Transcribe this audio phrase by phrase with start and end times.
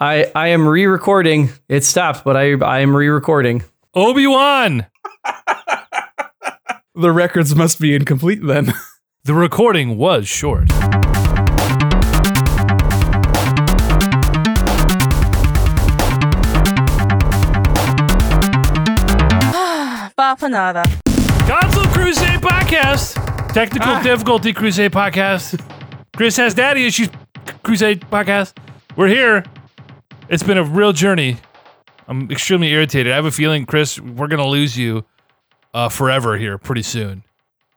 [0.00, 1.50] I I am re-recording.
[1.68, 3.64] It stopped, but I I am re-recording.
[3.94, 4.86] Obi Wan.
[6.94, 8.72] The records must be incomplete then.
[9.24, 10.68] The recording was short.
[20.16, 20.84] Bapanada.
[21.46, 23.52] Console Crusade podcast.
[23.52, 24.02] Technical ah.
[24.02, 25.60] difficulty Crusade podcast.
[26.16, 27.10] Chris has daddy issues
[27.62, 28.56] Crusade podcast.
[28.96, 29.44] We're here.
[30.28, 31.38] It's been a real journey.
[32.06, 33.12] I'm extremely irritated.
[33.12, 35.04] I have a feeling, Chris, we're gonna lose you
[35.74, 37.24] uh, forever here pretty soon.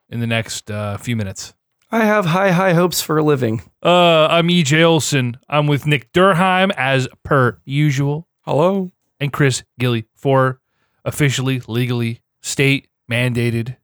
[0.10, 1.54] In the next uh, few minutes.
[1.90, 3.62] I have high high hopes for a living.
[3.82, 5.38] Uh, I'm EJ Olson.
[5.48, 8.92] I'm with Nick Durheim as per usual, Hello.
[9.22, 10.60] and Chris Gilly for
[11.06, 13.78] officially, legally, state mandated.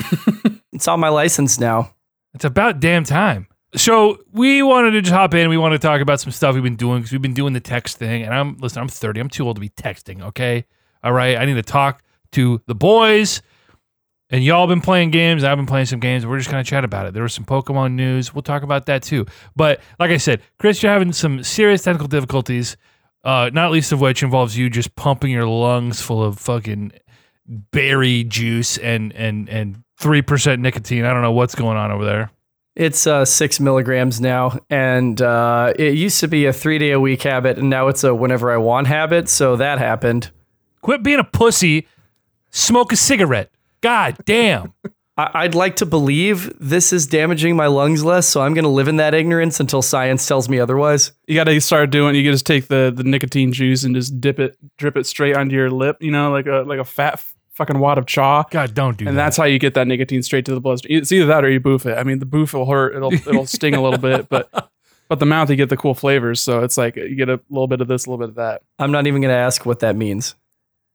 [0.74, 1.94] It's on my license now.
[2.32, 3.46] It's about damn time.
[3.74, 5.48] So we wanted to just hop in.
[5.48, 7.60] We want to talk about some stuff we've been doing because we've been doing the
[7.60, 8.22] text thing.
[8.22, 8.82] And I'm listen.
[8.82, 9.20] I'm 30.
[9.20, 10.22] I'm too old to be texting.
[10.22, 10.66] Okay,
[11.02, 11.36] all right.
[11.38, 13.40] I need to talk to the boys.
[14.28, 15.44] And y'all been playing games.
[15.44, 16.26] I've been playing some games.
[16.26, 17.14] We're just gonna chat about it.
[17.14, 18.34] There was some Pokemon news.
[18.34, 19.26] We'll talk about that too.
[19.56, 22.76] But like I said, Chris, you're having some serious technical difficulties.
[23.24, 26.92] Uh, not least of which involves you just pumping your lungs full of fucking
[27.46, 31.04] berry juice and and and three percent nicotine.
[31.04, 32.30] I don't know what's going on over there.
[32.74, 37.00] It's uh, six milligrams now, and uh, it used to be a three day a
[37.00, 39.28] week habit, and now it's a whenever I want habit.
[39.28, 40.30] So that happened.
[40.80, 41.86] Quit being a pussy.
[42.50, 43.50] Smoke a cigarette.
[43.82, 44.72] God damn.
[45.18, 48.70] I- I'd like to believe this is damaging my lungs less, so I'm going to
[48.70, 51.12] live in that ignorance until science tells me otherwise.
[51.26, 52.14] You got to start doing.
[52.14, 55.36] You can just take the the nicotine juice and just dip it, drip it straight
[55.36, 55.98] onto your lip.
[56.00, 58.44] You know, like a like a fat f- fucking wad of chaw.
[58.50, 59.10] God, don't do And that.
[59.10, 60.98] And that's how you get that nicotine straight to the bloodstream.
[60.98, 61.96] It's either that or you boof it.
[61.96, 62.94] I mean, the boof will hurt.
[62.94, 64.48] It'll it'll sting a little bit, but
[65.08, 66.40] but the mouth you get the cool flavors.
[66.40, 68.62] So it's like you get a little bit of this, a little bit of that,
[68.78, 70.34] I'm not even going to ask what that means.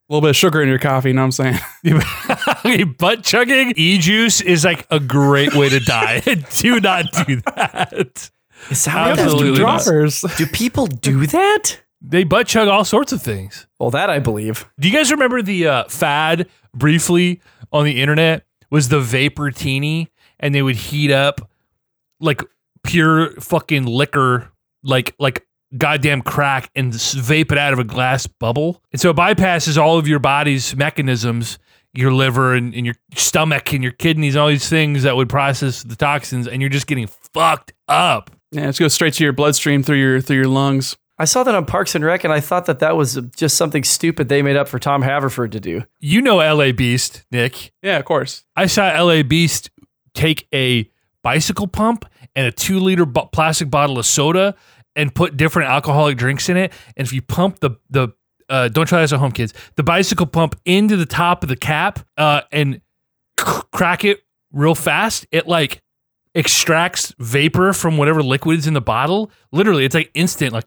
[0.09, 1.09] a little bit of sugar in your coffee.
[1.09, 2.95] You know what I'm saying?
[2.97, 6.21] butt chugging e juice is like a great way to die.
[6.55, 8.31] do not do that.
[8.71, 9.60] Is that what that's Absolutely.
[9.60, 10.21] Droppers.
[10.37, 11.80] Do people do that?
[12.02, 13.67] They butt chug all sorts of things.
[13.80, 14.70] Well, that I believe.
[14.80, 20.08] Do you guys remember the uh, fad briefly on the internet was the Vaportini
[20.39, 21.49] and they would heat up
[22.20, 22.42] like
[22.83, 24.52] pure fucking liquor
[24.83, 25.45] like like
[25.77, 28.82] goddamn crack and vape it out of a glass bubble.
[28.92, 31.60] And so it bypasses all of your body's mechanisms,
[31.93, 35.30] your liver and, and your stomach and your kidneys and all these things that would
[35.30, 38.32] process the toxins and you're just getting fucked up.
[38.52, 40.95] Yeah, it's go straight to your bloodstream through your through your lungs.
[41.20, 43.83] I saw that on Parks and Rec, and I thought that that was just something
[43.83, 45.83] stupid they made up for Tom Haverford to do.
[46.00, 47.73] You know LA Beast, Nick.
[47.82, 48.44] Yeah, of course.
[48.55, 49.72] I saw LA Beast
[50.14, 50.89] take a
[51.23, 52.05] bicycle pump
[52.36, 54.55] and a two liter bo- plastic bottle of soda
[54.95, 56.72] and put different alcoholic drinks in it.
[56.95, 58.10] And if you pump the the
[58.49, 59.54] uh, don't try this at home, kids.
[59.76, 62.82] The bicycle pump into the top of the cap uh, and
[63.39, 64.22] c- crack it
[64.54, 65.28] real fast.
[65.32, 65.82] It like
[66.34, 69.32] extracts vapor from whatever liquid's in the bottle.
[69.52, 70.66] Literally, it's like instant, like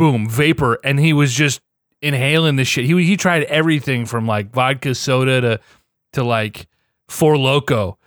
[0.00, 0.78] boom, vapor.
[0.82, 1.60] And he was just
[2.00, 2.86] inhaling this shit.
[2.86, 5.60] He he tried everything from like vodka soda to
[6.14, 6.66] to like
[7.08, 7.98] Four Loco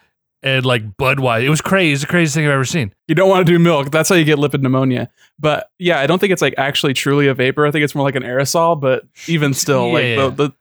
[0.42, 1.44] and like Budweiser.
[1.44, 1.94] It was crazy.
[1.94, 2.94] It's the craziest thing I've ever seen.
[3.08, 3.92] You don't want to do milk.
[3.92, 5.09] That's how you get lipid pneumonia.
[5.40, 7.66] But yeah, I don't think it's like actually truly a vapor.
[7.68, 8.80] I think it's more like an aerosol.
[8.80, 10.24] But even still, Yeah.
[10.24, 10.54] like the, the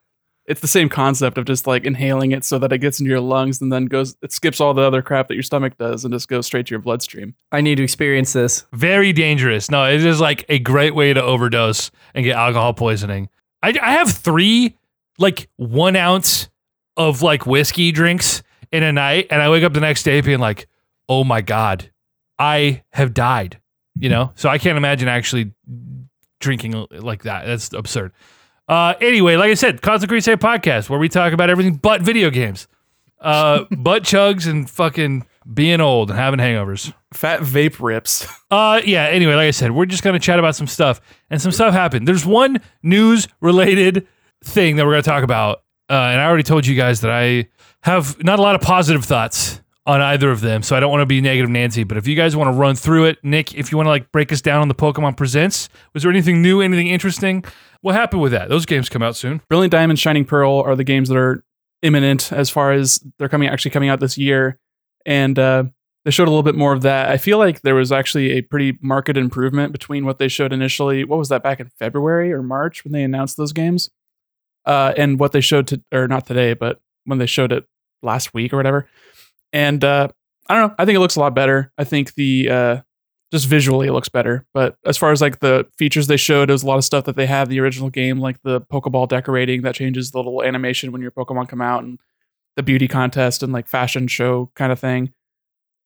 [0.47, 3.21] it's the same concept of just like inhaling it so that it gets into your
[3.21, 6.13] lungs and then goes it skips all the other crap that your stomach does and
[6.13, 7.35] just goes straight to your bloodstream.
[7.53, 8.65] I need to experience this.
[8.73, 9.71] Very dangerous.
[9.71, 13.29] No, it is like a great way to overdose and get alcohol poisoning.
[13.63, 14.77] I, I have three
[15.19, 16.49] like one ounce
[16.97, 20.41] of like whiskey drinks in a night, and I wake up the next day being
[20.41, 20.67] like,
[21.09, 21.91] oh my God,
[22.39, 23.61] I have died.
[23.99, 24.33] You know?
[24.35, 25.53] So I can't imagine actually
[26.41, 27.47] drinking like that.
[27.47, 28.13] That's absurd.
[28.73, 32.31] Uh, anyway, like I said, Constant Crusade podcast where we talk about everything but video
[32.31, 32.69] games,
[33.21, 36.91] uh, butt chugs and fucking being old and having hangovers.
[37.13, 38.27] Fat vape rips.
[38.51, 39.05] Uh, yeah.
[39.05, 42.09] Anyway, like I said, we're just gonna chat about some stuff, and some stuff happened.
[42.09, 44.09] There's one news related
[44.43, 45.59] thing that we're gonna talk about,
[45.91, 47.49] uh, and I already told you guys that I
[47.83, 51.03] have not a lot of positive thoughts on either of them, so I don't want
[51.03, 51.83] to be negative Nancy.
[51.83, 54.13] But if you guys want to run through it, Nick, if you want to like
[54.13, 57.45] break us down on the Pokemon Presents, was there anything new, anything interesting?
[57.81, 58.49] What happened with that?
[58.49, 59.41] Those games come out soon.
[59.49, 61.43] Brilliant Diamond, Shining Pearl are the games that are
[61.83, 64.61] imminent as far as they're coming actually coming out this year,
[65.05, 65.65] and uh,
[66.05, 67.09] they showed a little bit more of that.
[67.11, 71.03] I feel like there was actually a pretty marked improvement between what they showed initially.
[71.03, 73.91] What was that back in February or March when they announced those games,
[74.65, 77.67] uh, and what they showed to or not today, but when they showed it
[78.01, 78.89] last week or whatever.
[79.53, 80.09] And uh,
[80.49, 80.75] I don't know.
[80.79, 81.73] I think it looks a lot better.
[81.79, 82.81] I think the uh,
[83.33, 84.47] just visually it looks better.
[84.55, 87.05] But as far as like the features they showed, it was a lot of stuff
[87.05, 90.43] that they had in the original game, like the Pokeball decorating that changes the little
[90.43, 91.99] animation when your Pokemon come out, and
[92.57, 95.13] the beauty contest and like fashion show kind of thing.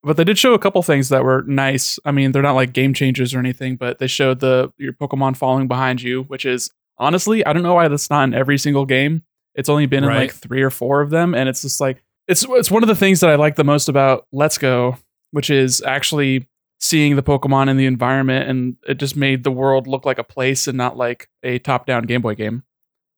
[0.03, 1.99] But they did show a couple things that were nice.
[2.05, 5.37] I mean, they're not like game changers or anything, but they showed the your Pokemon
[5.37, 8.85] following behind you, which is honestly, I don't know why that's not in every single
[8.87, 9.23] game.
[9.55, 12.45] It's only been in like three or four of them, and it's just like it's
[12.49, 14.99] it's one of the things that I like the most about Let's Go,
[15.31, 16.49] which is actually
[16.81, 20.25] seeing the Pokemon in the environment, and it just made the world look like a
[20.25, 22.65] place and not like a top-down Game Boy game.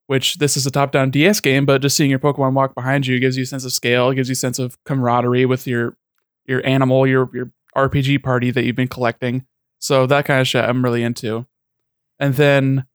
[0.07, 3.19] Which this is a top-down DS game, but just seeing your Pokemon walk behind you
[3.21, 5.97] gives you a sense of scale, gives you a sense of camaraderie with your
[6.47, 9.45] your animal, your your RPG party that you've been collecting.
[9.81, 11.47] So that kind of shit I'm really into.
[12.19, 12.87] And then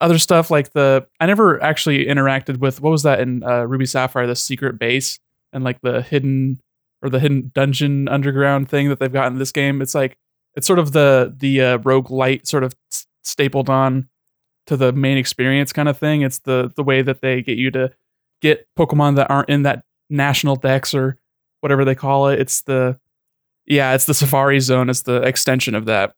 [0.00, 3.86] other stuff like the I never actually interacted with what was that in uh, Ruby
[3.86, 5.18] Sapphire, the secret base
[5.52, 6.60] and like the hidden
[7.02, 9.80] or the hidden dungeon underground thing that they've got in this game.
[9.80, 10.16] It's like
[10.54, 12.74] it's sort of the the uh, roguelite sort of
[13.22, 14.08] stapled on
[14.66, 16.22] to the main experience kind of thing.
[16.22, 17.92] It's the the way that they get you to
[18.42, 21.18] get Pokemon that aren't in that national dex or
[21.60, 22.40] whatever they call it.
[22.40, 22.98] It's the
[23.66, 24.88] yeah, it's the Safari Zone.
[24.88, 26.14] It's the extension of that,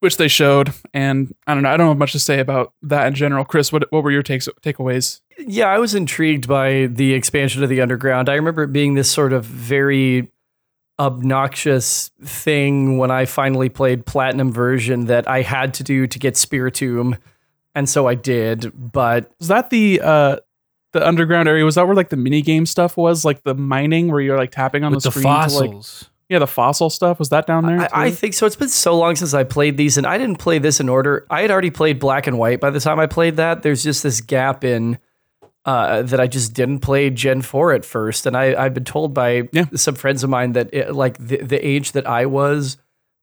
[0.00, 0.72] which they showed.
[0.92, 1.70] And I don't know.
[1.70, 3.44] I don't have much to say about that in general.
[3.44, 5.20] Chris, what what were your takes takeaways?
[5.46, 8.28] Yeah, I was intrigued by the expansion of the underground.
[8.28, 10.30] I remember it being this sort of very
[10.98, 16.34] obnoxious thing when I finally played platinum version that I had to do to get
[16.34, 17.18] Spiritomb,
[17.74, 18.70] and so I did.
[18.74, 20.36] But Was that the uh
[20.92, 21.64] the underground area?
[21.64, 24.50] Was that where like the mini game stuff was, like the mining where you're like
[24.50, 25.84] tapping on the the screen to like
[26.28, 27.18] yeah the fossil stuff?
[27.18, 27.80] Was that down there?
[27.80, 28.44] I, I think so.
[28.44, 31.26] It's been so long since I played these, and I didn't play this in order.
[31.30, 33.62] I had already played Black and White by the time I played that.
[33.62, 34.98] There's just this gap in
[35.64, 39.12] uh, that I just didn't play Gen Four at first, and I I've been told
[39.14, 39.66] by Yeah.
[39.74, 42.76] some friends of mine that it, like the the age that I was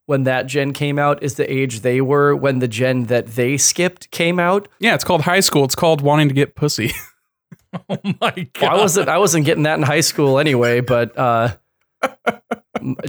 [0.06, 3.58] when that gen came out is the age they were when the gen that they
[3.58, 4.68] skipped came out.
[4.80, 5.66] yeah, it's called high school.
[5.66, 6.92] It's called wanting to get pussy.
[7.90, 8.62] Oh my god!
[8.62, 11.56] Well, I wasn't I wasn't getting that in high school anyway, but uh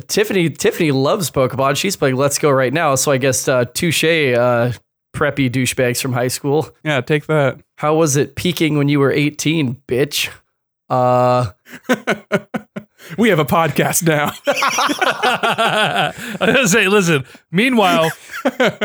[0.09, 1.77] Tiffany Tiffany loves Pokemon.
[1.77, 4.73] She's playing Let's Go right now, so I guess uh touche uh
[5.19, 6.71] preppy douchebags from high school.
[6.85, 7.61] yeah, take that.
[7.77, 10.31] How was it peaking when you were 18, bitch?
[10.89, 11.51] Uh
[13.17, 14.33] We have a podcast now.
[14.47, 17.25] I was gonna say, listen.
[17.51, 18.11] Meanwhile,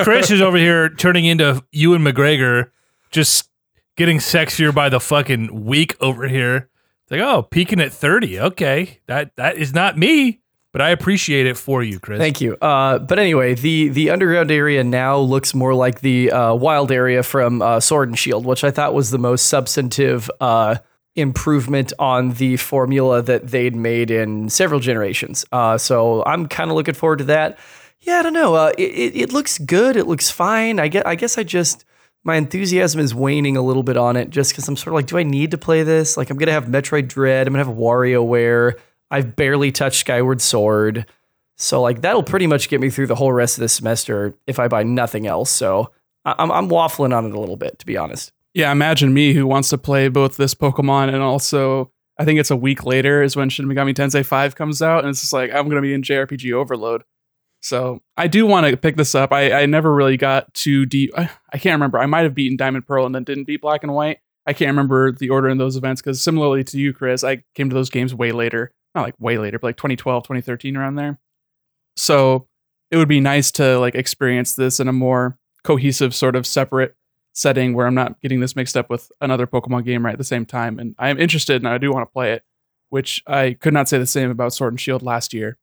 [0.04, 2.70] Chris is over here turning into Ewan McGregor,
[3.12, 3.50] just
[3.98, 6.70] getting sexier by the fucking week over here.
[7.04, 8.40] It's like, oh, peaking at thirty.
[8.40, 10.42] Okay, that that is not me,
[10.74, 12.20] but I appreciate it for you, Chris.
[12.20, 12.58] Thank you.
[12.62, 17.24] Uh, but anyway, the the underground area now looks more like the uh, wild area
[17.24, 20.78] from uh, Sword and Shield, which I thought was the most substantive uh,
[21.16, 25.46] improvement on the formula that they'd made in several generations.
[25.52, 27.60] Uh, so I'm kind of looking forward to that.
[28.00, 28.56] Yeah, I don't know.
[28.56, 29.96] Uh, it, it, it looks good.
[29.96, 30.80] It looks fine.
[30.80, 31.86] I guess, I guess I just
[32.24, 35.08] my enthusiasm is waning a little bit on it just because I'm sort of like,
[35.08, 36.18] do I need to play this?
[36.18, 37.48] Like, I'm gonna have Metroid Dread.
[37.48, 38.80] I'm gonna have WarioWare.
[39.14, 41.06] I've barely touched Skyward Sword.
[41.56, 44.58] So like that'll pretty much get me through the whole rest of the semester if
[44.58, 45.52] I buy nothing else.
[45.52, 45.92] So
[46.26, 48.32] I'm I'm waffling on it a little bit to be honest.
[48.56, 52.52] yeah, imagine me who wants to play both this Pokemon and also I think it's
[52.52, 55.52] a week later is when Shin Megami Tensei 5 comes out and it's just like
[55.52, 57.04] I'm going to be in JRPG overload.
[57.62, 59.32] So I do want to pick this up.
[59.32, 61.12] I, I never really got too deep.
[61.16, 62.00] I, I can't remember.
[62.00, 64.20] I might have beaten Diamond Pearl and then didn't beat Black and White.
[64.46, 67.70] I can't remember the order in those events because similarly to you, Chris, I came
[67.70, 68.72] to those games way later.
[68.96, 71.20] Not like way later, but like 2012, 2013 around there.
[71.96, 72.48] So
[72.92, 76.96] it would be nice to like experience this in a more cohesive sort of separate
[77.34, 80.24] setting where I'm not getting this mixed up with another Pokemon game right at the
[80.24, 80.78] same time.
[80.78, 82.44] And I am interested and I do want to play it,
[82.90, 85.58] which I could not say the same about Sword and Shield last year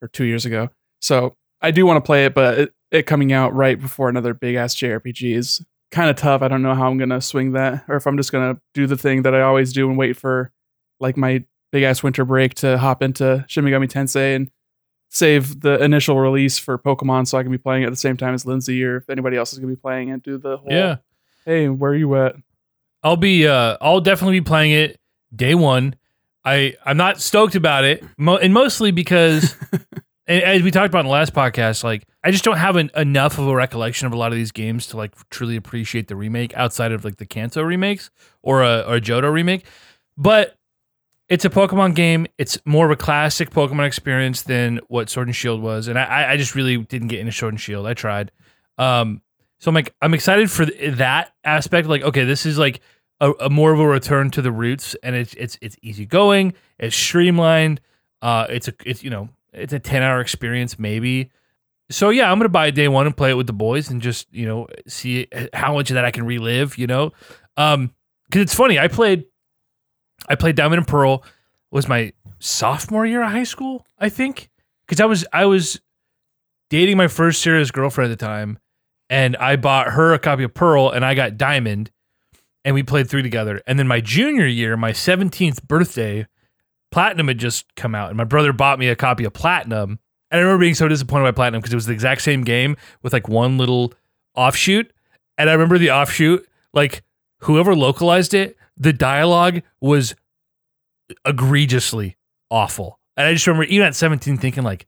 [0.00, 0.70] or two years ago.
[1.00, 4.32] So I do want to play it, but it, it coming out right before another
[4.32, 6.42] big ass JRPG is kind of tough.
[6.42, 8.96] I don't know how I'm gonna swing that, or if I'm just gonna do the
[8.96, 10.52] thing that I always do and wait for
[10.98, 14.50] like my big ass winter break to hop into Shin Megami Tensei and
[15.08, 18.16] save the initial release for Pokemon so I can be playing it at the same
[18.16, 20.22] time as Lindsay or if anybody else is gonna be playing it.
[20.22, 20.96] Do the whole Yeah,
[21.44, 22.36] hey, where are you at?
[23.02, 23.46] I'll be.
[23.46, 25.00] Uh, I'll definitely be playing it
[25.34, 25.94] day one.
[26.44, 29.54] I I'm not stoked about it, mo- and mostly because,
[30.26, 32.90] and as we talked about in the last podcast, like I just don't have an,
[32.94, 36.16] enough of a recollection of a lot of these games to like truly appreciate the
[36.16, 38.10] remake outside of like the Kanto remakes
[38.42, 39.64] or a or a Johto remake.
[40.16, 40.56] But
[41.30, 42.26] it's a Pokemon game.
[42.36, 46.32] It's more of a classic Pokemon experience than what Sword and Shield was, and I-
[46.32, 47.86] I just really didn't get into Sword and Shield.
[47.86, 48.30] I tried.
[48.76, 49.22] Um,
[49.58, 51.86] so I'm like, I'm excited for th- that aspect.
[51.88, 52.80] Like, okay, this is like
[53.20, 56.54] a, a more of a return to the roots, and it's it's it's easy going.
[56.78, 57.80] It's streamlined.
[58.22, 61.30] Uh, it's a it's you know it's a ten hour experience maybe.
[61.90, 64.26] so yeah, I'm gonna buy day one and play it with the boys and just
[64.32, 66.78] you know see how much of that I can relive.
[66.78, 67.12] You know,
[67.58, 67.92] um,
[68.26, 68.78] because it's funny.
[68.78, 69.24] I played,
[70.30, 71.22] I played Diamond and Pearl.
[71.72, 74.48] Was my sophomore year of high school, I think,
[74.86, 75.80] because I was I was
[76.68, 78.58] dating my first serious girlfriend at the time,
[79.08, 81.90] and I bought her a copy of Pearl, and I got Diamond,
[82.64, 83.60] and we played three together.
[83.66, 86.26] And then my junior year, my 17th birthday,
[86.90, 89.98] Platinum had just come out, and my brother bought me a copy of Platinum.
[90.30, 92.76] And I remember being so disappointed by Platinum because it was the exact same game
[93.02, 93.92] with like one little
[94.34, 94.92] offshoot.
[95.38, 97.02] And I remember the offshoot, like
[97.38, 100.16] whoever localized it, the dialogue was
[101.24, 102.16] egregiously
[102.50, 102.98] awful.
[103.16, 104.86] And I just remember even at 17 thinking like,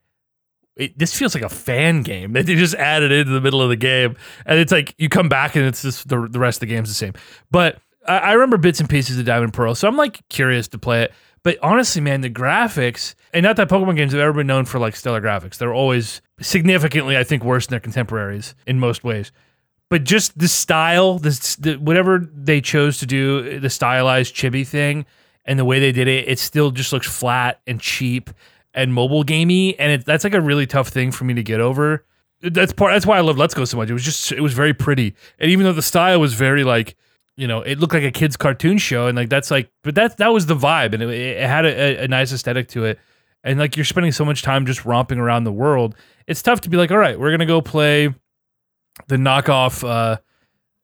[0.74, 3.68] it, this feels like a fan game that they just added into the middle of
[3.68, 4.16] the game.
[4.46, 6.88] And it's like you come back and it's just the, the rest of the game's
[6.88, 7.12] the same.
[7.50, 9.74] But I, I remember bits and pieces of Diamond Pearl.
[9.74, 11.12] So I'm like curious to play it.
[11.44, 14.78] But honestly, man, the graphics, and not that Pokemon games have ever been known for
[14.78, 15.58] like stellar graphics.
[15.58, 19.32] They're always significantly, I think, worse than their contemporaries in most ways.
[19.92, 25.04] But just the style, this the, whatever they chose to do, the stylized chibi thing,
[25.44, 28.30] and the way they did it, it still just looks flat and cheap
[28.72, 31.60] and mobile gamey, and it, that's like a really tough thing for me to get
[31.60, 32.06] over.
[32.40, 32.94] That's part.
[32.94, 33.90] That's why I love Let's Go so much.
[33.90, 36.96] It was just it was very pretty, and even though the style was very like
[37.36, 40.16] you know, it looked like a kid's cartoon show, and like that's like, but that
[40.16, 42.98] that was the vibe, and it, it had a, a, nice aesthetic to it,
[43.44, 45.94] and like you're spending so much time just romping around the world.
[46.26, 48.14] It's tough to be like, all right, we're gonna go play
[49.08, 50.18] the knockoff uh,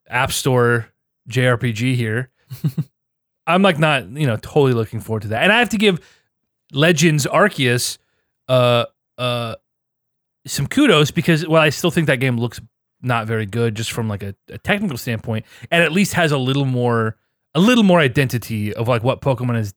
[0.09, 0.87] App Store
[1.29, 2.29] JRPG here.
[3.47, 5.99] I'm like not you know totally looking forward to that, and I have to give
[6.71, 7.97] Legends Arceus
[8.47, 8.85] uh
[9.17, 9.55] uh
[10.45, 12.61] some kudos because well I still think that game looks
[13.01, 16.37] not very good just from like a, a, technical standpoint and at least has a
[16.37, 17.15] little more
[17.55, 19.73] a little more identity of like what pokemon has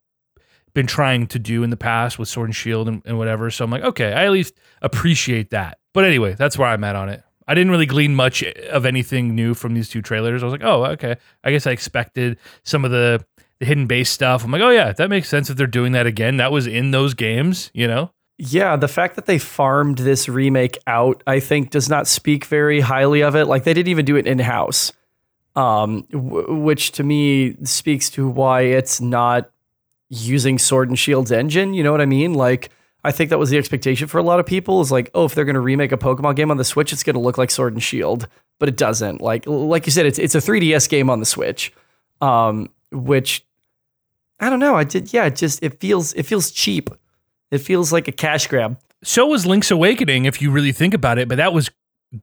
[0.74, 3.50] been trying to do in the past with sword and shield and, and whatever.
[3.50, 5.78] So i'm like okay i at least appreciate that.
[5.94, 9.34] But anyway that's where i'm at on it i didn't really glean much of anything
[9.34, 12.84] new from these two trailers i was like oh okay i guess i expected some
[12.84, 13.24] of the,
[13.58, 16.06] the hidden base stuff i'm like oh yeah that makes sense if they're doing that
[16.06, 18.10] again that was in those games you know
[18.44, 22.80] yeah, the fact that they farmed this remake out, I think, does not speak very
[22.80, 23.46] highly of it.
[23.46, 24.90] Like they didn't even do it in house,
[25.54, 29.48] um, w- which to me speaks to why it's not
[30.08, 31.72] using Sword and Shield's engine.
[31.72, 32.34] You know what I mean?
[32.34, 32.70] Like
[33.04, 34.80] I think that was the expectation for a lot of people.
[34.80, 37.02] Is like, oh, if they're going to remake a Pokemon game on the Switch, it's
[37.02, 38.28] going to look like Sword and Shield,
[38.58, 39.20] but it doesn't.
[39.20, 41.72] Like like you said, it's it's a 3DS game on the Switch,
[42.20, 43.44] um, which
[44.40, 44.76] I don't know.
[44.76, 45.26] I did, yeah.
[45.26, 46.90] It just it feels it feels cheap
[47.52, 48.80] it feels like a cash grab.
[49.04, 51.70] So was Link's Awakening, if you really think about it, but that was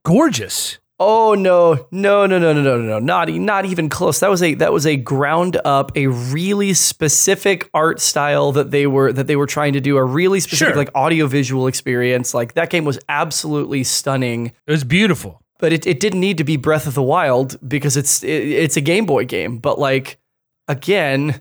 [0.03, 0.79] gorgeous.
[1.01, 4.19] Oh no, no, no, no, no, no, no, not not even close.
[4.19, 8.85] That was a that was a ground up, a really specific art style that they
[8.85, 10.77] were that they were trying to do, a really specific sure.
[10.77, 12.33] like audio visual experience.
[12.33, 14.47] Like that game was absolutely stunning.
[14.67, 17.95] It was beautiful, but it, it didn't need to be Breath of the Wild because
[17.95, 19.59] it's it, it's a Game Boy game.
[19.59, 20.19] But like
[20.67, 21.39] again,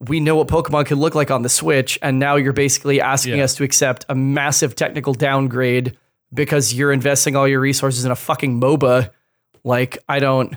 [0.00, 3.36] we know what Pokemon could look like on the Switch, and now you're basically asking
[3.36, 3.44] yeah.
[3.44, 5.98] us to accept a massive technical downgrade
[6.34, 9.10] because you're investing all your resources in a fucking MOBA.
[9.62, 10.56] Like, I don't,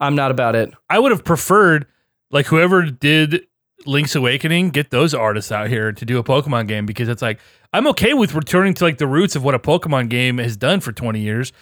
[0.00, 0.72] I'm not about it.
[0.90, 1.86] I would have preferred,
[2.30, 3.46] like, whoever did
[3.86, 7.38] Link's Awakening, get those artists out here to do a Pokemon game because it's like,
[7.72, 10.80] I'm okay with returning to like the roots of what a Pokemon game has done
[10.80, 11.52] for 20 years.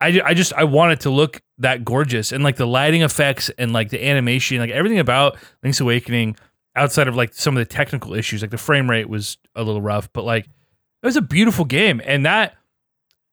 [0.00, 3.50] I, I just I want it to look that gorgeous and like the lighting effects
[3.58, 6.36] and like the animation like everything about Link's Awakening
[6.74, 9.80] outside of like some of the technical issues, like the frame rate was a little
[9.80, 12.00] rough, but like it was a beautiful game.
[12.04, 12.54] And that,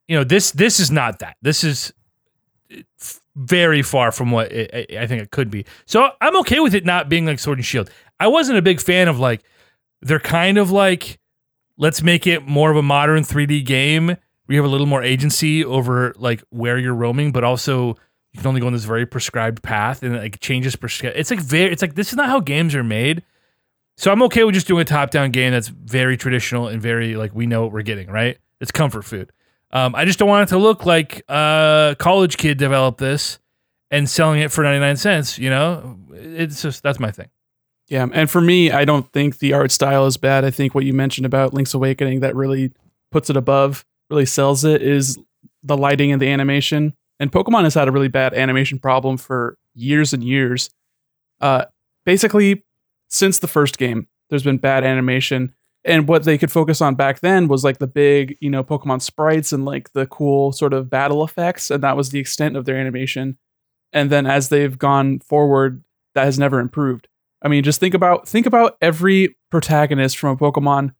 [0.07, 1.37] you know, this this is not that.
[1.41, 1.93] This is
[3.35, 5.65] very far from what it, I think it could be.
[5.85, 7.89] So I'm okay with it not being like Sword and Shield.
[8.19, 9.43] I wasn't a big fan of like
[10.01, 11.19] they're kind of like
[11.77, 14.17] let's make it more of a modern 3D game.
[14.47, 17.95] We have a little more agency over like where you're roaming, but also
[18.33, 21.17] you can only go on this very prescribed path and it like changes prescribed.
[21.17, 23.23] It's like very it's like this is not how games are made.
[23.95, 27.15] So I'm okay with just doing a top down game that's very traditional and very
[27.15, 28.37] like we know what we're getting, right?
[28.59, 29.31] It's comfort food.
[29.73, 33.39] Um, I just don't want it to look like a college kid developed this
[33.89, 35.97] and selling it for 99 cents, you know?
[36.13, 37.29] It's just that's my thing.
[37.89, 40.45] Yeah, and for me, I don't think the art style is bad.
[40.45, 42.71] I think what you mentioned about Link's Awakening that really
[43.11, 45.17] puts it above, really sells it is
[45.63, 46.93] the lighting and the animation.
[47.19, 50.69] And Pokemon has had a really bad animation problem for years and years.
[51.41, 51.65] Uh,
[52.05, 52.63] basically,
[53.09, 55.53] since the first game, there's been bad animation.
[55.85, 59.01] And what they could focus on back then was like the big, you know, Pokemon
[59.01, 61.69] sprites and like the cool sort of battle effects.
[61.69, 63.37] And that was the extent of their animation.
[63.91, 65.83] And then as they've gone forward,
[66.15, 67.07] that has never improved.
[67.41, 70.93] I mean, just think about think about every protagonist from a Pokemon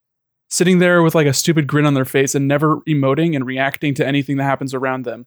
[0.50, 3.94] sitting there with like a stupid grin on their face and never emoting and reacting
[3.96, 5.26] to anything that happens around them.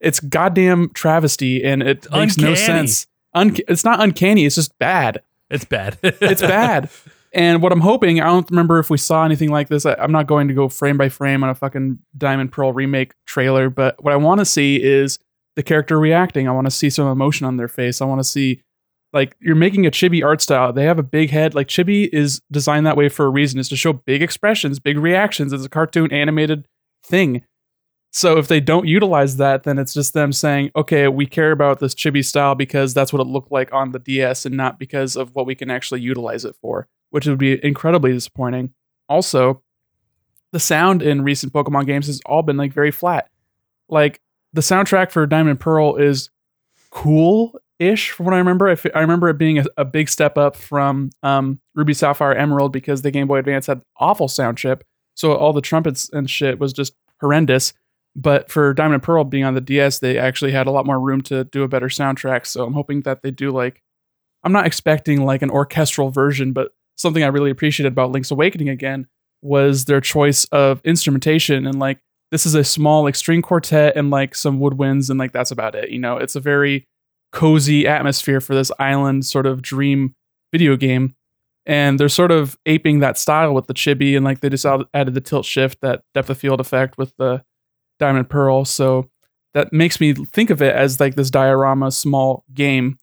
[0.00, 3.06] It's goddamn travesty and it makes no sense.
[3.32, 5.22] Un- it's not uncanny, it's just bad.
[5.50, 5.98] It's bad.
[6.02, 6.90] It's bad.
[7.32, 9.86] and what I'm hoping, I don't remember if we saw anything like this.
[9.86, 13.14] I, I'm not going to go frame by frame on a fucking Diamond Pearl remake
[13.26, 15.18] trailer, but what I want to see is
[15.56, 16.48] the character reacting.
[16.48, 18.00] I want to see some emotion on their face.
[18.00, 18.62] I want to see
[19.12, 20.72] like you're making a chibi art style.
[20.72, 21.54] They have a big head.
[21.54, 23.58] Like chibi is designed that way for a reason.
[23.58, 25.52] Is to show big expressions, big reactions.
[25.52, 26.66] It's a cartoon animated
[27.04, 27.42] thing.
[28.12, 31.78] So if they don't utilize that, then it's just them saying, "Okay, we care about
[31.78, 35.14] this chibi style because that's what it looked like on the DS, and not because
[35.16, 38.72] of what we can actually utilize it for," which would be incredibly disappointing.
[39.08, 39.62] Also,
[40.52, 43.28] the sound in recent Pokemon games has all been like very flat.
[43.88, 44.20] Like
[44.52, 46.30] the soundtrack for Diamond Pearl is
[46.90, 48.68] cool ish from what I remember.
[48.68, 52.34] I, f- I remember it being a, a big step up from um, Ruby Sapphire
[52.34, 54.84] Emerald because the Game Boy Advance had awful sound chip.
[55.14, 57.72] So all the trumpets and shit was just horrendous.
[58.16, 60.98] But for Diamond and Pearl being on the DS, they actually had a lot more
[60.98, 62.44] room to do a better soundtrack.
[62.46, 63.82] So I'm hoping that they do like,
[64.42, 68.68] I'm not expecting like an orchestral version, but something I really appreciated about Link's Awakening
[68.68, 69.06] again
[69.42, 71.98] was their choice of instrumentation and like
[72.30, 75.74] this is a small like string quartet and like some woodwinds and like that's about
[75.74, 75.90] it.
[75.90, 76.86] You know, it's a very
[77.32, 80.14] cozy atmosphere for this island sort of dream
[80.52, 81.14] video game.
[81.66, 85.14] And they're sort of aping that style with the chibi and like they just added
[85.14, 87.44] the tilt shift, that depth of field effect with the
[87.98, 88.64] diamond pearl.
[88.64, 89.10] So
[89.54, 92.98] that makes me think of it as like this diorama small game.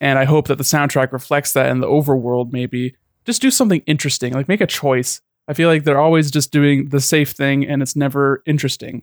[0.00, 2.94] And I hope that the soundtrack reflects that in the overworld maybe.
[3.26, 5.20] Just do something interesting, like make a choice.
[5.48, 9.02] I feel like they're always just doing the safe thing and it's never interesting.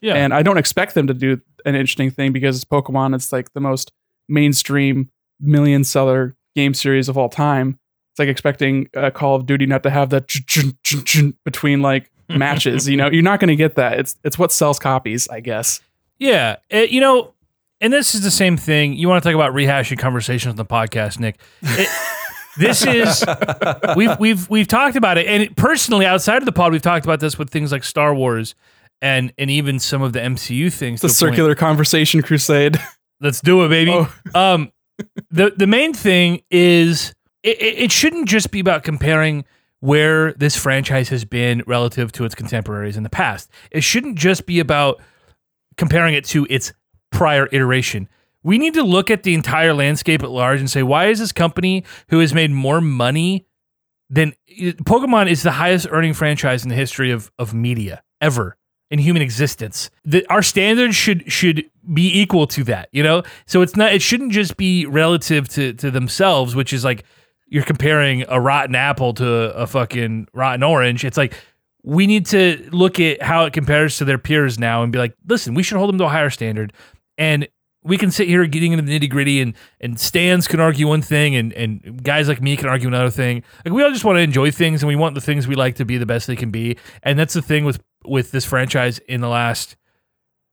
[0.00, 0.14] yeah.
[0.14, 3.14] And I don't expect them to do an interesting thing because it's Pokemon.
[3.14, 3.92] It's like the most
[4.28, 7.78] mainstream million seller game series of all time.
[8.12, 10.26] It's like expecting uh, Call of Duty not to have that
[11.44, 12.88] between like matches.
[12.88, 13.98] you know, you're not going to get that.
[14.00, 15.80] It's it's what sells copies, I guess.
[16.18, 17.34] Yeah, uh, you know,
[17.80, 18.94] and this is the same thing.
[18.94, 21.36] You want to talk about rehashing conversations on the podcast, Nick?
[21.62, 21.88] It,
[22.56, 23.24] this is
[23.96, 27.04] we've we've we've talked about it, and it, personally, outside of the pod, we've talked
[27.04, 28.54] about this with things like Star Wars
[29.00, 31.00] and and even some of the MCU things.
[31.00, 31.16] The a point.
[31.16, 32.80] circular conversation crusade.
[33.20, 33.92] Let's do it, baby.
[33.92, 34.12] Oh.
[34.34, 34.72] Um,
[35.30, 39.44] the the main thing is it it shouldn't just be about comparing
[39.80, 43.50] where this franchise has been relative to its contemporaries in the past.
[43.70, 45.00] It shouldn't just be about
[45.76, 46.72] comparing it to its
[47.12, 48.08] prior iteration.
[48.46, 51.32] We need to look at the entire landscape at large and say, why is this
[51.32, 53.44] company who has made more money
[54.08, 58.56] than Pokemon is the highest earning franchise in the history of, of media ever
[58.88, 59.90] in human existence.
[60.04, 63.24] The, our standards should should be equal to that, you know?
[63.46, 67.02] So it's not it shouldn't just be relative to to themselves, which is like
[67.48, 71.04] you're comparing a rotten apple to a fucking rotten orange.
[71.04, 71.34] It's like
[71.82, 75.16] we need to look at how it compares to their peers now and be like,
[75.26, 76.72] listen, we should hold them to a higher standard.
[77.18, 77.48] And
[77.86, 81.02] we can sit here getting into the nitty gritty and and stands can argue one
[81.02, 83.42] thing and and guys like me can argue another thing.
[83.64, 85.76] Like we all just want to enjoy things and we want the things we like
[85.76, 86.76] to be the best they can be.
[87.02, 89.76] And that's the thing with with this franchise in the last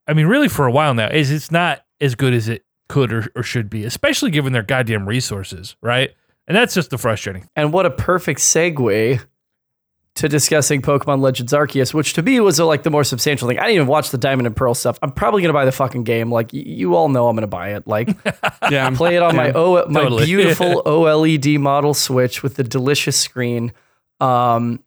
[0.07, 3.13] I mean, really for a while now, is it's not as good as it could
[3.13, 6.11] or, or should be, especially given their goddamn resources, right?
[6.47, 7.47] And that's just the frustrating.
[7.55, 9.21] And what a perfect segue
[10.15, 13.57] to discussing Pokemon Legends Arceus, which to me was uh, like the more substantial thing.
[13.57, 14.99] I didn't even watch the Diamond and Pearl stuff.
[15.01, 16.31] I'm probably gonna buy the fucking game.
[16.31, 17.87] Like y- you all know, I'm gonna buy it.
[17.87, 18.09] Like
[18.69, 20.25] Yeah, play it on my o- my Totally.
[20.25, 23.71] beautiful OLED model Switch with the delicious screen,
[24.19, 24.83] um,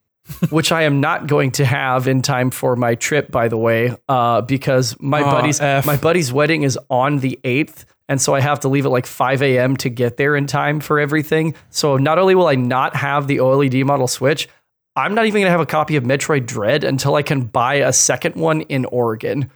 [0.51, 3.31] which I am not going to have in time for my trip.
[3.33, 5.87] By the way, uh, because my Aw, buddy's F.
[5.87, 7.85] my buddy's wedding is on the eighth.
[8.09, 9.77] And so I have to leave at like 5 a.m.
[9.79, 11.57] to get there in time for everything.
[11.71, 14.49] So not only will I not have the OLED model Switch,
[14.97, 17.93] I'm not even gonna have a copy of Metroid Dread until I can buy a
[17.93, 19.51] second one in Oregon.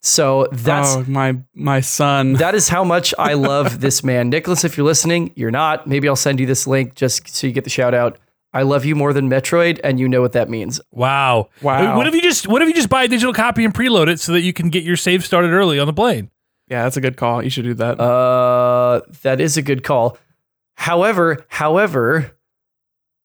[0.00, 2.32] So that's oh my my son.
[2.34, 4.30] that is how much I love this man.
[4.30, 5.86] Nicholas, if you're listening, you're not.
[5.86, 8.18] Maybe I'll send you this link just so you get the shout out.
[8.52, 10.78] I love you more than Metroid, and you know what that means.
[10.90, 11.48] Wow.
[11.62, 11.96] Wow.
[11.96, 14.20] What if you just what if you just buy a digital copy and preload it
[14.20, 16.30] so that you can get your save started early on the plane?
[16.72, 17.42] yeah, that's a good call.
[17.42, 18.00] You should do that.
[18.00, 20.16] Uh, that is a good call.
[20.74, 22.32] However, however,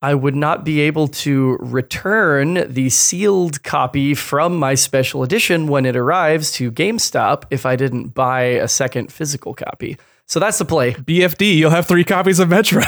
[0.02, 5.86] I would not be able to return the sealed copy from my special edition when
[5.86, 9.98] it arrives to GameStop if I didn't buy a second physical copy.
[10.28, 10.94] So that's the play.
[10.94, 12.86] BFD, you'll have three copies of Metroid.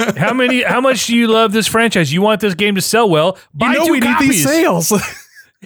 [0.16, 2.12] How many how much do you love this franchise?
[2.12, 3.36] You want this game to sell well?
[3.52, 4.28] Buy you know two we copies.
[4.28, 4.92] need these sales.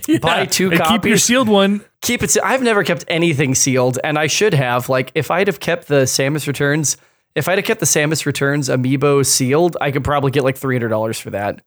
[0.09, 0.19] Yeah.
[0.23, 1.85] Buy two and Keep your sealed one.
[2.01, 2.31] keep it.
[2.31, 4.89] se- I've never kept anything sealed, and I should have.
[4.89, 6.97] Like, if I'd have kept the Samus Returns,
[7.35, 10.75] if I'd have kept the Samus Returns amiibo sealed, I could probably get like three
[10.75, 11.63] hundred dollars for that.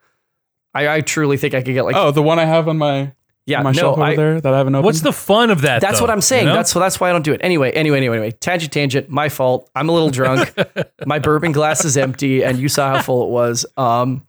[0.74, 3.14] I, I truly think I could get like Oh, the one I have on my
[3.46, 4.86] yeah on my no shelf over I, there that I haven't opened.
[4.86, 5.82] What's the fun of that?
[5.82, 6.44] That's though, what I'm saying.
[6.44, 6.56] you know?
[6.56, 7.42] That's so that's why I don't do it.
[7.44, 8.32] Anyway, anyway, anyway, anyway.
[8.32, 9.10] Tangent, tangent.
[9.10, 9.70] My fault.
[9.76, 10.54] I'm a little drunk.
[11.06, 13.66] my bourbon glass is empty, and you saw how full it was.
[13.78, 14.28] Um,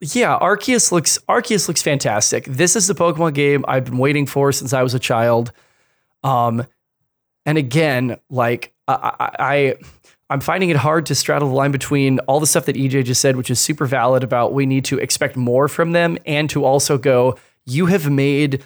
[0.00, 2.44] yeah, Arceus looks Arceus looks fantastic.
[2.44, 5.52] This is the Pokemon game I've been waiting for since I was a child.
[6.24, 6.66] Um,
[7.44, 9.74] and again, like I, I, I
[10.28, 13.20] I'm finding it hard to straddle the line between all the stuff that EJ just
[13.20, 16.64] said, which is super valid about we need to expect more from them, and to
[16.64, 18.64] also go, you have made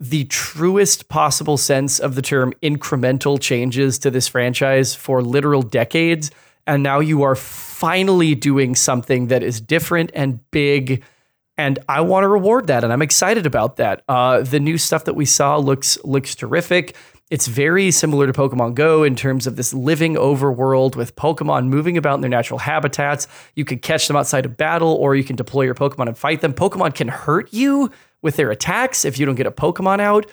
[0.00, 6.30] the truest possible sense of the term incremental changes to this franchise for literal decades.
[6.66, 11.04] And now you are finally doing something that is different and big.
[11.56, 12.82] And I want to reward that.
[12.82, 14.02] And I'm excited about that.
[14.08, 16.96] Uh, the new stuff that we saw looks looks terrific.
[17.30, 21.96] It's very similar to Pokemon Go in terms of this living overworld with Pokemon moving
[21.96, 23.26] about in their natural habitats.
[23.54, 26.42] You can catch them outside of battle, or you can deploy your Pokemon and fight
[26.42, 26.52] them.
[26.52, 30.30] Pokemon can hurt you with their attacks if you don't get a Pokemon out.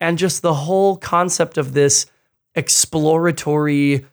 [0.00, 2.06] And just the whole concept of this
[2.54, 4.06] exploratory,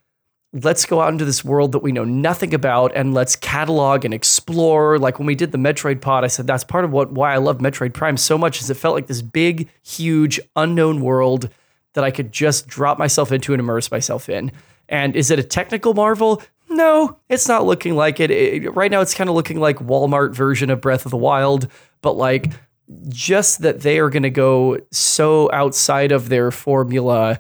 [0.52, 4.14] let's go out into this world that we know nothing about and let's catalog and
[4.14, 5.00] explore.
[5.00, 7.38] Like when we did the Metroid pod, I said that's part of what why I
[7.38, 11.50] love Metroid Prime so much is it felt like this big, huge, unknown world
[11.98, 14.52] that I could just drop myself into and immerse myself in.
[14.88, 16.44] And is it a technical marvel?
[16.70, 18.30] No, it's not looking like it.
[18.30, 21.68] It- right now, it's kind of looking like Walmart version of Breath of the Wild,
[22.02, 22.52] but like
[23.10, 27.40] just that they are going to go so outside of their formula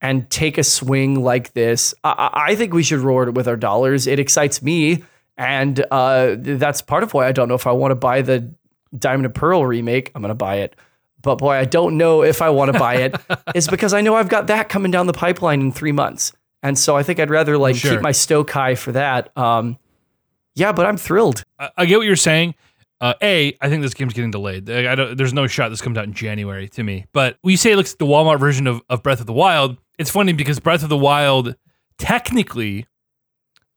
[0.00, 1.92] and take a swing like this.
[2.02, 4.06] I, I think we should reward it with our dollars.
[4.06, 5.04] It excites me,
[5.36, 8.52] and uh, that's part of why I don't know if I want to buy the
[8.98, 10.10] Diamond and Pearl remake.
[10.14, 10.74] I'm going to buy it.
[11.22, 13.16] But boy, I don't know if I want to buy it.
[13.54, 16.78] is because I know I've got that coming down the pipeline in three months, and
[16.78, 17.92] so I think I'd rather like Sure.
[17.92, 19.36] keep my stoke high for that.
[19.36, 19.78] Um,
[20.54, 21.44] yeah, but I'm thrilled.
[21.58, 22.54] I, I get what you're saying.
[23.00, 24.68] Uh, a, I think this game's getting delayed.
[24.68, 27.06] I don't, there's no shot this comes out in January to me.
[27.12, 29.32] But when you say it looks like the Walmart version of, of Breath of the
[29.32, 31.54] Wild, it's funny because Breath of the Wild,
[31.98, 32.86] technically,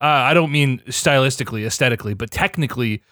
[0.00, 3.02] uh, I don't mean stylistically, aesthetically, but technically,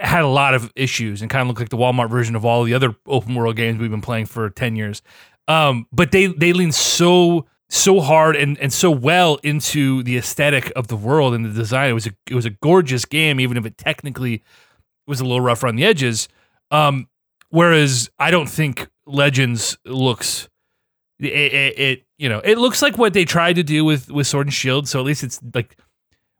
[0.00, 2.64] had a lot of issues and kind of looked like the Walmart version of all
[2.64, 5.02] the other open world games we've been playing for 10 years.
[5.48, 10.72] Um, but they they lean so so hard and, and so well into the aesthetic
[10.76, 11.90] of the world and the design.
[11.90, 14.42] It was a it was a gorgeous game, even if it technically
[15.06, 16.28] was a little rough around the edges.
[16.70, 17.08] Um,
[17.50, 20.48] whereas I don't think Legends looks
[21.18, 24.26] it, it, it you know it looks like what they tried to do with with
[24.26, 24.88] Sword and Shield.
[24.88, 25.76] So at least it's like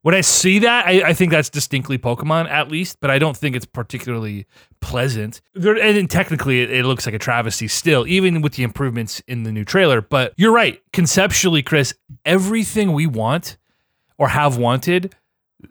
[0.06, 3.36] when I see that, I, I think that's distinctly Pokemon at least, but I don't
[3.36, 4.46] think it's particularly
[4.80, 5.40] pleasant.
[5.52, 9.20] There, and then technically, it, it looks like a travesty still, even with the improvements
[9.26, 10.00] in the new trailer.
[10.00, 10.80] But you're right.
[10.92, 11.92] Conceptually, Chris,
[12.24, 13.56] everything we want
[14.16, 15.12] or have wanted,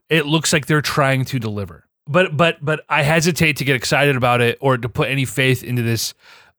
[0.09, 1.87] it looks like they're trying to deliver.
[2.05, 5.63] But but but I hesitate to get excited about it or to put any faith
[5.63, 6.13] into this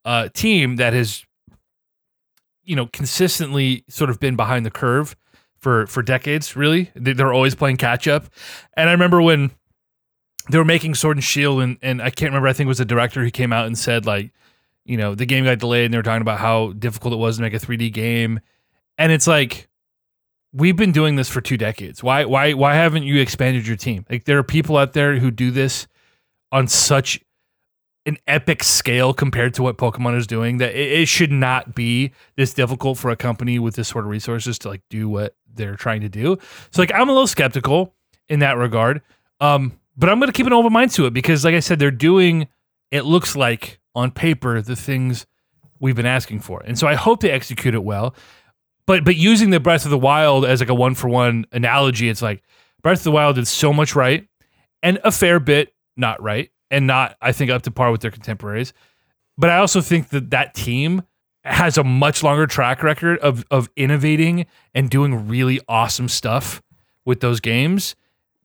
[0.07, 1.27] uh, team that has,
[2.65, 5.15] you know, consistently sort of been behind the curve
[5.67, 6.55] for for decades.
[6.55, 8.27] Really, they, they're always playing catch up.
[8.77, 9.51] And I remember when
[10.49, 12.47] they were making Sword and Shield, and and I can't remember.
[12.47, 14.31] I think it was a director who came out and said like,
[14.85, 17.39] you know, the game got delayed, and they were talking about how difficult it was
[17.39, 18.39] to make a 3D game.
[18.97, 19.67] And it's like,
[20.53, 22.01] we've been doing this for two decades.
[22.01, 24.07] Why why why haven't you expanded your team?
[24.09, 25.89] Like there are people out there who do this
[26.53, 27.19] on such
[28.07, 32.13] an epic scale compared to what Pokemon is doing that it, it should not be
[32.37, 35.77] this difficult for a company with this sort of resources to like do what they're
[35.77, 36.39] trying to do.
[36.71, 37.95] So like I'm a little skeptical
[38.29, 39.03] in that regard.
[39.41, 41.91] Um, but I'm gonna keep an open mind to it because like I said, they're
[41.91, 42.49] doing
[42.91, 45.27] it looks like on paper the things
[45.81, 46.63] we've been asking for.
[46.65, 48.15] And so I hope they execute it well.
[48.87, 52.09] But but using the Breath of the Wild as like a one for one analogy,
[52.09, 52.43] it's like
[52.83, 54.29] Breath of the Wild did so much right
[54.83, 58.11] and a fair bit not right and not I think up to par with their
[58.11, 58.73] contemporaries.
[59.39, 61.03] But I also think that that team
[61.45, 66.63] has a much longer track record of of innovating and doing really awesome stuff
[67.05, 67.95] with those games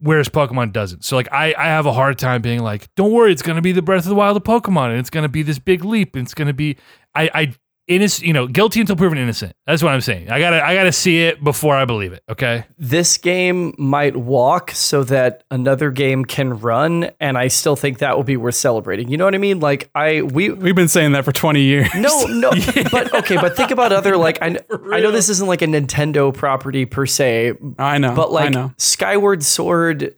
[0.02, 1.06] whereas Pokemon doesn't.
[1.06, 3.72] So like I I have a hard time being like, don't worry, it's gonna be
[3.72, 6.26] the Breath of the Wild of Pokemon, and it's gonna be this big leap, and
[6.26, 6.78] it's gonna be
[7.16, 7.54] I I
[7.88, 9.54] innocent, you know, guilty until proven innocent.
[9.66, 10.30] That's what I'm saying.
[10.30, 12.24] I gotta I gotta see it before I believe it.
[12.30, 12.66] Okay.
[12.78, 18.16] This game might walk so that another game can run, and I still think that
[18.16, 19.10] will be worth celebrating.
[19.10, 19.60] You know what I mean?
[19.60, 21.90] Like I we We've been saying that for 20 years.
[21.96, 22.52] No, no,
[22.92, 24.48] but okay, but think about other like I,
[24.92, 28.16] I know this isn't like a Nintendo property per se, I know.
[28.16, 28.74] but I like know.
[28.78, 30.16] Skyward Sword,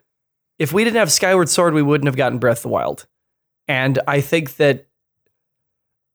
[0.60, 3.08] if we didn't have Skyward Sword, we wouldn't have gotten Breath of the Wild,
[3.67, 4.88] and I think that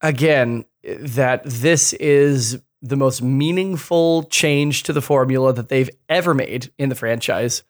[0.00, 6.70] again that this is the most meaningful change to the formula that they've ever made
[6.78, 7.62] in the franchise.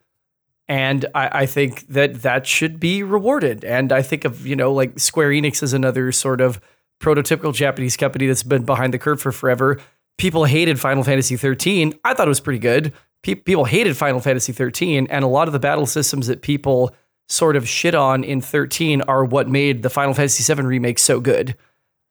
[0.69, 3.65] And I, I think that that should be rewarded.
[3.65, 6.61] And I think of, you know, like Square Enix is another sort of
[7.01, 9.79] prototypical Japanese company that's been behind the curve for forever.
[10.19, 11.95] People hated Final Fantasy 13.
[12.05, 12.93] I thought it was pretty good.
[13.23, 15.07] Pe- people hated Final Fantasy 13.
[15.09, 16.95] And a lot of the battle systems that people
[17.29, 21.21] sort of shit on in 13 are what made the Final Fantasy 7 remake so
[21.21, 21.57] good.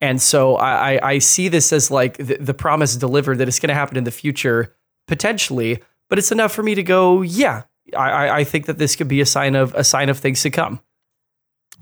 [0.00, 3.68] And so I, I, see this as like the, the promise delivered that it's going
[3.68, 4.76] to happen in the future,
[5.08, 7.64] potentially, but it's enough for me to go, yeah,
[7.96, 10.50] I, I think that this could be a sign of a sign of things to
[10.50, 10.80] come.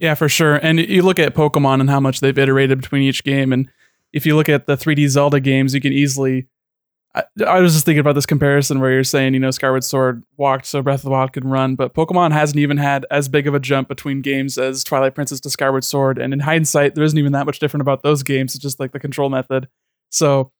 [0.00, 0.56] Yeah, for sure.
[0.56, 3.68] And you look at Pokemon and how much they've iterated between each game, and
[4.12, 6.48] if you look at the 3D Zelda games, you can easily.
[7.16, 10.22] I, I was just thinking about this comparison where you're saying, you know, Skyward Sword
[10.36, 13.46] walked so Breath of the Wild could run, but Pokemon hasn't even had as big
[13.46, 16.18] of a jump between games as Twilight Princess to Skyward Sword.
[16.18, 18.54] And in hindsight, there isn't even that much different about those games.
[18.54, 19.68] It's just like the control method.
[20.10, 20.52] So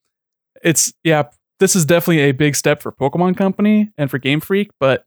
[0.64, 1.24] it's, yeah,
[1.60, 5.04] this is definitely a big step for Pokemon Company and for Game Freak, but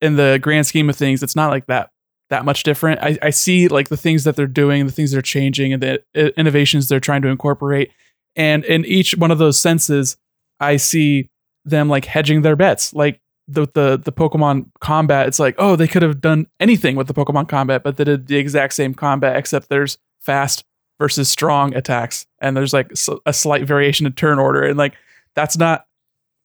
[0.00, 1.90] in the grand scheme of things, it's not like that
[2.30, 3.00] that much different.
[3.02, 6.02] I, I see like the things that they're doing, the things they're changing, and the
[6.14, 7.90] uh, innovations they're trying to incorporate.
[8.36, 10.16] And in each one of those senses,
[10.60, 11.30] I see
[11.64, 12.92] them like hedging their bets.
[12.94, 17.06] Like the the the Pokemon combat, it's like, oh, they could have done anything with
[17.06, 20.64] the Pokemon combat, but they did the exact same combat, except there's fast
[20.98, 22.92] versus strong attacks, and there's like
[23.24, 24.94] a slight variation in turn order, and like
[25.34, 25.86] that's not.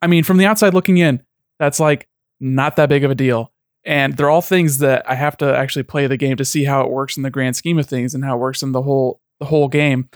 [0.01, 1.21] I mean, from the outside looking in,
[1.59, 2.07] that's like
[2.39, 3.51] not that big of a deal.
[3.85, 6.81] And they're all things that I have to actually play the game to see how
[6.81, 9.19] it works in the grand scheme of things and how it works in the whole
[9.39, 10.09] the whole game.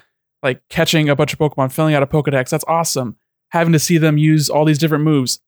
[0.43, 3.17] Like catching a bunch of Pokemon, filling out a Pokedex, that's awesome.
[3.49, 5.39] Having to see them use all these different moves.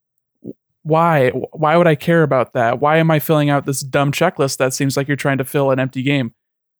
[0.83, 1.29] Why?
[1.29, 2.79] Why would I care about that?
[2.79, 5.71] Why am I filling out this dumb checklist that seems like you're trying to fill
[5.71, 6.33] an empty game?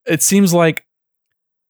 [0.05, 0.86] It seems like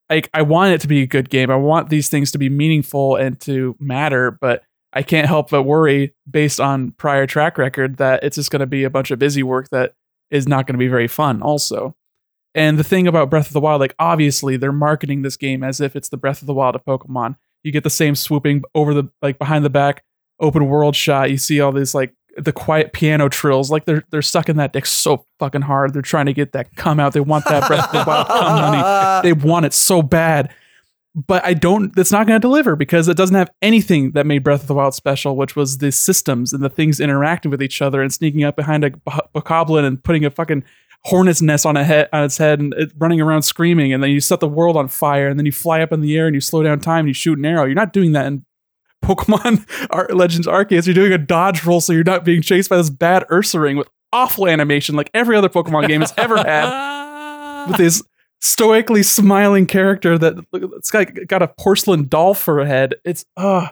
[0.09, 1.49] like I want it to be a good game.
[1.49, 5.63] I want these things to be meaningful and to matter, but I can't help but
[5.63, 9.19] worry based on prior track record that it's just going to be a bunch of
[9.19, 9.93] busy work that
[10.31, 11.95] is not going to be very fun also.
[12.55, 15.79] And the thing about Breath of the Wild, like obviously they're marketing this game as
[15.79, 17.35] if it's the Breath of the Wild of Pokemon.
[17.63, 20.03] You get the same swooping over the like behind the back
[20.39, 21.31] open world shot.
[21.31, 23.69] You see all these like the quiet piano trills.
[23.69, 25.93] Like they're they're sucking that dick so fucking hard.
[25.93, 27.13] They're trying to get that come out.
[27.13, 29.21] They want that Breath of the Wild come money.
[29.23, 30.53] They want it so bad
[31.15, 31.97] but I don't.
[31.97, 34.73] It's not going to deliver because it doesn't have anything that made Breath of the
[34.73, 38.43] Wild special, which was the systems and the things interacting with each other and sneaking
[38.43, 40.63] up behind a bokoblin and putting a fucking
[41.05, 44.11] hornet's nest on a head on its head and it, running around screaming, and then
[44.11, 46.35] you set the world on fire, and then you fly up in the air and
[46.35, 47.65] you slow down time and you shoot an arrow.
[47.65, 48.45] You're not doing that in
[49.03, 50.85] Pokemon Ar- Legends Arceus.
[50.85, 53.89] You're doing a dodge roll, so you're not being chased by this bad Ursaring with
[54.11, 57.67] awful animation like every other Pokemon game has ever had.
[57.67, 58.03] with this
[58.41, 62.95] stoically smiling character that it's got, got a porcelain doll for a head.
[63.03, 63.67] It's uh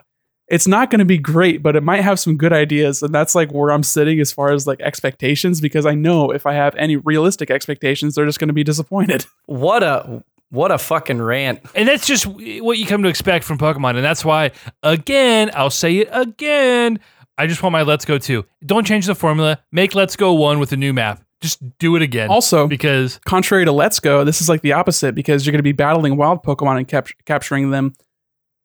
[0.48, 3.34] it's not going to be great, but it might have some good ideas, and that's
[3.34, 6.74] like where I'm sitting as far as like expectations because I know if I have
[6.76, 9.26] any realistic expectations, they're just going to be disappointed.
[9.46, 11.60] What a what a fucking rant.
[11.74, 14.50] And that's just what you come to expect from Pokemon, and that's why
[14.82, 17.00] again, I'll say it again.
[17.38, 18.44] I just want my Let's Go 2.
[18.66, 19.60] Don't change the formula.
[19.72, 22.28] Make Let's Go 1 with a new map just do it again.
[22.30, 25.62] Also, because contrary to Let's Go, this is like the opposite because you're going to
[25.62, 27.94] be battling wild Pokemon and cap- capturing them,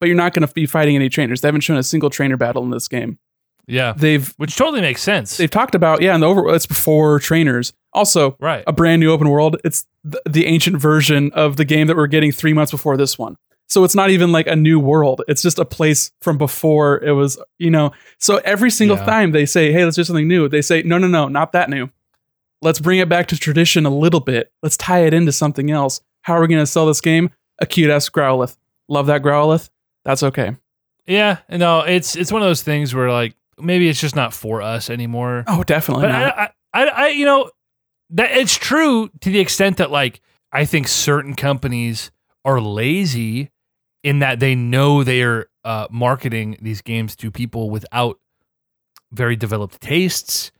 [0.03, 1.39] but you're not going to be fighting any trainers.
[1.39, 3.17] They haven't shown a single trainer battle in this game.
[3.67, 5.37] Yeah, they've which totally makes sense.
[5.37, 7.71] They've talked about yeah, and the over it's before trainers.
[7.93, 9.55] Also, right, a brand new open world.
[9.63, 13.17] It's the, the ancient version of the game that we're getting three months before this
[13.17, 13.37] one.
[13.69, 15.21] So it's not even like a new world.
[15.29, 17.93] It's just a place from before it was, you know.
[18.17, 19.05] So every single yeah.
[19.05, 21.69] time they say, "Hey, let's do something new," they say, "No, no, no, not that
[21.69, 21.89] new."
[22.61, 24.51] Let's bring it back to tradition a little bit.
[24.61, 26.01] Let's tie it into something else.
[26.23, 27.29] How are we going to sell this game?
[27.59, 28.57] A cute ass Growlithe.
[28.89, 29.69] Love that Growlithe.
[30.05, 30.55] That's okay.
[31.05, 34.61] Yeah, no, it's it's one of those things where like maybe it's just not for
[34.61, 35.43] us anymore.
[35.47, 36.07] Oh, definitely.
[36.07, 37.51] But I, I, I, you know,
[38.11, 42.11] that it's true to the extent that like I think certain companies
[42.45, 43.51] are lazy
[44.03, 48.19] in that they know they are uh, marketing these games to people without
[49.11, 50.51] very developed tastes.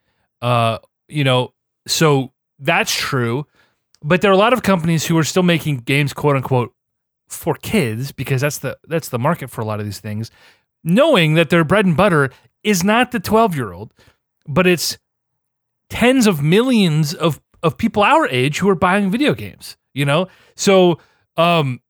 [0.41, 0.77] Uh,
[1.07, 1.53] you know,
[1.87, 3.45] so that's true.
[4.01, 6.72] But there are a lot of companies who are still making games, quote unquote,
[7.35, 10.31] for kids because that's the that's the market for a lot of these things,
[10.83, 12.29] knowing that their bread and butter
[12.63, 13.93] is not the 12 year old,
[14.47, 14.97] but it's
[15.89, 19.77] tens of millions of of people our age who are buying video games.
[19.93, 20.99] You know, so
[21.37, 21.81] um,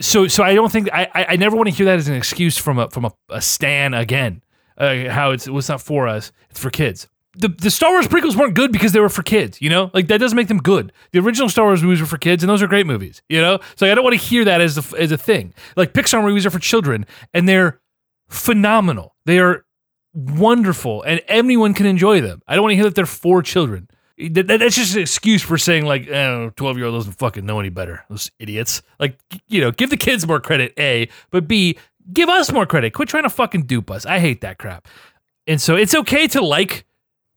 [0.00, 2.58] so so I don't think I I never want to hear that as an excuse
[2.58, 4.42] from a from a, a stan again.
[4.76, 8.06] Uh, how it's well, it's not for us, it's for kids the, the Star Wars
[8.08, 9.90] prequels weren't good because they were for kids, you know?
[9.94, 10.92] Like that doesn't make them good.
[11.12, 13.58] The original Star Wars movies were for kids and those are great movies, you know?
[13.76, 15.54] So I don't want to hear that as a, as a thing.
[15.76, 17.80] Like Pixar movies are for children and they're
[18.28, 19.14] phenomenal.
[19.26, 19.64] They are
[20.14, 22.42] wonderful and anyone can enjoy them.
[22.46, 23.88] I don't want to hear that they're for children.
[24.18, 27.46] That- that- That's just an excuse for saying like, eh, 12 year old doesn't fucking
[27.46, 28.04] know any better.
[28.10, 28.82] Those idiots.
[29.00, 29.18] Like,
[29.48, 31.78] you know, give the kids more credit, A, but B,
[32.12, 32.92] give us more credit.
[32.92, 34.04] Quit trying to fucking dupe us.
[34.04, 34.86] I hate that crap.
[35.46, 36.84] And so it's okay to like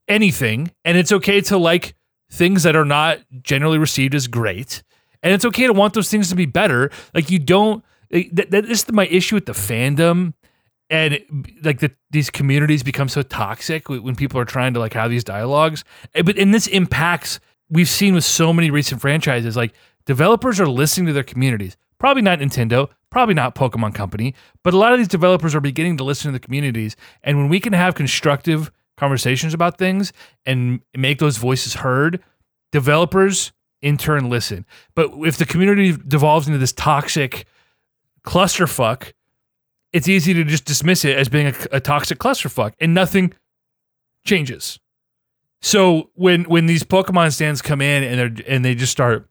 [0.08, 1.96] anything, and it's okay to like
[2.32, 4.84] things that are not generally received as great.
[5.24, 6.92] And it's okay to want those things to be better.
[7.14, 7.84] Like you don't.
[8.12, 10.34] That, is my issue with the fandom,
[10.90, 11.20] and
[11.64, 15.10] like the, these communities become so toxic when when people are trying to like have
[15.10, 15.84] these dialogues.
[16.14, 17.40] Eh, But and this impacts.
[17.68, 19.74] We've seen with so many recent franchises, like
[20.06, 21.76] developers are listening to their communities.
[21.98, 25.98] Probably not Nintendo, probably not Pokemon Company, but a lot of these developers are beginning
[25.98, 26.96] to listen to the communities.
[27.24, 30.14] And when we can have constructive conversations about things
[30.46, 32.22] and make those voices heard,
[32.72, 34.66] developers in turn listen.
[34.96, 37.46] But if the community devolves into this toxic
[38.24, 39.14] clusterfuck,
[39.94, 43.34] it's easy to just dismiss it as being a, a toxic clusterfuck and nothing
[44.26, 44.80] changes.
[45.62, 49.30] So when when these Pokemon stands come in and they're and they just start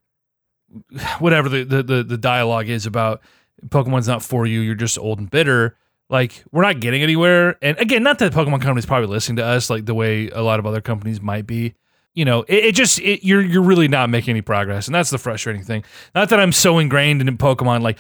[1.19, 3.21] whatever the, the, the dialogue is about
[3.69, 5.77] Pokemon's not for you, you're just old and bitter.
[6.11, 7.57] Like we're not getting anywhere.
[7.63, 10.43] And again, not that the Pokemon is probably listening to us like the way a
[10.43, 11.75] lot of other companies might be.
[12.13, 15.11] You know, it, it just it, you're you're really not making any progress, and that's
[15.11, 15.85] the frustrating thing.
[16.15, 17.99] Not that I'm so ingrained in Pokemon, like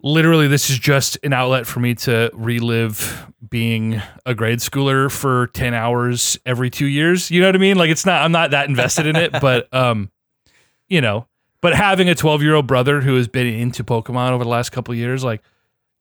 [0.00, 5.48] literally, this is just an outlet for me to relive being a grade schooler for
[5.48, 7.30] ten hours every two years.
[7.30, 7.76] You know what I mean?
[7.76, 10.10] Like it's not I'm not that invested in it, but um,
[10.88, 11.26] you know,
[11.62, 14.70] but having a 12 year old brother who has been into Pokemon over the last
[14.70, 15.42] couple of years, like,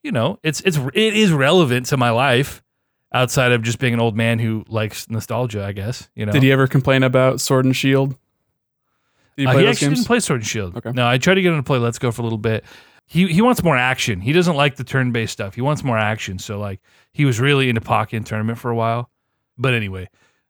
[0.03, 2.61] you know, it's it's it is relevant to my life
[3.13, 6.09] outside of just being an old man who likes nostalgia, I guess.
[6.15, 8.15] You know, Did he ever complain about Sword and Shield?
[9.37, 9.99] Did you Uh, he actually games?
[9.99, 10.77] didn't play Sword and Shield.
[10.77, 10.91] Okay.
[10.91, 12.63] No, I tried to get him to play Let's Go for a little bit.
[13.07, 14.21] He he wants more action.
[14.21, 15.55] He doesn't like the turn based stuff.
[15.55, 16.39] He wants more action.
[16.39, 16.79] So like
[17.11, 19.09] he was really into Pokkén Tournament for a while.
[19.57, 20.07] But anyway,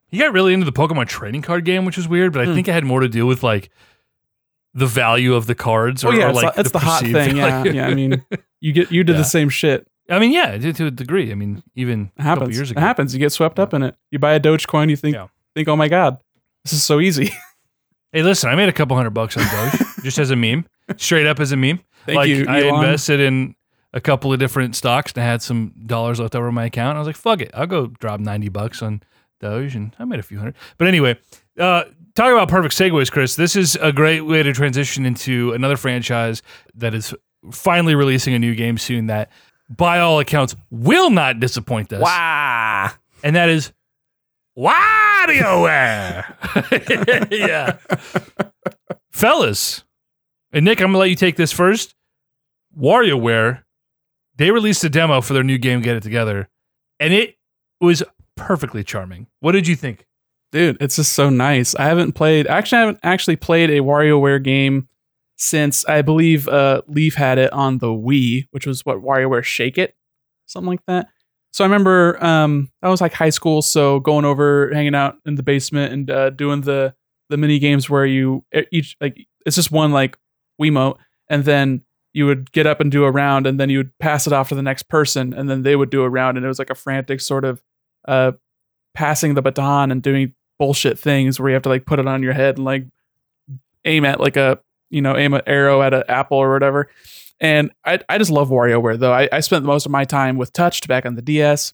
[0.08, 2.34] he got really into the Pokemon trading card game, which is weird.
[2.34, 2.54] But I Hmm.
[2.56, 3.72] think it had more to do with like
[4.74, 6.04] the value of the cards.
[6.04, 7.12] Or, oh yeah, or, it's, like the, it's the, hot thing.
[7.38, 7.72] Yeah, value.
[7.74, 7.88] yeah.
[7.88, 8.26] I mean,
[8.60, 9.20] you get you did Yeah.
[9.20, 9.88] the same shit.
[10.10, 11.32] I mean, yeah, to, to a degree.
[11.32, 12.56] I mean, even It a couple happens.
[12.58, 12.82] years It ago.
[12.82, 13.14] happens.
[13.14, 13.96] You get swept up in it.
[14.12, 14.90] You buy a Dogecoin.
[14.90, 15.16] You think
[15.56, 16.18] think, oh my god,
[16.64, 17.32] this is so easy.
[18.14, 20.66] Hey, listen, I made a couple hundred bucks on Doge just as a meme,
[20.98, 21.80] straight up as a meme.
[22.06, 22.84] Thank like you, I Elon.
[22.84, 23.56] invested in
[23.94, 26.98] a couple of different stocks and I had some dollars left over in my account.
[26.98, 27.52] I was like, fuck it.
[27.54, 29.02] I'll go drop 90 bucks on
[29.40, 30.56] Doge and I made a few hundred.
[30.78, 31.18] But anyway,
[31.58, 35.78] uh, talking about perfect segues, Chris, this is a great way to transition into another
[35.78, 36.41] franchise
[36.76, 37.13] that is
[37.52, 39.32] finally releasing a new game soon that,
[39.69, 42.02] by all accounts, will not disappoint us.
[42.02, 42.91] Wow.
[43.24, 43.71] And that is
[44.58, 46.36] WarioWare.
[47.32, 47.78] yeah.
[49.12, 49.84] Fellas,
[50.52, 51.95] and Nick, I'm going to let you take this first.
[52.78, 53.63] WarioWare,
[54.36, 56.50] they released a demo for their new game, Get It Together,
[57.00, 57.36] and it
[57.80, 58.04] was
[58.36, 59.28] perfectly charming.
[59.39, 60.06] What did you think?
[60.52, 61.76] Dude, it's just so nice.
[61.76, 62.46] I haven't played.
[62.48, 64.90] Actually, I haven't actually played a WarioWare game
[65.38, 69.78] since I believe uh, Leaf had it on the Wii, which was what WarioWare Shake
[69.78, 69.96] It,
[70.46, 71.08] something like that.
[71.52, 75.36] So I remember um, I was like high school, so going over, hanging out in
[75.36, 76.94] the basement, and uh, doing the
[77.30, 80.18] the mini games where you each like it's just one like
[80.62, 80.98] Wiimote,
[81.30, 81.82] and then
[82.14, 84.50] you would get up and do a round, and then you would pass it off
[84.50, 86.70] to the next person, and then they would do a round, and it was like
[86.70, 87.62] a frantic sort of
[88.08, 88.34] uh,
[88.94, 92.21] passing the baton and doing bullshit things where you have to like put it on
[92.21, 92.86] your head and like
[93.84, 94.60] aim at like a
[94.91, 96.88] you know aim an arrow at an apple or whatever.
[97.39, 99.12] And I I just love WarioWare though.
[99.12, 101.74] I, I spent most of my time with Touched back on the DS,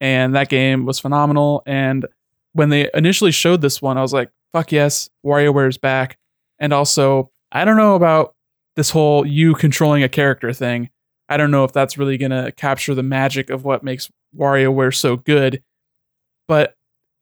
[0.00, 1.62] and that game was phenomenal.
[1.64, 2.06] And
[2.54, 6.18] when they initially showed this one, I was like, "Fuck yes, WarioWare's back."
[6.58, 8.34] And also, I don't know about
[8.74, 10.90] this whole you controlling a character thing.
[11.28, 15.16] I don't know if that's really gonna capture the magic of what makes WarioWare so
[15.16, 15.62] good.
[16.48, 16.74] But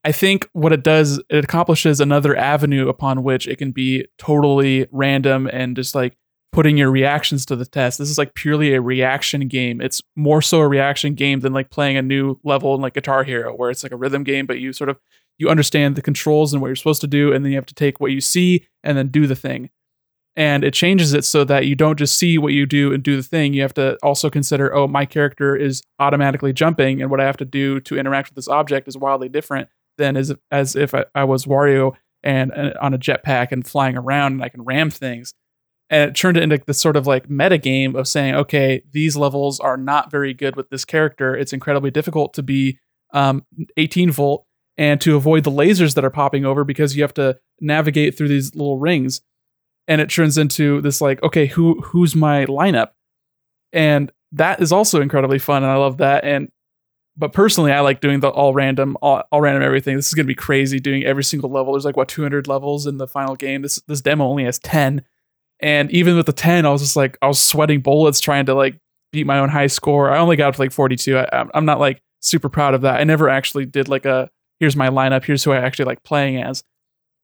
[0.05, 4.87] I think what it does, it accomplishes another avenue upon which it can be totally
[4.91, 6.17] random and just like
[6.51, 7.99] putting your reactions to the test.
[7.99, 9.81] This is like purely a reaction game.
[9.81, 13.25] It's more so a reaction game than like playing a new level in like Guitar
[13.25, 14.99] Hero, where it's like a rhythm game, but you sort of
[15.39, 17.75] you understand the controls and what you're supposed to do, and then you have to
[17.75, 19.71] take what you see and then do the thing.
[20.37, 23.17] And it changes it so that you don't just see what you do and do
[23.17, 23.55] the thing.
[23.55, 27.37] You have to also consider, oh, my character is automatically jumping, and what I have
[27.39, 29.69] to do to interact with this object is wildly different
[29.99, 33.97] than as as if I, I was Wario and, and on a jetpack and flying
[33.97, 35.35] around and I can ram things.
[35.91, 39.17] And it turned it into this sort of like meta game of saying, okay, these
[39.17, 41.37] levels are not very good with this character.
[41.37, 42.79] It's incredibly difficult to be
[43.13, 43.45] um,
[43.77, 44.47] 18 volt
[44.79, 48.29] and to avoid the lasers that are popping over because you have to navigate through
[48.29, 49.21] these little rings.
[49.87, 52.91] And it turns into this like, okay, who who's my lineup?
[53.73, 56.25] And that is also incredibly fun, and I love that.
[56.25, 56.49] And
[57.17, 59.97] but personally, I like doing the all random, all, all random everything.
[59.97, 61.73] This is gonna be crazy doing every single level.
[61.75, 63.63] There's like what 200 levels in the final game.
[63.63, 65.03] This this demo only has 10,
[65.61, 68.55] and even with the 10, I was just like I was sweating bullets trying to
[68.55, 68.79] like
[69.13, 70.11] beat my own high score.
[70.11, 71.19] I only got up to like 42.
[71.19, 73.01] I, I'm- not like super proud of that.
[73.01, 75.25] I never actually did like a here's my lineup.
[75.25, 76.63] Here's who I actually like playing as.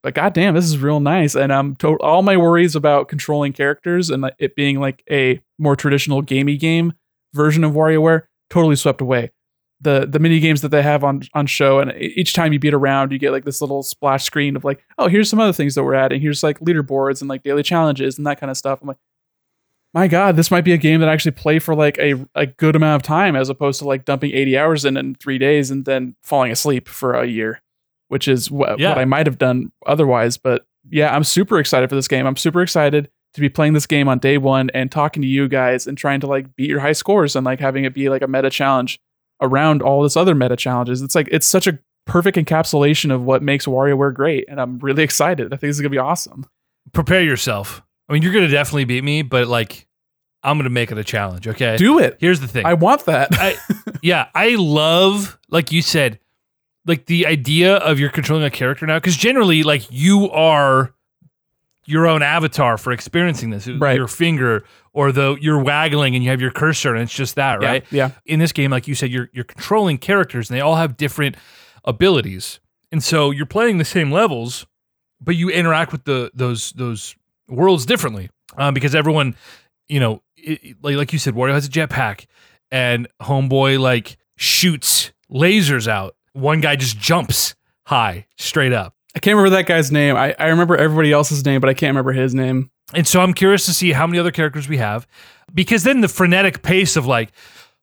[0.02, 1.34] But goddamn, this is real nice.
[1.34, 5.40] And I'm to- all my worries about controlling characters and like, it being like a
[5.58, 6.92] more traditional gamey game
[7.34, 9.30] version of WarioWare totally swept away.
[9.80, 12.74] The the mini games that they have on on show, and each time you beat
[12.74, 15.76] around, you get like this little splash screen of like, oh, here's some other things
[15.76, 16.20] that we're adding.
[16.20, 18.80] Here's like leaderboards and like daily challenges and that kind of stuff.
[18.82, 18.96] I'm like,
[19.94, 22.46] my God, this might be a game that I actually play for like a, a
[22.46, 25.70] good amount of time as opposed to like dumping 80 hours in in three days
[25.70, 27.62] and then falling asleep for a year,
[28.08, 28.90] which is what, Yeah.
[28.90, 30.36] what I might have done otherwise.
[30.36, 32.26] But yeah, I'm super excited for this game.
[32.26, 35.46] I'm super excited to be playing this game on day one and talking to you
[35.48, 38.22] guys and trying to like beat your high scores and like having it be like
[38.22, 38.98] a meta challenge
[39.40, 41.02] around all this other meta challenges.
[41.02, 44.46] It's like it's such a perfect encapsulation of what makes WarioWare great.
[44.48, 45.48] And I'm really excited.
[45.48, 46.46] I think this is gonna be awesome.
[46.92, 47.82] Prepare yourself.
[48.08, 49.86] I mean, you're gonna definitely beat me, but like,
[50.42, 51.46] I'm gonna make it a challenge.
[51.46, 51.76] Okay.
[51.76, 52.16] Do it.
[52.20, 52.64] Here's the thing.
[52.64, 53.28] I want that.
[53.32, 53.56] I
[54.02, 56.18] yeah, I love like you said,
[56.86, 60.94] like the idea of you're controlling a character now because generally, like you are
[61.88, 63.66] your own avatar for experiencing this.
[63.66, 63.96] Right.
[63.96, 67.60] Your finger or the you're waggling and you have your cursor and it's just that,
[67.60, 67.84] right?
[67.90, 68.10] Yeah.
[68.26, 71.36] In this game, like you said, you're you're controlling characters and they all have different
[71.84, 72.60] abilities,
[72.92, 74.66] and so you're playing the same levels,
[75.20, 77.16] but you interact with the those those
[77.48, 79.34] worlds differently um, because everyone,
[79.88, 82.26] you know, it- like like you said, Wario has a jetpack,
[82.70, 86.14] and Homeboy like shoots lasers out.
[86.32, 87.54] One guy just jumps
[87.86, 88.94] high, straight up.
[89.14, 90.16] I can't remember that guy's name.
[90.16, 92.70] I, I remember everybody else's name, but I can't remember his name.
[92.94, 95.06] And so I'm curious to see how many other characters we have
[95.52, 97.32] because then the frenetic pace of like,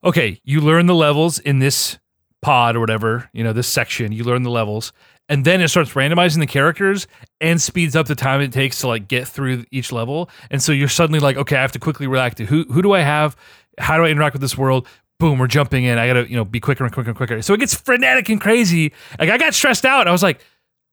[0.04, 1.98] okay, you learn the levels in this
[2.42, 4.94] pod or whatever, you know, this section, you learn the levels.
[5.28, 7.08] And then it starts randomizing the characters
[7.42, 10.30] and speeds up the time it takes to like get through each level.
[10.52, 12.94] And so you're suddenly like, okay, I have to quickly react to who who do
[12.94, 13.36] I have?
[13.80, 14.88] How do I interact with this world?
[15.18, 15.98] Boom, we're jumping in.
[15.98, 17.42] I gotta, you know, be quicker and quicker and quicker.
[17.42, 18.94] So it gets frenetic and crazy.
[19.18, 20.08] Like I got stressed out.
[20.08, 20.42] I was like,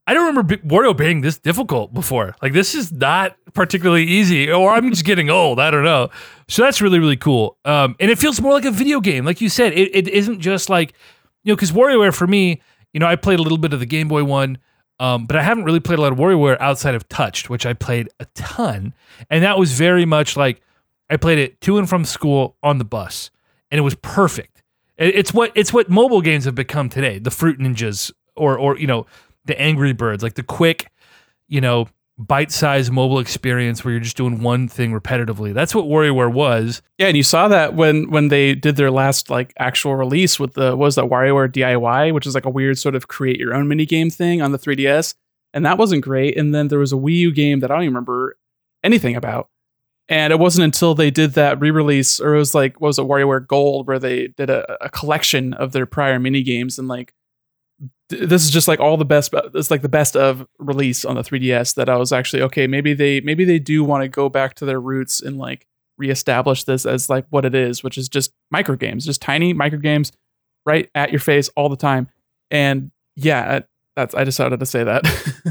[0.05, 2.35] I don't remember Wario being this difficult before.
[2.41, 5.59] Like this is not particularly easy, or I'm just getting old.
[5.59, 6.09] I don't know.
[6.49, 7.57] So that's really really cool.
[7.65, 9.73] Um, and it feels more like a video game, like you said.
[9.73, 10.93] It, it isn't just like
[11.43, 12.61] you know, because WarioWare for me,
[12.93, 14.57] you know, I played a little bit of the Game Boy one,
[14.99, 17.73] um, but I haven't really played a lot of WarioWare outside of Touched, which I
[17.73, 18.93] played a ton,
[19.29, 20.61] and that was very much like
[21.09, 23.31] I played it to and from school on the bus,
[23.71, 24.63] and it was perfect.
[24.97, 27.19] It- It's what it's what mobile games have become today.
[27.19, 29.05] The Fruit Ninjas, or or you know,
[29.45, 30.91] the Angry Birds, like the quick,
[31.47, 31.87] you know,
[32.17, 35.53] bite-sized mobile experience where you're just doing one thing repetitively.
[35.53, 36.81] That's what WarioWare was.
[36.97, 40.53] Yeah, and you saw that when when they did their last like actual release with
[40.53, 43.67] the was that WarioWare DIY, which is like a weird sort of create your own
[43.67, 45.15] mini game thing on the 3DS,
[45.53, 46.37] and that wasn't great.
[46.37, 48.37] And then there was a Wii U game that I don't even remember
[48.83, 49.49] anything about.
[50.09, 53.05] And it wasn't until they did that re-release, or it was like what was it
[53.05, 57.13] WarioWare Gold, where they did a, a collection of their prior mini games, and like
[58.13, 59.33] this is just like all the best.
[59.53, 61.75] It's like the best of release on the 3DS.
[61.75, 62.67] That I was actually okay.
[62.67, 66.63] Maybe they maybe they do want to go back to their roots and like reestablish
[66.63, 70.11] this as like what it is, which is just micro games, just tiny micro games,
[70.65, 72.09] right at your face all the time.
[72.49, 73.61] And yeah,
[73.95, 75.03] that's I decided to say that.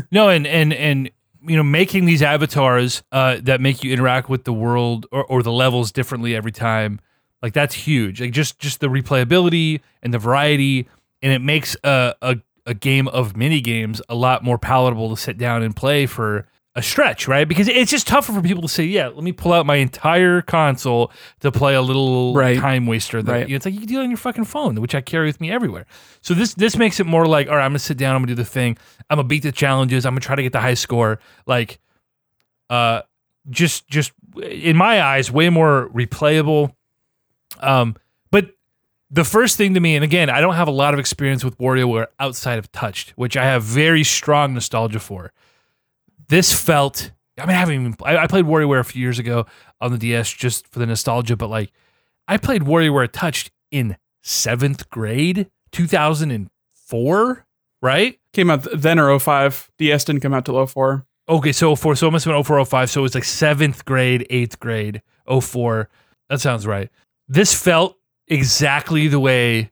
[0.10, 1.10] No, and and and
[1.46, 5.42] you know, making these avatars uh, that make you interact with the world or, or
[5.42, 7.00] the levels differently every time,
[7.42, 8.20] like that's huge.
[8.20, 10.86] Like just just the replayability and the variety,
[11.22, 12.36] and it makes a a,
[12.66, 16.46] a game of mini games a lot more palatable to sit down and play for
[16.74, 17.46] a stretch, right?
[17.46, 20.40] Because it's just tougher for people to say, yeah, let me pull out my entire
[20.40, 22.58] console to play a little Right.
[22.58, 23.20] time waster.
[23.22, 23.42] That, Right.
[23.48, 25.26] you know, it's like you can do it on your fucking phone, which I carry
[25.26, 25.84] with me everywhere.
[26.22, 28.28] So this this makes it more like, all right, I'm gonna sit down, I'm gonna
[28.28, 28.78] do the thing,
[29.10, 31.18] I'm gonna beat the challenges, I'm gonna try to get the high score.
[31.46, 31.78] Like,
[32.70, 33.02] uh,
[33.50, 36.74] just just in my eyes, way more replayable.
[37.60, 37.96] Um,
[39.12, 41.58] the first thing to me, and again, I don't have a lot of experience with
[41.58, 45.32] WarioWare outside of Touched, which I have very strong nostalgia for.
[46.28, 47.12] This felt.
[47.38, 47.96] I mean, I haven't even.
[48.02, 49.44] I, I played WarioWare a few years ago
[49.82, 51.72] on the DS just for the nostalgia, but like,
[52.26, 57.46] I played WarioWare Touched in seventh grade, two thousand and four,
[57.82, 58.18] right?
[58.32, 59.70] Came out then or 05.
[59.76, 61.04] DS didn't come out till 04.
[61.28, 62.90] Okay, so 04, so it must have been 04, 05.
[62.90, 65.88] So it was like seventh grade, eighth grade, 04.
[66.30, 66.90] That sounds right.
[67.28, 67.98] This felt
[68.28, 69.70] exactly the way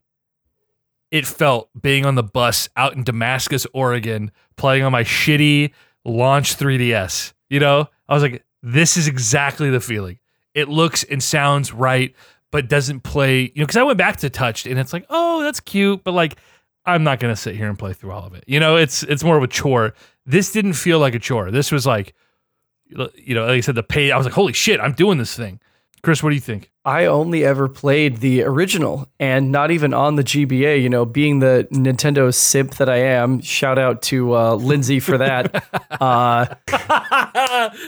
[1.10, 5.72] it felt being on the bus out in Damascus, Oregon, playing on my shitty
[6.04, 7.32] launch 3DS.
[7.48, 10.18] You know, I was like, this is exactly the feeling.
[10.54, 12.14] It looks and sounds right.
[12.50, 13.42] but doesn't play.
[13.42, 16.12] You know, because I went back to touched, and it's like, oh, that's cute, but
[16.12, 16.36] like,
[16.84, 18.44] I'm not gonna sit here and play through all of it.
[18.46, 19.94] You know, it's it's more of a chore.
[20.26, 21.50] This didn't feel like a chore.
[21.50, 22.14] This was like,
[22.86, 24.10] you know, like I said, the pay.
[24.10, 25.60] I was like, holy shit, I'm doing this thing.
[26.02, 26.70] Chris, what do you think?
[26.84, 30.82] I only ever played the original and not even on the GBA.
[30.82, 35.18] You know, being the Nintendo simp that I am, shout out to uh, Lindsay for
[35.18, 35.54] that.
[36.00, 36.46] uh,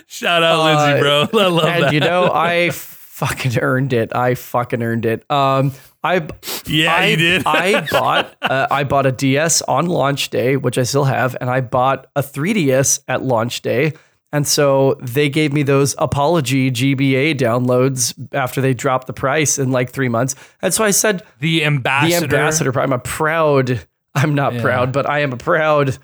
[0.07, 1.23] shout out, Lindsay, bro.
[1.41, 1.93] I love and, that.
[1.95, 4.15] You know, I fucking earned it.
[4.15, 5.31] I fucking earned it.
[5.31, 5.73] Um,
[6.05, 6.29] I
[6.67, 7.43] yeah, I, you did.
[7.47, 11.49] I bought uh, I bought a DS on launch day, which I still have, and
[11.49, 13.93] I bought a 3DS at launch day
[14.33, 19.71] and so they gave me those apology GBA downloads after they dropped the price in
[19.71, 20.35] like three months.
[20.63, 22.27] And so I said, the ambassador.
[22.27, 22.81] The ambassador.
[22.81, 24.63] I'm a proud, I'm not yeah.
[24.63, 25.99] proud, but I am a proud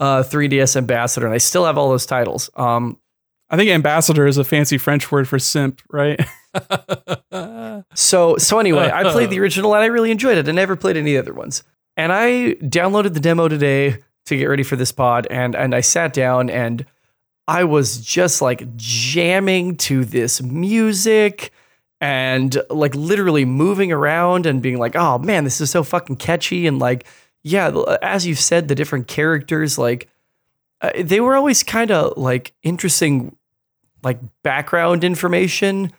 [0.00, 1.26] uh, 3DS ambassador.
[1.26, 2.48] And I still have all those titles.
[2.56, 2.98] Um,
[3.50, 6.18] I think ambassador is a fancy French word for simp, right?
[7.94, 10.48] so, so anyway, I played the original and I really enjoyed it.
[10.48, 11.62] I never played any other ones.
[11.98, 15.26] And I downloaded the demo today to get ready for this pod.
[15.30, 16.86] And, and I sat down and
[17.46, 21.52] I was just like jamming to this music
[22.00, 26.66] and like literally moving around and being like, oh man, this is so fucking catchy.
[26.66, 27.06] And like,
[27.42, 27.70] yeah,
[28.02, 30.08] as you said, the different characters, like,
[30.80, 33.36] uh, they were always kind of like interesting,
[34.02, 35.92] like background information.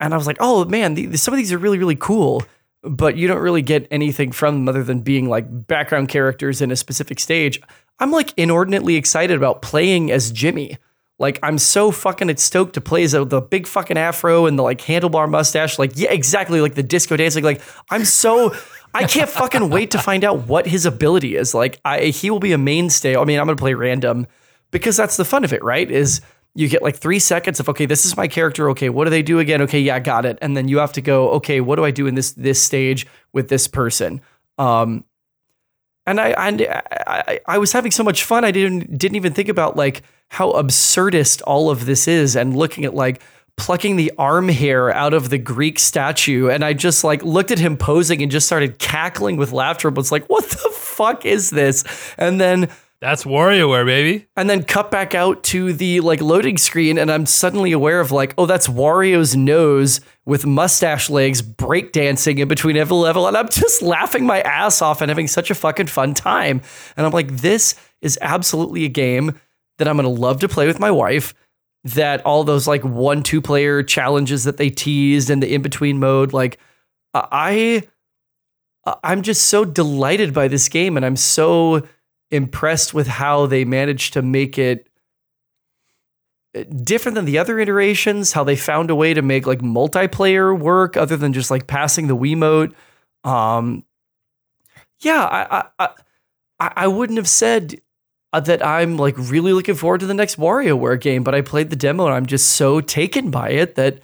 [0.00, 2.42] And I was like, oh man, the, some of these are really, really cool
[2.82, 6.70] but you don't really get anything from them other than being like background characters in
[6.70, 7.60] a specific stage.
[8.00, 10.78] I'm like inordinately excited about playing as Jimmy.
[11.18, 14.62] Like I'm so fucking stoked to play as a, the big fucking afro and the
[14.62, 15.78] like handlebar mustache.
[15.78, 17.42] Like yeah, exactly like the disco dancing.
[17.42, 18.54] Like I'm so
[18.94, 21.54] I can't fucking wait to find out what his ability is.
[21.54, 23.16] Like I he will be a mainstay.
[23.16, 24.28] I mean I'm gonna play random
[24.70, 25.90] because that's the fun of it, right?
[25.90, 26.20] Is
[26.54, 28.70] you get like three seconds of okay, this is my character.
[28.70, 29.62] Okay, what do they do again?
[29.62, 30.38] Okay, yeah, got it.
[30.40, 31.30] And then you have to go.
[31.30, 34.20] Okay, what do I do in this this stage with this person?
[34.56, 35.04] Um,
[36.08, 36.62] and I and
[37.06, 38.44] I, I was having so much fun.
[38.44, 42.84] I didn't didn't even think about like how absurdist all of this is, and looking
[42.84, 43.22] at like
[43.56, 46.48] plucking the arm hair out of the Greek statue.
[46.48, 49.90] And I just like looked at him posing and just started cackling with laughter.
[49.90, 51.84] But it's like, what the fuck is this?
[52.16, 52.70] And then
[53.00, 54.26] that's WarioWare, baby.
[54.36, 58.10] And then cut back out to the like loading screen, and I'm suddenly aware of
[58.10, 63.28] like, oh, that's Wario's nose with mustache legs breakdancing in between every level.
[63.28, 66.60] And I'm just laughing my ass off and having such a fucking fun time.
[66.96, 69.40] And I'm like, this is absolutely a game
[69.78, 71.34] that I'm gonna love to play with my wife.
[71.84, 76.32] That all those like one, two player challenges that they teased and the in-between mode,
[76.32, 76.58] like
[77.14, 77.84] I
[79.04, 81.86] I'm just so delighted by this game, and I'm so
[82.30, 84.88] impressed with how they managed to make it
[86.56, 90.58] uh, different than the other iterations, how they found a way to make like multiplayer
[90.58, 92.74] work other than just like passing the Wiimote.
[93.24, 93.84] Um,
[95.00, 95.88] yeah, I, I,
[96.58, 97.80] I, I wouldn't have said
[98.32, 101.70] uh, that I'm like really looking forward to the next WarioWare game, but I played
[101.70, 104.00] the demo and I'm just so taken by it that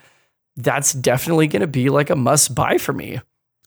[0.56, 3.20] that's definitely going to be like a must buy for me.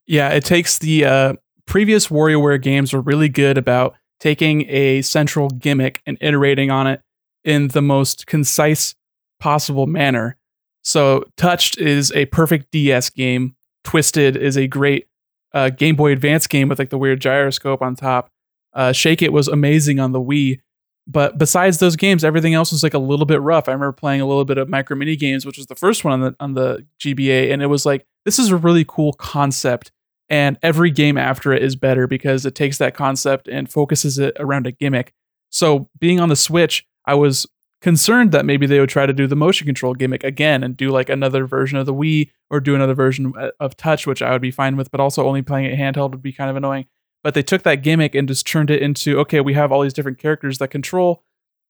[0.05, 1.33] Yeah, it takes the uh,
[1.65, 7.01] previous WarioWare games were really good about taking a central gimmick and iterating on it
[7.43, 8.95] in the most concise
[9.39, 10.37] possible manner.
[10.83, 13.55] So, Touched is a perfect DS game.
[13.83, 15.07] Twisted is a great
[15.53, 18.29] uh, Game Boy Advance game with like the weird gyroscope on top.
[18.73, 20.59] Uh, Shake It was amazing on the Wii.
[21.07, 23.69] But besides those games, everything else was like a little bit rough.
[23.69, 26.13] I remember playing a little bit of Micro Mini Games, which was the first one
[26.13, 29.91] on the on the GBA, and it was like this is a really cool concept
[30.29, 34.35] and every game after it is better because it takes that concept and focuses it
[34.39, 35.13] around a gimmick.
[35.49, 37.47] So being on the Switch, I was
[37.81, 40.89] concerned that maybe they would try to do the motion control gimmick again and do
[40.89, 44.31] like another version of the Wii or do another version uh, of Touch, which I
[44.31, 46.85] would be fine with, but also only playing it handheld would be kind of annoying.
[47.23, 49.93] But they took that gimmick and just turned it into okay, we have all these
[49.93, 51.23] different characters that control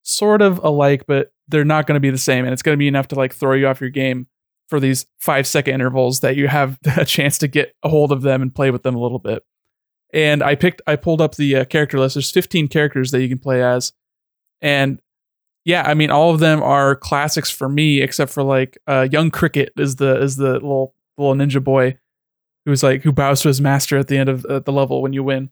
[0.04, 2.80] sort of alike, but they're not going to be the same, and it's going to
[2.80, 4.28] be enough to like throw you off your game
[4.68, 8.22] for these five second intervals that you have a chance to get a hold of
[8.22, 9.44] them and play with them a little bit.
[10.14, 12.16] And I picked, I pulled up the uh, character list.
[12.16, 13.92] There's 15 characters that you can play as,
[14.62, 15.02] and
[15.68, 19.30] yeah, I mean, all of them are classics for me, except for like uh, Young
[19.30, 21.98] Cricket is the is the little little ninja boy
[22.64, 25.12] who's like who bows to his master at the end of uh, the level when
[25.12, 25.50] you win.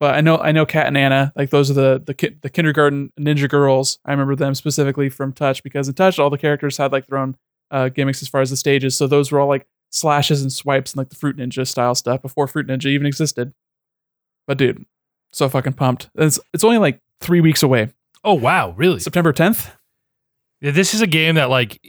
[0.00, 2.48] But I know I know Kat and Ana, like those are the the ki- the
[2.48, 3.98] kindergarten ninja girls.
[4.06, 7.18] I remember them specifically from Touch because in Touch all the characters had like their
[7.18, 7.36] own
[7.70, 8.96] uh, gimmicks as far as the stages.
[8.96, 12.22] So those were all like slashes and swipes and like the Fruit Ninja style stuff
[12.22, 13.52] before Fruit Ninja even existed.
[14.46, 14.84] But dude,
[15.32, 16.10] so fucking pumped.
[16.14, 17.90] It's it's only like three weeks away.
[18.24, 19.00] Oh wow, really?
[19.00, 19.70] September 10th.
[20.60, 21.80] Yeah, this is a game that like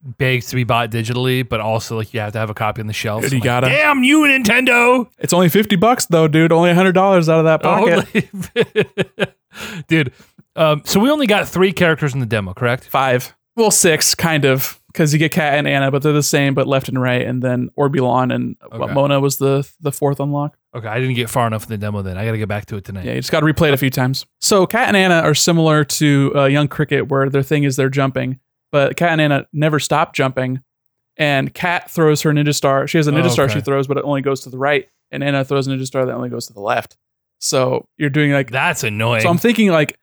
[0.00, 2.86] begs to be bought digitally, but also like you have to have a copy on
[2.86, 3.22] the shelf.
[3.22, 3.68] Dude, you I'm gotta.
[3.68, 5.08] Damn you, Nintendo!
[5.18, 6.52] It's only fifty bucks though, dude.
[6.52, 8.06] Only hundred dollars out of that pocket.
[8.14, 9.28] Only-
[9.88, 10.12] Dude,
[10.56, 12.84] um, so we only got three characters in the demo, correct?
[12.84, 13.34] Five.
[13.56, 16.66] Well, six, kind of, because you get Kat and Ana, but they're the same, but
[16.66, 18.94] left and right, and then Orbulon and what, Okay.
[18.94, 20.56] Mona was the the fourth unlock.
[20.74, 22.18] Okay, I didn't get far enough in the demo then.
[22.18, 23.04] I got to get back to it tonight.
[23.04, 24.26] Yeah, you just got to replay it a few times.
[24.40, 27.88] So Kat and Ana are similar to uh, Young Cricket, where their thing is they're
[27.88, 28.38] jumping,
[28.72, 30.60] but Kat and Ana never stop jumping.
[31.16, 32.86] And Kat throws her ninja star.
[32.86, 33.54] She has a ninja Oh, star okay.
[33.54, 34.88] she throws, but it only goes to the right.
[35.10, 36.96] And Ana throws a ninja star that only goes to the left.
[37.40, 39.22] So you're doing like That's annoying.
[39.22, 39.98] So I'm thinking like,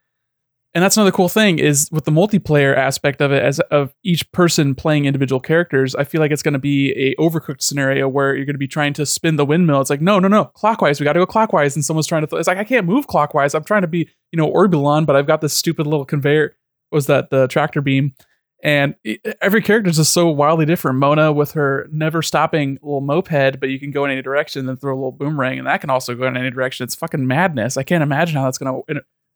[0.76, 4.30] and that's another cool thing is with the multiplayer aspect of it, as of each
[4.34, 5.96] person playing individual characters.
[5.96, 8.68] I feel like it's going to be a overcooked scenario where you're going to be
[8.68, 9.80] trying to spin the windmill.
[9.80, 11.00] It's like no, no, no, clockwise.
[11.00, 12.28] We got to go clockwise, and someone's trying to.
[12.28, 13.56] Th- it's like I can't move clockwise.
[13.56, 16.58] I'm trying to be you know Orbulon, but I've got this stupid little conveyor.
[16.92, 18.14] Was that the tractor beam?
[18.62, 18.96] And
[19.42, 20.98] every character is just so wildly different.
[20.98, 24.76] Mona with her never stopping little moped, but you can go in any direction, then
[24.76, 26.84] throw a little boomerang, and that can also go in any direction.
[26.84, 27.78] It's fucking madness.
[27.78, 28.82] I can't imagine how that's gonna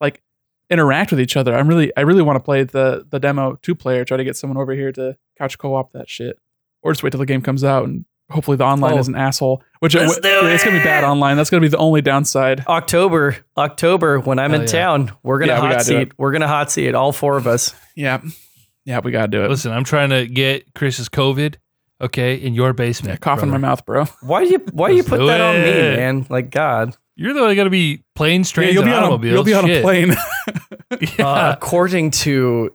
[0.01, 0.21] like
[0.69, 1.55] interact with each other.
[1.55, 4.05] I'm really, I really want to play the the demo two player.
[4.05, 6.37] Try to get someone over here to couch co-op that shit,
[6.81, 8.99] or just wait till the game comes out and hopefully the online Oh.
[8.99, 9.63] is an asshole.
[9.79, 11.35] Which Let's it- do it's gonna be bad online.
[11.37, 12.63] That's gonna be the only downside.
[12.67, 14.71] October, October, when I'm Hell in yeah.
[14.71, 16.11] town, we're gonna Yeah, hot gotta seat.
[16.17, 17.73] We're gonna hot seat all four of us.
[17.95, 18.21] Yeah,
[18.85, 19.49] yeah, we gotta do it.
[19.49, 21.55] Listen, I'm trying to get Chris's COVID,
[22.01, 23.19] okay, in your Yeah, basement.
[23.21, 24.05] cough in my mouth, bro.
[24.21, 26.25] Why do you why do you put do that on me, man?
[26.29, 26.95] Like God.
[27.19, 29.33] You're the one got to be planes, Yeah, you'll and be on a, automobiles.
[29.33, 29.83] you'll be on a Shit.
[29.83, 30.15] plane.
[31.17, 31.27] Yeah.
[31.27, 32.73] Uh, according to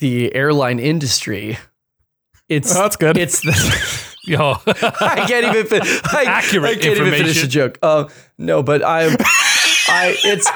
[0.00, 1.56] the airline industry,
[2.48, 3.16] it's Oh, that's good.
[3.16, 3.52] it's the
[4.24, 4.56] Yo.
[4.66, 7.44] I can't even fin- I, Accurate I can't even finish information.
[7.44, 7.78] a joke.
[7.82, 9.06] Uh, no, but I
[9.88, 10.50] I it's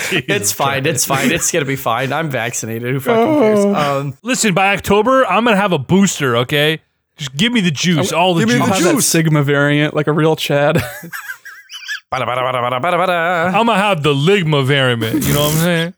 [0.00, 0.86] it's fine.
[0.86, 1.30] It's fine.
[1.30, 2.12] It's gonna be fine.
[2.12, 2.92] I'm vaccinated.
[2.92, 3.64] Who fucking cares?
[3.64, 3.74] Oh.
[3.74, 6.36] Um, Listen, by October, I'm gonna have a booster.
[6.38, 6.80] Okay,
[7.18, 8.66] just give me the juice, all the Give me juice.
[8.66, 10.76] the I'll have that Sigma variant, like a real Chad.
[12.12, 13.46] bada, bada, bada, bada, bada, bada.
[13.48, 15.24] I'm gonna have the ligma variant.
[15.24, 15.94] You know what I'm saying?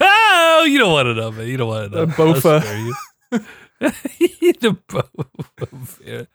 [0.00, 1.46] oh, you don't want to know, man.
[1.48, 2.06] You don't want to know.
[2.06, 2.54] The Bofa.
[2.54, 2.94] I'll spare you.
[4.60, 6.26] the Bofa.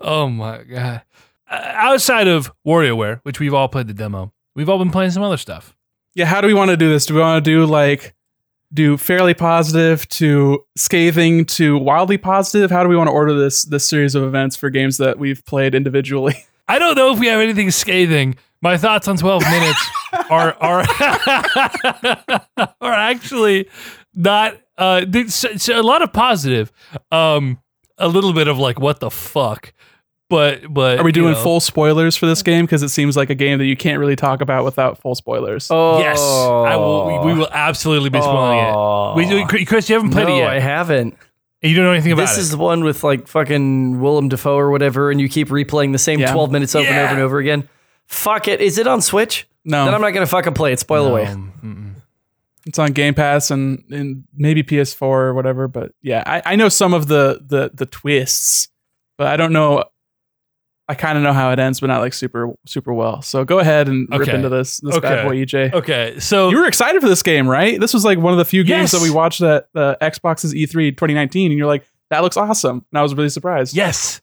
[0.00, 1.02] Oh my god.
[1.48, 5.22] Uh, outside of WarioWare, which we've all played the demo, we've all been playing some
[5.22, 5.76] other stuff.
[6.14, 7.06] yeah, how do we want to do this?
[7.06, 8.14] Do we want to do like
[8.72, 12.70] do fairly positive to scathing to wildly positive?
[12.70, 15.44] How do we want to order this this series of events for games that we've
[15.44, 16.46] played individually?
[16.68, 18.36] I don't know if we have anything scathing.
[18.62, 19.90] My thoughts on 12 minutes
[20.30, 20.84] are are
[22.80, 23.68] are actually
[24.14, 26.70] not uh so, so a lot of positive.
[27.10, 27.58] Um
[27.98, 29.72] a little bit of like what the fuck.
[30.30, 31.42] But but Are we you doing know.
[31.42, 32.64] full spoilers for this game?
[32.64, 35.68] Because it seems like a game that you can't really talk about without full spoilers.
[35.70, 36.20] Oh, Yes.
[36.20, 39.18] I will we, we will absolutely be spoiling Oh.
[39.18, 39.52] it.
[39.52, 40.48] We, Chris, you haven't played no, it yet.
[40.50, 41.16] I haven't.
[41.62, 42.26] You don't know anything about it.
[42.28, 42.42] This it.
[42.42, 45.98] is the one with like fucking Willem Dafoe or whatever, and you keep replaying the
[45.98, 46.32] same Yeah.
[46.32, 47.68] 12 minutes over and over and over again.
[48.06, 48.60] Fuck it.
[48.60, 49.46] Is it on Switch?
[49.64, 50.78] No, Then I'm not gonna fucking play it.
[50.78, 51.26] Spoil away.
[51.26, 52.02] Um, mm-mm.
[52.66, 55.68] it's on Game Pass and, and maybe PS4 or whatever.
[55.68, 58.68] But yeah, I, I know some of the the the twists,
[59.18, 59.84] but I don't know.
[60.90, 63.22] I kind of know how it ends, but not like super super well.
[63.22, 64.34] So go ahead and rip Okay.
[64.34, 65.08] into this this Okay.
[65.08, 65.72] bad boy, EJ.
[65.72, 67.78] Okay, so You were excited for this game, right?
[67.80, 69.00] This was like one of the few games Yes.
[69.00, 72.84] that we watched at the Xbox's E E3 2019, and you're like, "That looks awesome,"
[72.90, 73.74] and I was really surprised.
[73.76, 74.20] Yes.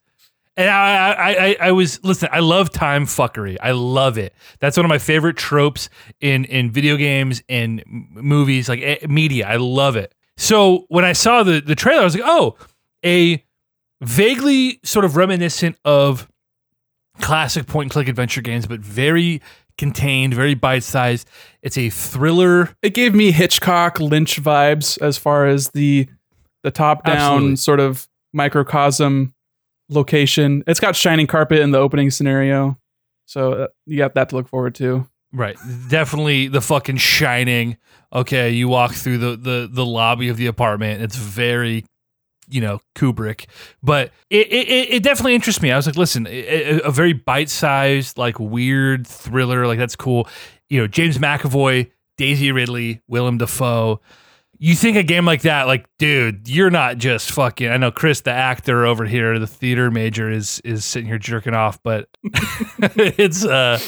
[0.59, 2.29] And I, I, I, I was listen.
[2.31, 3.57] I love time fuckery.
[3.61, 4.33] I love it.
[4.59, 5.87] That's one of my favorite tropes
[6.19, 9.47] in in video games and m- movies, like eh, media.
[9.47, 10.15] I love it.
[10.35, 12.55] So when I saw the the trailer, I was like, oh,
[13.05, 13.43] a
[14.01, 16.27] vaguely sort of reminiscent of
[17.19, 19.41] classic point and click adventure games, but very
[19.77, 21.29] contained, very bite sized.
[21.61, 22.75] It's a thriller.
[22.81, 26.07] it gave me Hitchcock Lynch vibes as far as the
[26.63, 29.33] the top down sort of microcosm
[29.89, 30.63] location.
[30.67, 32.77] It's got shining carpet in the opening scenario,
[33.25, 35.07] so uh, you got that to look forward to.
[35.31, 35.57] Right.
[35.89, 37.77] Definitely the fucking shining.
[38.11, 41.01] Okay, you walk through the the the lobby of the apartment.
[41.01, 41.85] It's very
[42.49, 43.45] you know Kubrick,
[43.83, 45.71] but it it, it definitely interests me.
[45.71, 50.27] I was like, listen, a, a very bite sized, like weird thriller, like that's cool.
[50.69, 54.01] You know, James McAvoy, Daisy Ridley, Willem Dafoe.
[54.59, 57.69] You think a game like that, like, dude, you're not just fucking.
[57.69, 61.53] I know Chris, the actor over here, the theater major, is is sitting here jerking
[61.53, 63.79] off, but it's uh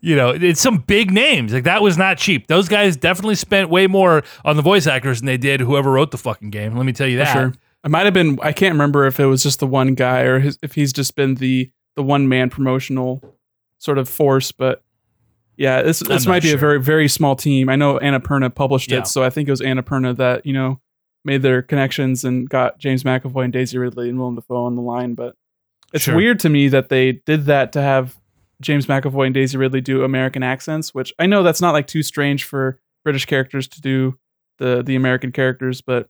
[0.00, 1.52] you know, it's some big names.
[1.52, 2.46] Like that was not cheap.
[2.46, 6.10] Those guys definitely spent way more on the voice actors than they did whoever wrote
[6.10, 6.76] the fucking game.
[6.76, 7.32] Let me tell you that.
[7.32, 7.52] sure.
[7.84, 8.38] It might have been.
[8.42, 11.14] I can't remember if it was just the one guy or his, if he's just
[11.16, 13.22] been the the one man promotional
[13.78, 14.82] sort of force, but
[15.56, 17.68] Yeah, this this not might be a very very small team.
[17.68, 18.98] I know Annapurna published Yeah.
[19.00, 20.80] it, so I think it was Annapurna that you know
[21.24, 24.82] made their connections and got James McAvoy and Daisy Ridley and Willem Dafoe on the
[24.82, 25.14] line.
[25.14, 25.34] But
[25.92, 26.16] it's Sure.
[26.16, 28.18] weird to me that they did that to have
[28.60, 32.02] James McAvoy and Daisy Ridley do American accents, which I know that's not like too
[32.02, 34.18] strange for British characters to do
[34.58, 36.08] the the American characters, but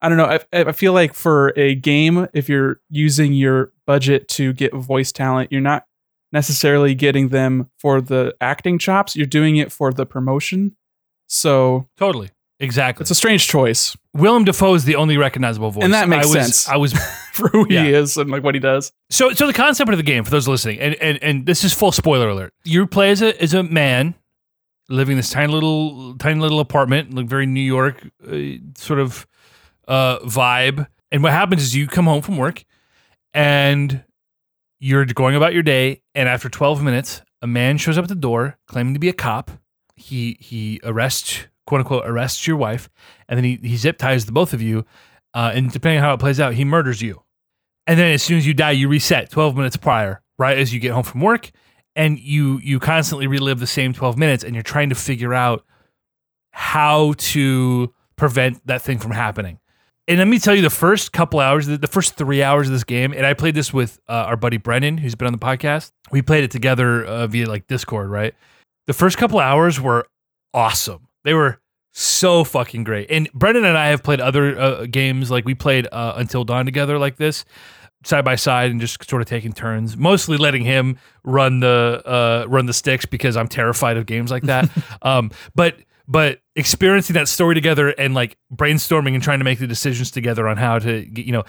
[0.00, 0.26] I don't know.
[0.26, 5.10] I, I feel like for a game, if you're using your budget to get voice
[5.12, 5.84] talent, you're not
[6.32, 9.16] necessarily getting them for the acting chops.
[9.16, 10.76] You're doing it for the promotion.
[11.26, 12.30] So Totally.
[12.60, 13.02] Exactly.
[13.04, 15.84] it's a strange choice Willem Dafoe is the only recognizable voice.
[15.84, 16.68] And that makes I was, sense.
[16.68, 16.92] I was
[17.32, 17.84] for who Yeah.
[17.84, 18.92] he is and like what he does.
[19.10, 21.72] so so the concept of the game for those listening, and and, and this is
[21.72, 22.52] full spoiler alert.
[22.64, 24.16] You play as a as a man
[24.88, 28.36] living in this tiny little tiny little apartment, like very New York uh,
[28.76, 29.24] sort of
[29.88, 30.86] uh, vibe.
[31.10, 32.64] And what happens is you come home from work
[33.34, 34.04] and
[34.78, 38.14] you're going about your day, and after 12 minutes, a man shows up at the
[38.14, 39.50] door claiming to be a cop.
[39.96, 42.88] He he arrests quote unquote arrests your wife,
[43.28, 44.84] and then he he zip ties the both of you.
[45.34, 47.22] Uh, and depending on how it plays out, he murders you.
[47.86, 50.80] And then as soon as you die, you reset 12 minutes prior, right as you
[50.80, 51.50] get home from work,
[51.96, 55.64] and you you constantly relive the same 12 minutes, and you're trying to figure out
[56.52, 59.58] how to prevent that thing from happening.
[60.08, 62.72] And let me tell you, the first couple hours, the the first three hours of
[62.72, 65.38] this game, and I played this with uh, our buddy Brennan, who's been on the
[65.38, 65.92] podcast.
[66.10, 68.34] We played it together uh, via like Discord, right?
[68.86, 70.08] The first couple hours were
[70.54, 71.08] awesome.
[71.24, 71.60] They were
[71.92, 73.10] so fucking great.
[73.10, 76.64] And Brendan and I have played other uh, games, like we played uh, Until Dawn
[76.64, 77.44] together, like this,
[78.04, 79.94] side by side, and just sort of taking turns.
[79.94, 84.44] Mostly letting him run the uh, run the sticks because I'm terrified of games like
[84.44, 84.70] that.
[85.02, 85.76] um, but
[86.08, 90.48] but experiencing that story together and like brainstorming and trying to make the decisions together
[90.48, 91.44] on how to, get, you know,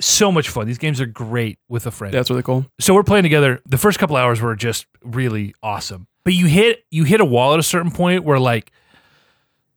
[0.00, 0.66] so much fun.
[0.66, 2.66] These games are great with a friend That's really cool.
[2.80, 3.60] so we're playing together.
[3.66, 6.06] The first couple hours were just really awesome.
[6.24, 8.72] But you hit you hit a wall at a certain point where like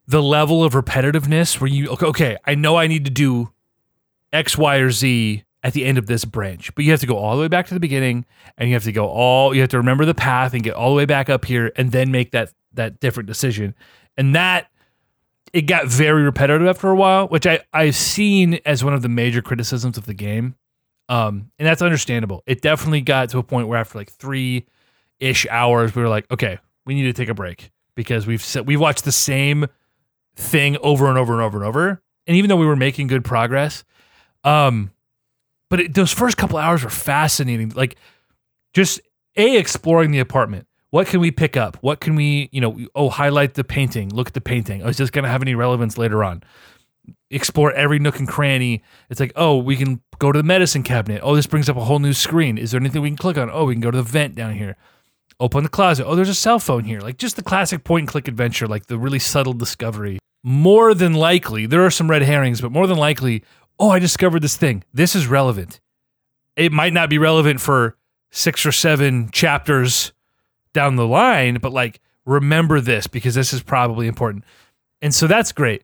[0.08, 3.52] the level of repetitiveness where you okay, okay, I know I need to do
[4.32, 7.18] X, Y, or Z at the end of this branch, but you have to go
[7.18, 8.26] all the way back to the beginning
[8.58, 10.90] and you have to go all you have to remember the path and get all
[10.90, 13.76] the way back up here and then make that that different decision.
[14.18, 14.70] And that
[15.54, 19.10] it got very repetitive after a while, which I, I've seen as one of the
[19.10, 20.56] major criticisms of the game.
[21.10, 22.44] Um, and that's understandable.
[22.46, 24.66] It definitely got to a point where after like three
[25.20, 28.62] ish hours, we were like, okay, we need to take a break because we've se-
[28.62, 29.68] we've watched the same
[30.36, 32.02] thing over and over and over and over.
[32.28, 33.86] And even though we were making good progress,
[34.44, 34.92] um,
[35.70, 37.70] but it, those first couple hours were fascinating.
[37.70, 37.96] Like
[38.74, 39.00] just
[39.38, 40.67] a exploring the apartment.
[40.90, 41.78] What can we pick up?
[41.82, 44.10] What can we, you know, oh, highlight the painting.
[44.10, 44.84] Look at the painting.
[44.84, 46.44] Oh, is this going to have any relevance later on?
[47.30, 48.84] Explore every nook and cranny.
[49.10, 51.22] It's like, oh, we can go to the medicine cabinet.
[51.24, 52.58] Oh, this brings up a whole new screen.
[52.58, 53.50] Is there anything we can click on?
[53.52, 54.78] Oh, we can go to the vent down here.
[55.40, 56.06] Open the closet.
[56.06, 57.02] Oh, there's a cell phone here.
[57.02, 60.20] Like just the classic point and click adventure, like the really subtle discovery.
[60.44, 63.44] More than likely, there are some red herrings, but more than likely,
[63.78, 64.84] oh, I discovered this thing.
[64.94, 65.82] This is relevant.
[66.56, 67.98] It might not be relevant for
[68.32, 70.14] six or seven chapters
[70.78, 74.44] down the line, but like remember this because this is probably important.
[75.02, 75.82] And so that's great.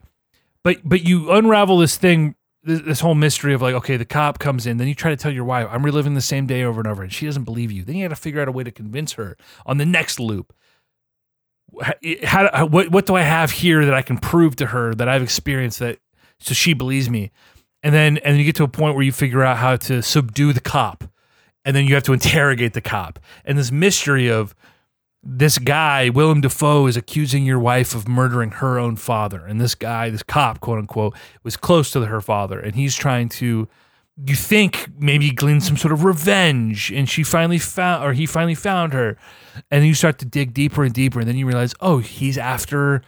[0.63, 4.67] But but you unravel this thing this, whole mystery of like okay, the cop comes
[4.67, 6.87] in, then you try to tell your wife, I'm reliving the same day over and
[6.87, 7.83] over and she doesn't believe you.
[7.83, 9.35] Then you got to figure out a way to convince her
[9.65, 10.53] on the next loop.
[11.81, 15.09] How, how what what do I have here that I can prove to her that
[15.09, 15.97] I've experienced that
[16.39, 17.31] so she believes me?
[17.81, 20.03] And then and then you get to a point where you figure out how to
[20.03, 21.03] subdue the cop
[21.65, 23.19] and then you have to interrogate the cop.
[23.45, 24.55] And this mystery of
[25.23, 29.45] this guy, Willem Dafoe, is accusing your wife of murdering her own father.
[29.45, 32.59] And this guy, this cop, quote unquote, was close to her father.
[32.59, 33.69] And he's trying to,
[34.25, 36.91] you think, maybe glean some sort of revenge.
[36.91, 39.17] And she finally found, or he finally found her.
[39.71, 41.19] And you start to dig deeper and deeper.
[41.19, 43.01] And then you realize, oh, he's after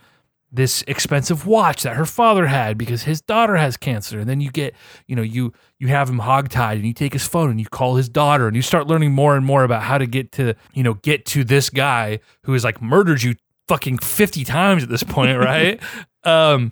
[0.55, 4.19] this expensive watch that her father had because his daughter has cancer.
[4.19, 4.73] And then you get
[5.07, 7.95] you know you you have him hogtied and you take his phone and you call
[7.95, 10.83] his daughter and you start learning more and more about how to get to you
[10.83, 13.35] know get to this guy who has like murdered you
[13.67, 15.81] fucking 50 times at this point right?
[16.23, 16.71] Um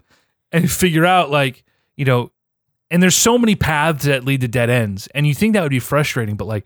[0.51, 1.63] and figure out like
[1.95, 2.31] you know
[2.91, 5.07] and there's so many paths that lead to dead ends.
[5.15, 6.65] And you think that would be frustrating but like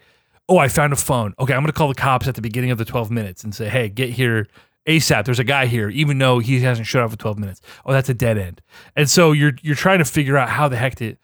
[0.50, 1.34] oh i found a phone.
[1.40, 3.56] Okay i'm going to call the cops at the beginning of the 12 minutes and
[3.56, 4.48] say hey get here
[4.88, 5.26] ASAP.
[5.26, 7.62] There's a guy here, even though he hasn't showed up for 12 minutes.
[7.86, 8.62] Oh, that's a dead end.
[8.96, 11.16] And so you're you're trying to figure out how the heck to.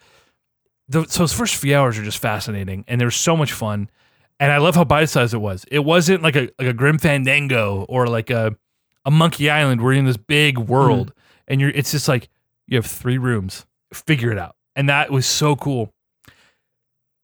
[0.89, 3.89] The, so those first few hours are just fascinating, and there's so much fun.
[4.39, 5.65] And I love how bite sized it was.
[5.71, 8.55] It wasn't like a like a Grim Fandango or like a
[9.05, 11.43] a Monkey Island where you're in this big world, mm-hmm.
[11.47, 12.29] and you're it's just like
[12.67, 13.65] you have three rooms.
[13.93, 15.93] Figure it out, and that was so cool.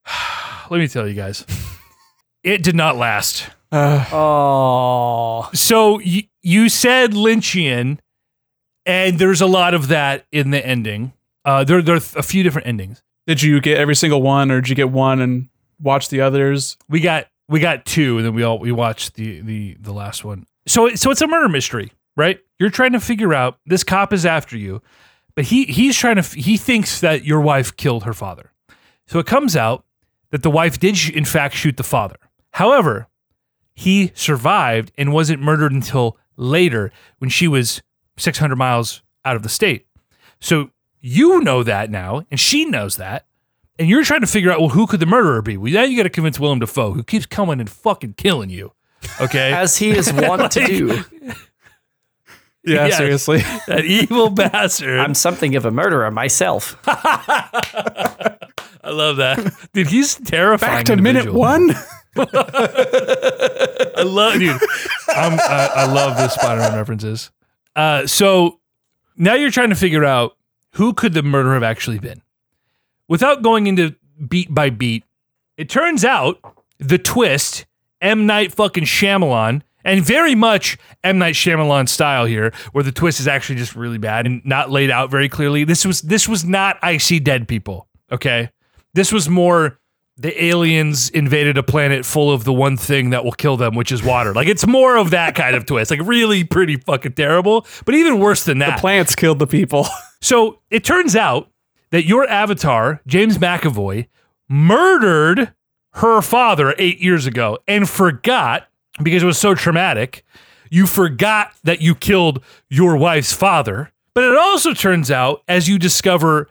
[0.69, 1.45] Let me tell you guys.
[2.41, 3.49] It did not last.
[3.71, 7.99] Uh, Oh, So y- you said Lynchian,
[8.85, 11.13] and there's a lot of that in the ending.
[11.45, 13.01] Uh, there, there are a few different endings.
[13.27, 15.49] did you get every single one, or did you get one and
[15.81, 16.77] watch the others?
[16.89, 20.23] We got we got two, and then we all we watched the the the last
[20.25, 20.45] one.
[20.67, 22.39] So so it's a murder mystery, right?
[22.59, 24.81] You're trying to figure out this cop is after you,
[25.35, 28.51] but he he's trying to f- he thinks that your wife killed her father.
[29.07, 29.85] So it comes out
[30.31, 32.17] that the wife did sh- in fact shoot the father.
[32.53, 33.07] However,
[33.79, 37.81] he survived and wasn't murdered until later when she was
[38.17, 39.87] 600 miles out of the state.
[40.41, 43.25] So you know that now, and she knows that,
[43.77, 45.55] and you're trying to figure out well who could the murderer be.
[45.55, 48.73] Well, now you got to convince Willem Dafoe, who keeps coming and fucking killing you.
[49.21, 51.03] Okay, as he is wont to do.
[52.65, 52.97] Yeah, Yes.
[52.97, 53.37] seriously.
[53.67, 54.99] that evil bastard.
[54.99, 56.75] I'm something of a murderer myself.
[56.85, 58.37] I
[58.91, 59.87] love that, dude.
[59.87, 60.79] He's terrifying.
[60.79, 61.71] Back to minute one.
[62.17, 64.61] I love, dude.
[65.09, 67.31] I'm, I, I love the Spider-Man references.
[67.75, 68.59] Uh, so
[69.15, 70.37] now you're trying to figure out
[70.73, 72.21] who could the murderer have actually been,
[73.07, 73.95] without going into
[74.27, 75.03] beat by beat.
[75.57, 76.39] It turns out
[76.77, 77.65] the twist,
[78.01, 83.19] M Night fucking Shyamalan, and very much M Night Shyamalan style here, where the twist
[83.19, 85.63] is actually just really bad and not laid out very clearly.
[85.63, 87.87] This was this was not I see dead people.
[88.11, 88.49] Okay,
[88.93, 89.78] this was more
[90.19, 93.89] the aliens invaded a planet full of the one thing that will kill them, which
[93.89, 94.33] is water.
[94.33, 95.91] Like it's more of that kind of twist.
[95.91, 97.65] Like really pretty fucking terrible.
[97.85, 98.75] But even worse than that.
[98.75, 99.87] The plants killed the people.
[100.21, 101.49] so it turns out
[101.91, 104.07] that your avatar, James McAvoy,
[104.49, 105.53] murdered
[105.93, 108.67] her father eight years ago and forgot
[109.01, 110.25] because it was so traumatic.
[110.69, 113.93] You forgot that you killed your wife's father.
[114.13, 116.49] But it also turns out, as you discover,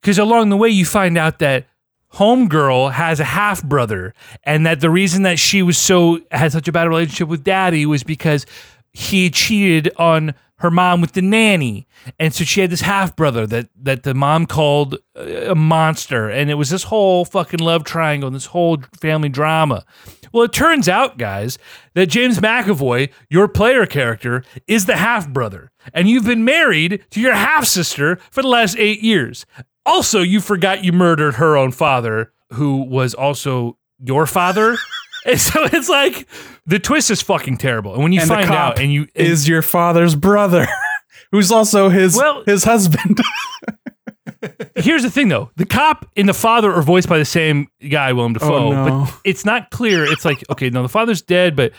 [0.00, 1.66] because along the way you find out that
[2.14, 6.68] homegirl has a half brother and that the reason that she was so had such
[6.68, 8.46] a bad relationship with daddy was because
[8.92, 11.88] he cheated on her mom with the nanny.
[12.20, 16.28] And so she had this half brother that that the mom called a monster.
[16.28, 19.84] And it was this whole fucking love triangle and this whole family drama.
[20.32, 21.58] Well it turns out guys
[21.94, 27.20] that James McAvoy your player character is the half brother and you've been married to
[27.20, 29.44] your half sister for the last 8 years
[29.84, 34.76] also, you forgot you murdered her own father, who was also your father.
[35.26, 36.26] and so it's like
[36.66, 37.94] the twist is fucking terrible.
[37.94, 40.66] And when you And find out, and you and- Is your father's brother,
[41.32, 43.20] who's also his Well- his husband.
[44.76, 48.12] here's the thing though, the cop and the father are voiced by the same guy,
[48.12, 49.04] Willem oh, Dafoe, Oh, no.
[49.06, 50.04] but it's not clear.
[50.04, 51.72] It's like okay, no, the father's dead, but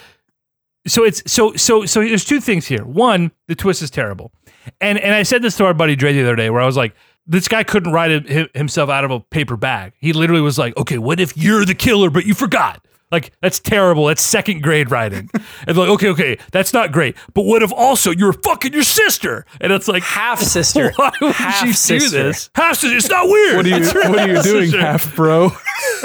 [0.87, 2.01] so it's so so so.
[2.01, 2.83] There's two things here.
[2.83, 4.33] One, the twist is terrible,
[4.81, 6.77] and and I said this to our buddy Dre the other day, where I was
[6.77, 6.95] like.
[7.25, 9.93] This guy couldn't write himself out of a paper bag.
[9.99, 13.59] He literally was like, "Okay, what if you're the killer, but you forgot?" Like that's
[13.59, 14.07] terrible.
[14.07, 15.29] That's second grade writing.
[15.67, 19.45] and like, "Okay, okay, that's not great." But what if also you're fucking your sister?
[19.61, 20.91] And it's like, Half sister.
[20.95, 22.23] why would Half you do sister.
[22.23, 22.49] this?
[22.55, 22.97] Half sister.
[22.97, 23.57] It's not weird.
[23.57, 24.81] What are you That's her What are you doing, sister.
[24.81, 25.49] half bro?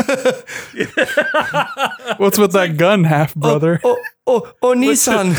[2.19, 3.81] What's with that gun, half brother?
[3.83, 3.97] Oh,
[4.27, 5.35] oh, oh, oh Nissan.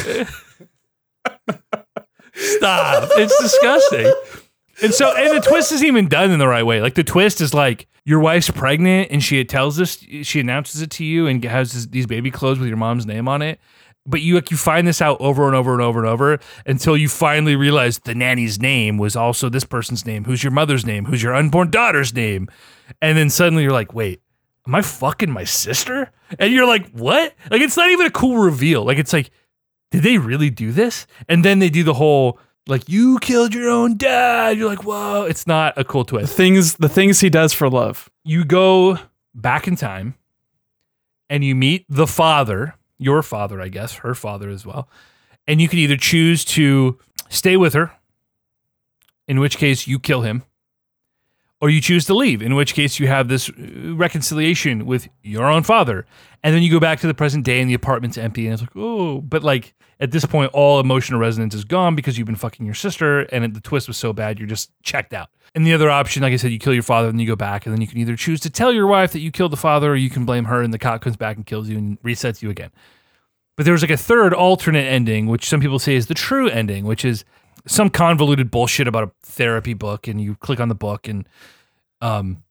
[2.33, 3.09] Stop.
[3.15, 4.11] It's disgusting.
[4.81, 6.81] And so, and the twist isn't even done in the right way.
[6.81, 10.89] Like the twist is like your wife's pregnant, and she tells this, she announces it
[10.91, 13.59] to you, and has this, these baby clothes with your mom's name on it.
[14.05, 16.97] But you like you find this out over and over and over and over until
[16.97, 20.23] you finally realize the nanny's name was also this person's name.
[20.23, 21.05] Who's your mother's name?
[21.05, 22.47] Who's your unborn daughter's name?
[23.01, 24.21] And then suddenly you're like, wait,
[24.65, 26.11] am I fucking my sister?
[26.39, 27.35] And you're like, what?
[27.51, 28.83] Like it's not even a cool reveal.
[28.83, 29.29] Like it's like,
[29.91, 31.05] did they really do this?
[31.27, 32.39] And then they do the whole
[32.69, 34.57] like you killed your own dad.
[34.57, 36.35] You're like, whoa, it's not a cool The twist.
[36.37, 38.09] things the things he does for love.
[38.23, 38.97] You go
[39.33, 40.15] back in time
[41.29, 44.87] and you meet the father, your father, I guess, her father as well.
[45.47, 46.99] And you can either choose to
[47.29, 47.91] stay with her,
[49.27, 50.43] in which case you kill him,
[51.61, 55.45] or you choose to leave, in which case you have this uh, reconciliation with your
[55.45, 56.05] own father.
[56.43, 58.61] And then you go back to the present day and the apartment's empty and it's
[58.61, 62.35] like, oh, but like at this point, all emotional resonance is gone because you've been
[62.35, 65.29] fucking your sister and the twist was so bad, you're just checked out.
[65.55, 67.65] And the other option, like I said, you kill your father and you go back
[67.65, 69.91] and then you can either choose to tell your wife that you killed the father
[69.91, 72.41] or you can blame her and the cop comes back and kills you and resets
[72.41, 72.71] you again.
[73.57, 76.47] But there was like a third alternate ending, which some people say is the true
[76.47, 77.25] ending, which is
[77.67, 81.27] some convoluted bullshit about a therapy book, and you click on the book, and
[82.01, 82.43] um,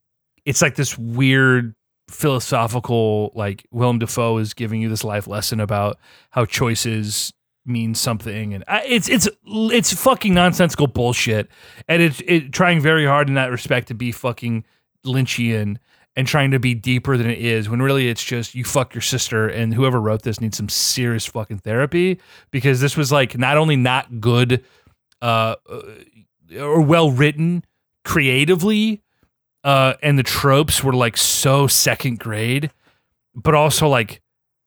[0.45, 1.75] it's like this weird
[2.09, 5.99] philosophical, like Willem Dafoe is giving you this life lesson about
[6.31, 7.33] how choices
[7.65, 11.49] mean something, and I, it's it's it's fucking nonsensical bullshit,
[11.87, 14.65] and it's it trying very hard in that respect to be fucking
[15.05, 15.79] Lynchian
[16.19, 19.01] and trying to be deeper than it is when really it's just you fuck your
[19.01, 22.19] sister and whoever wrote this needs some serious fucking therapy
[22.51, 24.65] because this was like not only not good
[25.23, 25.83] uh, uh
[26.59, 27.65] or well written
[28.05, 29.03] creatively
[29.65, 32.71] uh and the tropes were like so second grade
[33.35, 34.23] but also like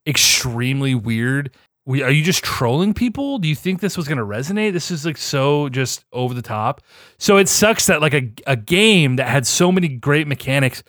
[0.06, 1.52] extremely weird
[1.86, 3.40] we, are you just trolling people?
[3.40, 4.74] Do you think this was going to resonate?
[4.74, 6.82] This is like so just over the top.
[7.18, 10.84] So it sucks that like a, a game that had so many great mechanics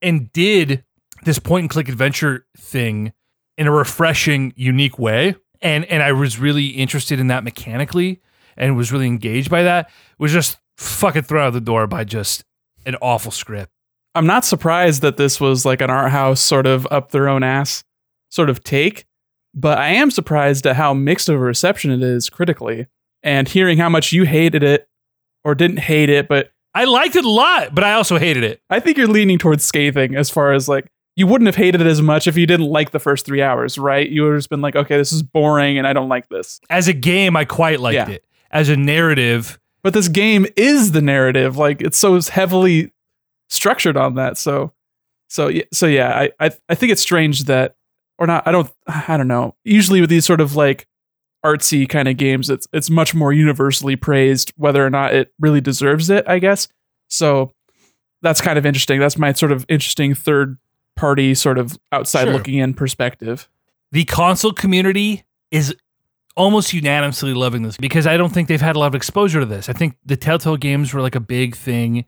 [0.00, 0.84] and did
[1.24, 3.12] this point and click adventure thing
[3.58, 5.34] in a refreshing, unique way.
[5.60, 8.20] And and I was really interested in that mechanically
[8.56, 9.90] and was really engaged by that.
[10.18, 12.44] Was just fucking thrown out the door by just
[12.84, 13.72] an awful script.
[14.14, 17.42] I'm not surprised that this was like an art house sort of up their own
[17.42, 17.84] ass
[18.30, 19.04] sort of take
[19.58, 22.88] but I am surprised at how mixed of a reception it is critically.
[23.22, 24.86] And hearing how much you hated it
[25.44, 28.60] or didn't hate it, but I liked it a lot, but I also hated it.
[28.68, 30.86] I think you're leaning towards scathing as far as like
[31.16, 33.78] you wouldn't have hated it as much if you didn't like the first three hours,
[33.78, 34.06] right?
[34.08, 36.60] You would have just been like, okay, this is boring and I don't like this.
[36.68, 38.10] As a game, I quite liked Yeah.
[38.10, 38.24] it.
[38.56, 41.56] As a narrative, But this game is the narrative.
[41.56, 42.92] Like it's so heavily
[43.48, 44.38] structured on that.
[44.38, 44.72] So
[45.28, 47.76] so yeah, so yeah, I, I I think it's strange that
[48.18, 49.54] or not I don't I don't know.
[49.64, 50.86] Usually with these sort of like
[51.44, 55.60] artsy kind of games, it's it's much more universally praised whether or not it really
[55.60, 56.68] deserves it, I guess.
[57.08, 57.52] So
[58.22, 58.98] that's kind of interesting.
[59.00, 60.58] That's my sort of interesting third
[60.96, 62.32] party sort of outside Sure.
[62.32, 63.48] looking in perspective.
[63.92, 65.74] the console community is
[66.36, 69.46] almost unanimously loving this because I don't think they've had a lot of exposure to
[69.46, 69.68] this.
[69.68, 72.04] I think the Telltale games were like a big thing,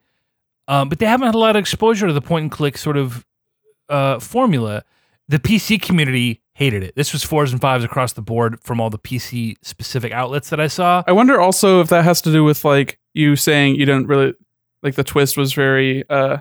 [0.68, 2.96] um, but they haven't had a lot of exposure to the point and click sort
[2.96, 3.24] of
[3.88, 4.84] uh, formula.
[5.28, 6.94] The PC community hated it.
[6.96, 10.60] This was fours and fives across the board from all the PC specific outlets that
[10.60, 11.04] I saw.
[11.06, 14.34] I wonder also if that has to do with like you saying you didn't really
[14.82, 16.38] like the twist was very uh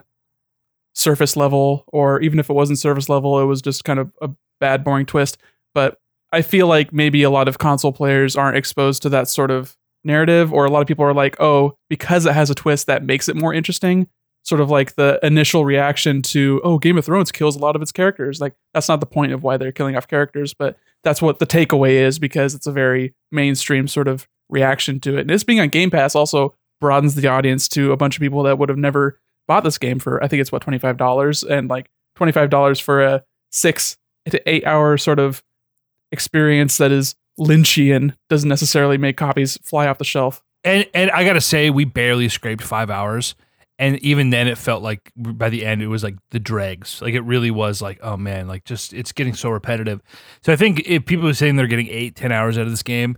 [0.93, 4.29] surface level or even if it wasn't surface level it was just kind of a
[4.59, 5.37] bad boring twist
[5.75, 5.99] but
[6.31, 9.75] I feel like maybe a lot of console players aren't exposed to that sort of
[10.03, 13.03] narrative or a lot of people are like oh because it has a twist that
[13.03, 14.07] makes it more interesting
[14.43, 17.81] sort of like the initial reaction to oh Game of Thrones kills a lot of
[17.81, 21.21] its characters like that's not the point of why they're killing off characters but that's
[21.21, 25.21] what the takeaway is because it's a very mainstream sort of reaction to it.
[25.21, 28.43] And this being on Game Pass also broadens the audience to a bunch of people
[28.43, 31.43] that would have never bought this game for I think it's what twenty five dollars
[31.43, 33.97] and like twenty five dollars for a six
[34.29, 35.41] to eight hour sort of
[36.11, 40.43] experience that is Lynchian doesn't necessarily make copies fly off the shelf.
[40.63, 43.35] And and I gotta say, we barely scraped five hours.
[43.79, 46.99] And even then, it felt like by the end, it was like the dregs.
[46.99, 50.01] Like it really was like, oh man, like just it's getting so repetitive.
[50.43, 52.81] So I think if people are saying they're getting eight, ten hours out of this
[52.81, 53.17] game,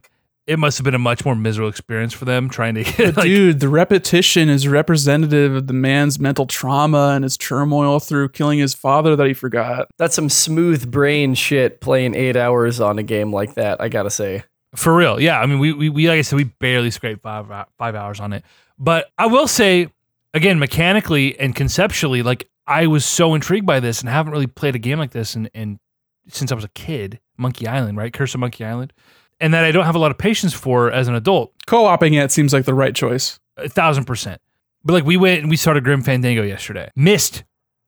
[0.50, 3.26] it must have been a much more miserable experience for them trying to get like,
[3.26, 8.58] Dude, the repetition is representative of the man's mental trauma and his turmoil through killing
[8.58, 9.88] his father that he forgot.
[9.98, 14.10] That's some smooth brain shit playing eight hours on a game like that, I gotta
[14.10, 14.44] say.
[14.76, 15.40] For real, yeah.
[15.40, 17.46] I mean, we, we, we like I said, we barely scraped five
[17.78, 18.44] five hours on it.
[18.80, 19.90] But I will say,
[20.34, 24.76] again, mechanically and conceptually, like I was so intrigued by this, and haven't really played
[24.76, 25.80] a game like this, and and
[26.28, 28.12] since I was a kid, Monkey Island, right?
[28.12, 28.94] Curse of Monkey Island,
[29.40, 32.32] and that I don't have a lot of patience for as an adult, Co-oping it
[32.32, 33.40] seems like the right choice.
[33.58, 34.42] a thousand percent.
[34.84, 36.90] But like we went and we started Grim Fandango yesterday.
[36.96, 37.44] Myst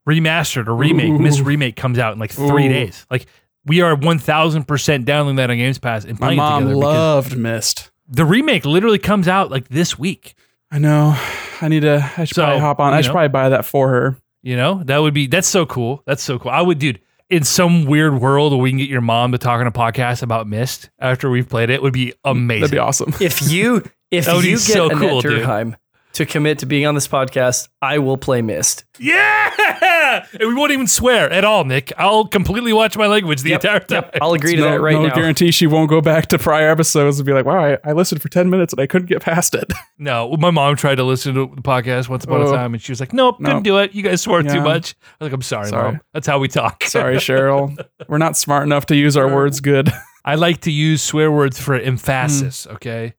[0.08, 1.10] remastered or remake.
[1.12, 1.20] Ooh.
[1.20, 2.70] Myst remake comes out in like three Ooh.
[2.70, 3.06] days.
[3.10, 3.28] Like
[3.66, 6.64] we are one thousand percent downloading that on Games Pass and My playing it mom
[6.64, 7.92] together because loved Myst.
[8.08, 10.36] the remake literally comes out like this week.
[10.72, 11.18] I know.
[11.62, 12.12] I need to.
[12.18, 12.94] I should So, probably hop on.
[12.94, 13.14] I should know.
[13.14, 14.18] probably buy that for her.
[14.44, 16.02] You know, that would be that's so cool.
[16.06, 16.50] That's so cool.
[16.52, 17.00] I would, dude.
[17.32, 20.22] In some weird world where we can get your mom to talk on a podcast
[20.22, 22.62] about Myst after we've played it, would be amazing.
[22.62, 23.14] That'd be awesome.
[23.22, 25.44] If you if That would you be get so Annette cool, dude.
[25.44, 25.76] Durheim
[26.14, 28.84] to commit to being on this podcast, I will play Myst.
[29.00, 31.92] yeah, and we won't even swear at all, Nick.
[31.98, 34.04] I'll completely watch my language the Yep, entire time.
[34.06, 35.16] yep, I'll agree to no, that right no now.
[35.16, 38.22] guarantee she won't go back to prior episodes and be like, "Wow, I, I listened
[38.22, 41.36] for ten minutes and I couldn't get past it." No, my mom tried to listen
[41.36, 42.56] to the podcast once upon a Oh.
[42.56, 43.64] time, and she was like, "Nope, couldn't Nope.
[43.64, 43.94] do it.
[43.94, 45.92] You guys swore too much." I was like, "I'm sorry, Sorry.
[45.92, 46.02] mom.
[46.12, 47.78] That's how we talk." Sorry, Cheryl.
[48.08, 49.92] We're not smart enough to use our words good.
[50.26, 52.74] I like to use swear words for emphasis, hmm.
[52.78, 53.14] okay?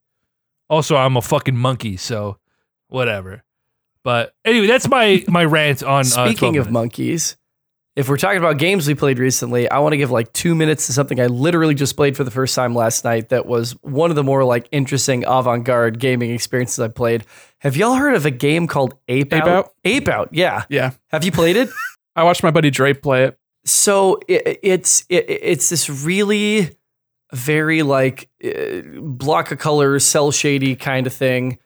[0.68, 2.38] Also, I'm a fucking monkey, so
[2.92, 3.42] whatever.
[4.04, 6.72] But anyway, that's my my rant on uh, 12 Speaking of minutes.
[6.72, 7.36] monkeys,
[7.94, 10.86] if we're talking about games we played recently, I want to give like two minutes
[10.86, 13.28] to something I literally just played for the first time last night.
[13.28, 17.24] That was one of the more like interesting avant-garde gaming experiences I played.
[17.58, 19.48] Have y'all heard of a game called Ape, Ape Out?
[19.48, 19.72] Out?
[19.84, 20.64] Ape Out, yeah.
[20.68, 21.68] Yeah, Have you played it?
[22.16, 23.38] I watched my buddy Drape play it.
[23.64, 26.70] so it, it's it, it's this really
[27.32, 31.58] very like uh, block of colors, cell shady kind of thing.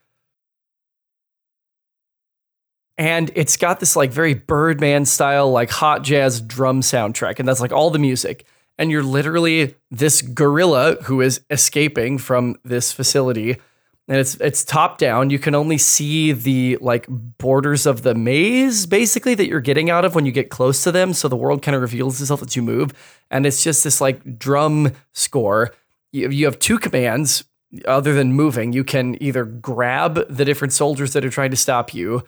[2.98, 7.60] And it's got this like very Birdman style, like hot jazz drum soundtrack, and that's
[7.60, 8.46] like all the music.
[8.78, 13.56] And you're literally this gorilla who is escaping from this facility,
[14.08, 15.30] and it's it's top down.
[15.30, 20.04] You can only see the like borders of the maze, basically that you're getting out
[20.04, 21.12] of when you get close to them.
[21.12, 22.92] So the world kind of reveals itself as you move,
[23.30, 25.72] and it's just this like drum score.
[26.12, 27.44] You, you have two commands
[27.86, 28.72] other than moving.
[28.72, 32.22] You can either grab the different soldiers that are trying to stop you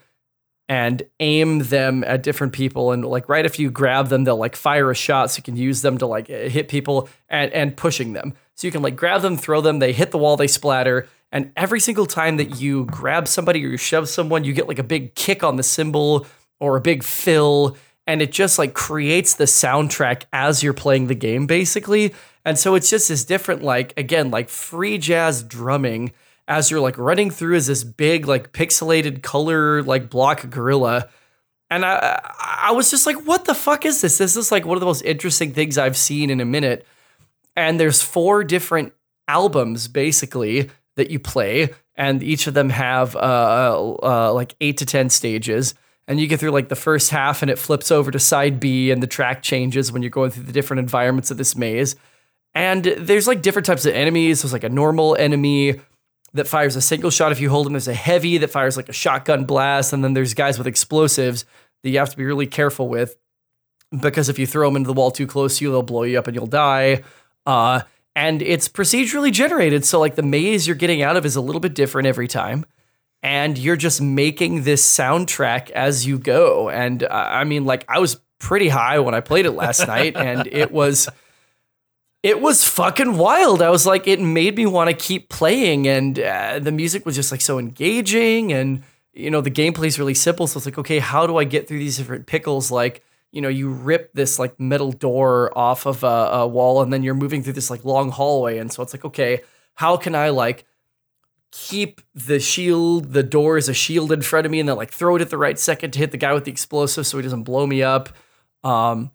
[0.69, 4.55] and aim them at different people and like right if you grab them they'll like
[4.55, 8.13] fire a shot so you can use them to like hit people and and pushing
[8.13, 8.35] them.
[8.55, 11.53] So you can like grab them throw them they hit the wall they splatter and
[11.57, 14.85] every single time that you grab somebody or you shove someone you get like a
[14.85, 16.27] big kick on the cymbal
[16.61, 21.15] or a big fill and it just like creates the soundtrack as you're playing the
[21.15, 22.15] game basically.
[22.45, 26.13] And so it's just this different like again like free jazz drumming
[26.49, 31.09] as you're like running through as this big like pixelated color like block gorilla.
[31.71, 34.19] And I I was just like what the fuck is this?
[34.19, 36.87] This is like one of the most interesting things I've seen in a minute.
[37.55, 38.95] And there's four different
[39.29, 44.87] albums basically that you play and each of them have uh, uh like 8 to
[44.87, 45.75] 10 stages.
[46.07, 48.91] And you get through like the first half and it flips over to side B
[48.91, 51.97] and the track changes when you're going through the different environments of this maze.
[52.55, 54.41] And there's like different types of enemies.
[54.41, 55.81] There's like a normal enemy
[56.35, 57.73] that fires a single shot if you hold them.
[57.73, 61.45] There's a heavy that fires like a shotgun blast, and then there's guys with explosives
[61.83, 63.17] that you have to be really careful with
[64.01, 66.19] because if you throw them into the wall too close to you, they'll blow you
[66.19, 67.03] up and you'll die.
[67.47, 67.83] Uh,
[68.15, 71.61] and it's procedurally generated, so like the maze you're getting out of is a little
[71.61, 72.67] bit different every time,
[73.23, 76.69] and you're just making this soundtrack as you go.
[76.69, 80.17] And uh, I mean, like I was pretty high when I played it last night,
[80.17, 81.09] and it was
[82.23, 83.63] it was fucking wild.
[83.63, 87.15] I was like, it made me want to keep playing, and uh, the music was
[87.15, 90.47] just like so engaging, and you know the gameplay is really simple.
[90.47, 92.71] So it's like, okay, how do I get through these different pickles?
[92.71, 96.93] Like, you know, you rip this like metal door off of a, a wall, and
[96.93, 99.43] then you're moving through this like long hallway, and so it's like, okay,
[99.75, 100.65] how can I like
[101.51, 104.91] keep the shield, the door as a shield in front of me, and then like
[104.91, 107.23] throw it at the right second to hit the guy with the explosive so he
[107.23, 108.09] doesn't blow me up.
[108.65, 109.13] Um,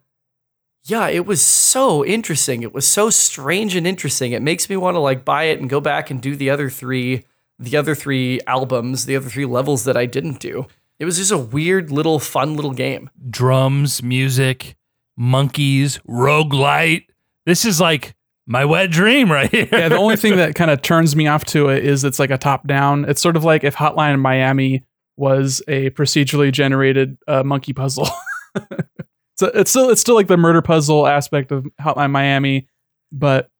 [0.86, 2.62] yeah, it was so interesting.
[2.62, 4.32] It was so strange and interesting.
[4.32, 6.68] It makes me want to like buy it and go back and do the other
[6.68, 7.24] three,
[7.58, 10.66] the other three albums, the other three levels that I didn't do.
[10.98, 13.08] It was just a weird little fun little game.
[13.30, 14.76] Drums, music,
[15.16, 17.06] monkeys, roguelite.
[17.46, 18.14] This is like
[18.46, 19.68] my wet dream right here.
[19.72, 22.30] yeah, the only thing that kind of turns me off to it is it's like
[22.30, 23.06] a top down.
[23.06, 24.84] It's sort of like if Hotline Miami
[25.16, 28.08] was a procedurally generated uh, monkey puzzle.
[29.36, 32.68] So it's still it's still like the murder puzzle aspect of Hotline Miami,
[33.10, 33.50] but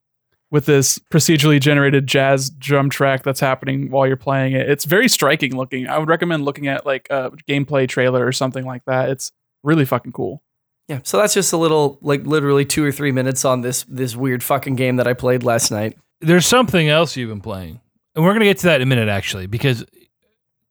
[0.51, 4.69] with this procedurally generated jazz drum track that's happening while you're playing it.
[4.69, 5.87] It's very striking looking.
[5.87, 9.09] I would recommend looking at like a gameplay trailer or something like that.
[9.09, 9.31] It's
[9.63, 10.41] really fucking cool.
[10.87, 14.15] Yeah, so that's just a little like literally 2 or 3 minutes on this this
[14.15, 15.97] weird fucking game that I played last night.
[16.21, 17.81] There's something else you've been playing.
[18.15, 19.81] And we're going to get to that in a minute actually because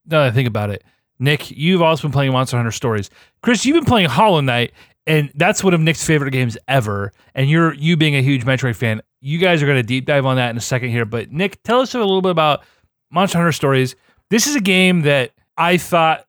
[0.07, 0.83] now that I think about it,
[1.19, 3.11] Nick, you've also been playing Monster Hunter Stories.
[3.43, 4.73] Chris, you've been playing Hollow Knight,
[5.07, 7.13] and that's one of Nick's favorite games ever.
[7.35, 10.27] And you're you being a huge Metroid fan, you guys are going to deep dive
[10.27, 11.05] on that in a second here.
[11.05, 12.65] But Nick, tell us a little bit about
[13.11, 13.97] Monster Hunter Stories.
[14.31, 16.27] This is a game that I thought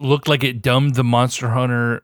[0.00, 2.02] looked like it dumbed the Monster Hunter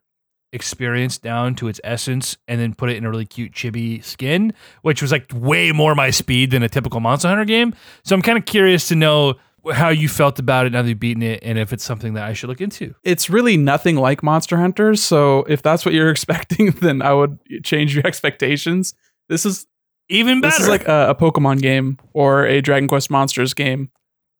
[0.53, 4.53] experience down to its essence and then put it in a really cute chibi skin,
[4.83, 7.75] which was like way more my speed than a typical Monster Hunter game.
[8.05, 9.35] So I'm kind of curious to know
[9.73, 12.25] how you felt about it now that you've beaten it and if it's something that
[12.25, 12.95] I should look into.
[13.05, 17.39] It's really nothing like Monster Hunter, so if that's what you're expecting, then I would
[17.65, 18.95] change your expectations.
[19.29, 19.67] This is
[20.09, 20.53] even better.
[20.53, 23.91] This is like a, a Pokemon game or a Dragon Quest Monsters game.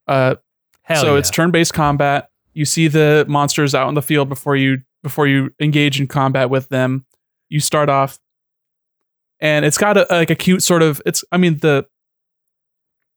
[0.07, 0.35] Uh,
[0.83, 1.19] Hell so yeah.
[1.19, 2.29] it's turn-based combat.
[2.53, 6.49] You see the monsters out in the field before you before you engage in combat
[6.49, 7.05] with them.
[7.49, 8.19] You start off,
[9.39, 11.01] and it's got a, like a cute sort of.
[11.05, 11.85] It's I mean the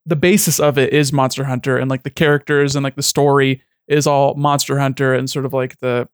[0.06, 3.62] the basis of it is Monster Hunter, and like the characters and like the story
[3.88, 6.08] is all Monster Hunter, and sort of like the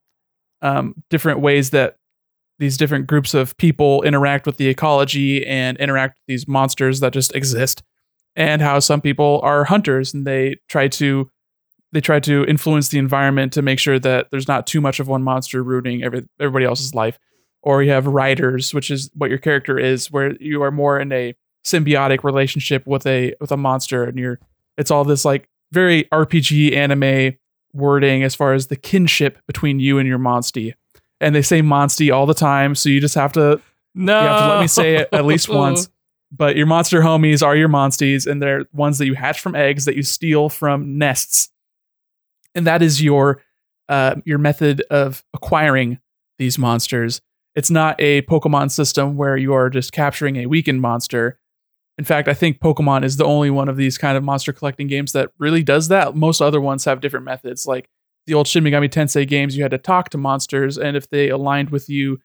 [0.63, 1.97] um, different ways that
[2.59, 7.13] these different groups of people interact with the ecology and interact with these monsters that
[7.13, 7.83] just exist
[8.37, 11.29] and how some people are hunters and they try to
[11.93, 15.09] they try to influence the environment to make sure that there's not too much of
[15.09, 17.19] one monster ruining every, everybody else's life.
[17.63, 21.11] Or you have riders which is what your character is where you are more in
[21.13, 21.35] a
[21.65, 24.39] symbiotic relationship with a with a monster and you're
[24.79, 27.37] it's all this like very rpg anime
[27.73, 30.75] wording as far as the kinship between you and your monstie
[31.21, 33.61] and they say monstie all the time so you just have to
[33.95, 35.89] no, you have to let me say it at least once.
[36.33, 39.85] But your monster homies are your monsties, and they're ones that you hatch from eggs
[39.87, 41.49] that you steal from nests.
[42.55, 43.43] And that is your
[43.89, 45.99] uh, your method of acquiring
[46.39, 47.21] these monsters.
[47.57, 51.39] It's not a Pokemon system where you are just capturing a weakened monster.
[52.01, 54.87] In fact, I think Pokemon is the only one of these kind of monster collecting
[54.87, 56.17] games that really does that.
[56.17, 57.67] Most other ones have different methods.
[57.67, 57.91] Like
[58.27, 61.29] the old Shin Megami Tensei games, you had to talk to monsters, and if they
[61.29, 62.19] aligned with you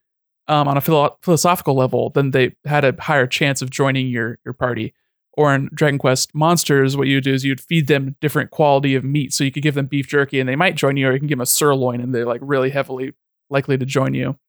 [0.47, 4.39] um, on a philo- philosophical level, then they had a higher chance of joining your
[4.45, 4.93] your party.
[5.33, 9.03] Or in Dragon Quest Monsters, what you do is you'd feed them different quality of
[9.03, 9.33] meat.
[9.33, 11.27] So you could give them beef jerky and they might join you, or you can
[11.27, 13.11] give them a sirloin and they're like really heavily
[13.49, 14.39] likely to join you.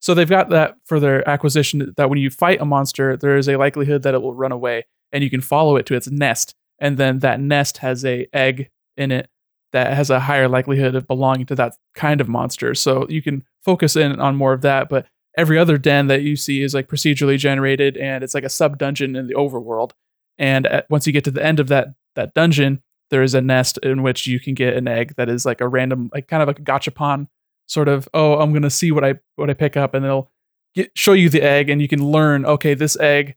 [0.00, 3.48] So they've got that for their acquisition that when you fight a monster, there is
[3.48, 6.54] a likelihood that it will run away and you can follow it to its nest.
[6.78, 9.28] And then that nest has a egg in it
[9.72, 12.74] that has a higher likelihood of belonging to that kind of monster.
[12.74, 14.88] So you can focus in on more of that.
[14.88, 15.06] But
[15.36, 18.78] every other den that you see is like procedurally generated and it's like a sub
[18.78, 19.92] dungeon in the overworld.
[20.38, 23.40] And at, once you get to the end of that that dungeon, there is a
[23.40, 26.42] nest in which you can get an egg that is like a random, like kind
[26.42, 27.28] of like a gachapon
[27.70, 28.08] sort of.
[28.12, 30.30] Oh, I'm gonna see what I what I pick up, and they'll
[30.74, 32.44] get, show you the egg, and you can learn.
[32.44, 33.36] Okay, this egg,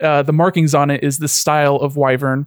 [0.00, 2.46] uh, the markings on it is this style of wyvern.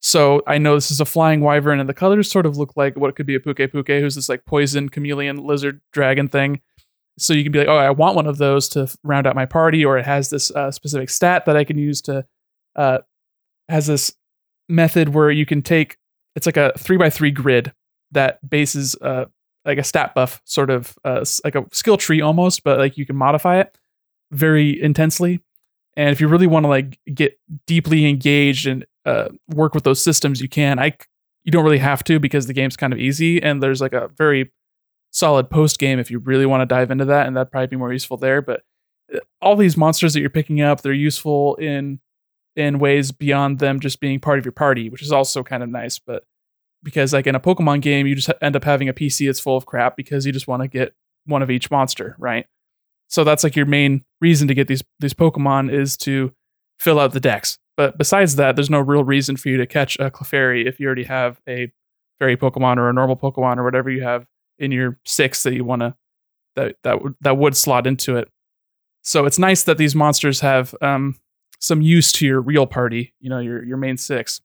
[0.00, 2.96] So I know this is a flying wyvern, and the colors sort of look like
[2.96, 6.60] what could be a Pukei-Pukei, who's this like poison chameleon lizard dragon thing.
[7.18, 9.46] So you can be like, oh, I want one of those to round out my
[9.46, 12.26] party, or it has this uh, specific stat that I can use to
[12.76, 12.98] uh,
[13.68, 14.14] has this
[14.68, 15.96] method where you can take
[16.34, 17.72] it's like a three by three grid
[18.12, 19.24] that bases uh,
[19.66, 23.04] like a stat buff sort of uh, like a skill tree almost, but like you
[23.04, 23.76] can modify it
[24.30, 25.40] very intensely.
[25.96, 30.00] And if you really want to like get deeply engaged and uh, work with those
[30.00, 30.78] systems, you can.
[30.78, 30.96] I
[31.44, 34.08] you don't really have to because the game's kind of easy and there's like a
[34.16, 34.50] very
[35.12, 37.76] solid post game if you really want to dive into that, and that'd probably be
[37.76, 38.42] more useful there.
[38.42, 38.62] But
[39.14, 42.00] uh, all these monsters that you're picking up, they're useful in
[42.54, 45.68] in ways beyond them just being part of your party, which is also kind of
[45.68, 45.98] nice.
[45.98, 46.24] But
[46.82, 49.56] because like in a Pokemon game, you just end up having a PC that's full
[49.56, 50.94] of crap because you just want to get
[51.26, 52.46] one of each monster, right?
[53.08, 56.32] So that's like your main reason to get these these Pokemon is to
[56.78, 57.58] fill out the decks.
[57.76, 60.86] But besides that, there's no real reason for you to catch a Clefairy if you
[60.86, 61.70] already have a
[62.18, 64.26] fairy Pokemon or a normal Pokemon or whatever you have
[64.58, 65.94] in your six that you want to
[66.56, 68.28] that that would that would slot into it.
[69.02, 71.16] So it's nice that these monsters have um,
[71.60, 74.40] some use to your real party, you know, your your main six.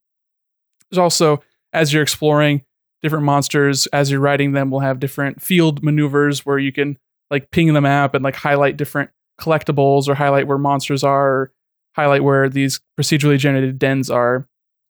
[0.90, 1.42] There's also
[1.74, 2.64] as you're exploring
[3.02, 6.98] different monsters, as you're riding them, will have different field maneuvers where you can
[7.30, 11.52] like ping the map and like highlight different collectibles or highlight where monsters are, or
[11.96, 14.48] highlight where these procedurally generated dens are,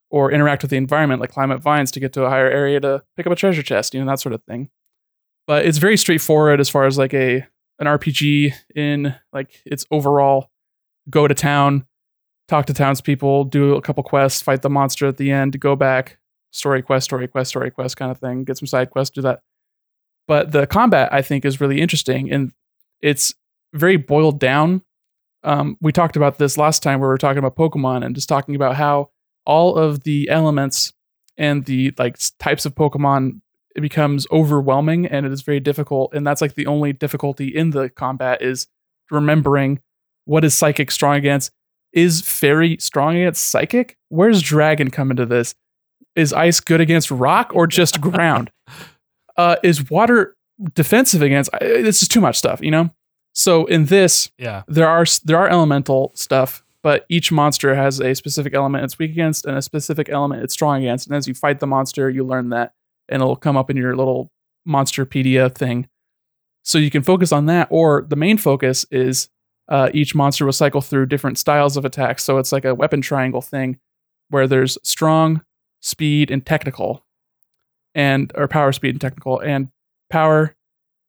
[0.09, 2.79] or interact with the environment like climb up vines to get to a higher area
[2.79, 4.69] to pick up a treasure chest, you know, that sort of thing.
[5.47, 7.45] But it's very straightforward as far as like a
[7.79, 10.51] an RPG in like its overall
[11.09, 11.85] go to town,
[12.47, 16.19] talk to townspeople, do a couple quests, fight the monster at the end, go back,
[16.51, 19.41] story quest, story quest, story quest kind of thing, get some side quests, do that.
[20.27, 22.51] But the combat I think is really interesting and
[23.01, 23.33] it's
[23.73, 24.81] very boiled down.
[25.43, 28.29] Um, we talked about this last time where we were talking about Pokemon and just
[28.29, 29.09] talking about how
[29.45, 30.93] all of the elements
[31.37, 33.41] and the like types of Pokemon
[33.75, 36.13] it becomes overwhelming and it is very difficult.
[36.13, 38.67] And that's like the only difficulty in the combat is
[39.09, 39.81] remembering
[40.25, 41.51] what is psychic strong against
[41.93, 43.97] is fairy strong against psychic?
[44.09, 45.55] Where's dragon come into this?
[46.15, 48.51] Is ice good against rock or just ground?
[49.37, 50.35] Uh, is water
[50.75, 51.49] defensive against?
[51.61, 52.89] This is too much stuff, you know.
[53.33, 54.63] So in this, Yeah.
[54.67, 59.09] there are there are elemental stuff, but each monster has a specific element it's weak
[59.11, 61.07] against and a specific element it's strong against.
[61.07, 62.73] And as you fight the monster, you learn that,
[63.07, 64.29] and it'll come up in your little
[64.67, 65.87] monsterpedia thing.
[66.63, 69.29] So you can focus on that, or the main focus is
[69.69, 72.23] uh, each monster will cycle through different styles of attacks.
[72.25, 73.79] So it's like a weapon triangle thing
[74.29, 75.41] where there's strong,
[75.81, 77.05] speed, and technical,
[77.93, 79.69] and or power, speed, and technical, and
[80.09, 80.55] power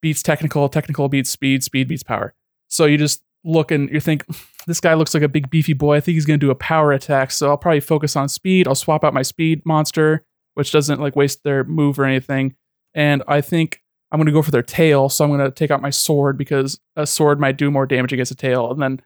[0.00, 2.34] beats technical, technical beats speed, speed beats power.
[2.68, 4.24] So you just look and you think
[4.66, 5.96] this guy looks like a big beefy boy.
[5.96, 8.66] I think he's going to do a power attack, so I'll probably focus on speed.
[8.66, 10.24] I'll swap out my speed monster,
[10.54, 12.54] which doesn't like waste their move or anything,
[12.94, 13.82] and I think
[14.12, 15.08] I'm going to go for their tail.
[15.08, 18.12] So I'm going to take out my sword because a sword might do more damage
[18.12, 18.70] against a tail.
[18.70, 19.02] And then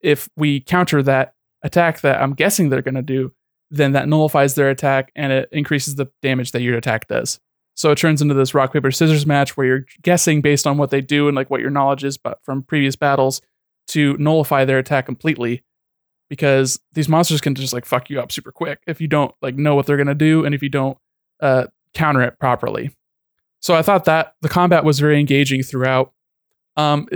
[0.00, 3.32] if we counter that attack that I'm guessing they're going to do,
[3.70, 7.40] then that nullifies their attack and it increases the damage that your attack does.
[7.74, 10.90] So it turns into this rock paper scissors match where you're guessing based on what
[10.90, 13.40] they do and like what your knowledge is, but from previous battles
[13.88, 15.64] to nullify their attack completely.
[16.28, 19.56] Because these monsters can just like fuck you up super quick if you don't like
[19.56, 20.98] know what they're gonna do and if you don't
[21.40, 22.94] uh, counter it properly.
[23.60, 26.12] So I thought that the combat was very engaging throughout.
[26.76, 27.08] Um,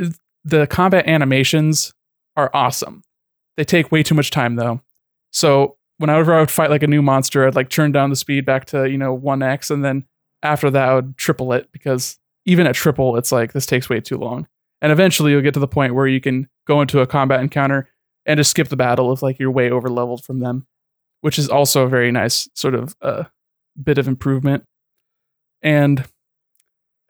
[0.44, 1.92] the combat animations
[2.36, 3.02] are awesome.
[3.56, 4.80] They take way too much time though.
[5.30, 8.44] So whenever I would fight like a new monster, I'd like turn down the speed
[8.44, 10.04] back to you know one x, and then
[10.42, 14.00] after that I would triple it because even at triple, it's like this takes way
[14.00, 14.46] too long.
[14.82, 17.88] And eventually you'll get to the point where you can go into a combat encounter
[18.26, 20.66] and just skip the battle if like you're way over leveled from them,
[21.22, 23.24] which is also a very nice sort of uh,
[23.82, 24.64] bit of improvement.
[25.62, 26.04] And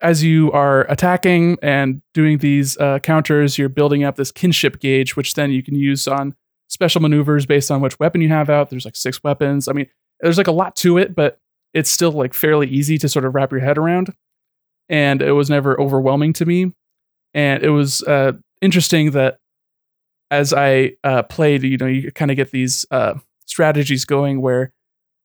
[0.01, 5.17] as you are attacking and doing these uh, counters, you're building up this kinship gauge,
[5.17, 6.37] which then you can use on
[6.69, 8.71] special maneuvers based on which weapon you have out.
[8.71, 9.69] There's like six weapons.
[9.69, 9.87] I mean,
[10.21, 11.39] there's like a lot to it, but
[11.73, 14.15] it's still like fairly easy to sort of wrap your head around.
[14.89, 16.73] And it was never overwhelming to me.
[17.33, 19.39] And it was uh, interesting that
[20.31, 23.15] as I uh, played, you know, you kind of get these uh,
[23.47, 24.73] strategies going where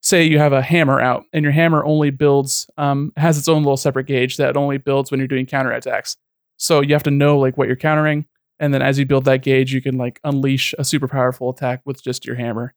[0.02, 3.64] say you have a hammer out and your hammer only builds um, has its own
[3.64, 6.16] little separate gauge that only builds when you're doing counterattacks
[6.58, 8.26] so you have to know like what you're countering
[8.60, 11.82] and then as you build that gauge you can like unleash a super powerful attack
[11.86, 12.74] with just your hammer.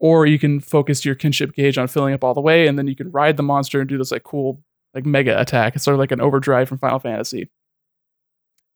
[0.00, 2.86] Or you can focus your kinship gauge on filling up all the way and then
[2.86, 4.62] you can ride the monster and do this like cool
[4.94, 5.74] like mega attack.
[5.74, 7.50] It's sort of like an overdrive from final fantasy.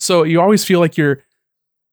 [0.01, 1.23] So you always feel like you're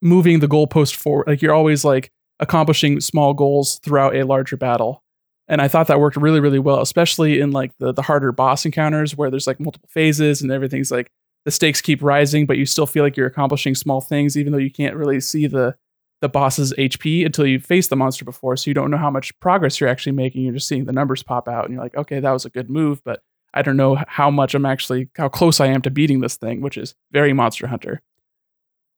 [0.02, 5.03] moving the goalpost forward like you're always like accomplishing small goals throughout a larger battle.
[5.48, 8.65] And I thought that worked really, really well, especially in like the the harder boss
[8.65, 11.11] encounters where there's like multiple phases and everything's like
[11.45, 14.60] the stakes keep rising, but you still feel like you're accomplishing small things, even though
[14.60, 15.76] you can't really see the
[16.22, 18.57] the boss's HP until you face the monster before.
[18.57, 20.44] So you don't know how much progress you're actually making.
[20.44, 22.70] You're just seeing the numbers pop out, and you're like, okay, that was a good
[22.70, 23.22] move, but
[23.53, 26.61] I don't know how much I'm actually how close I am to beating this thing,
[26.61, 28.02] which is very Monster Hunter.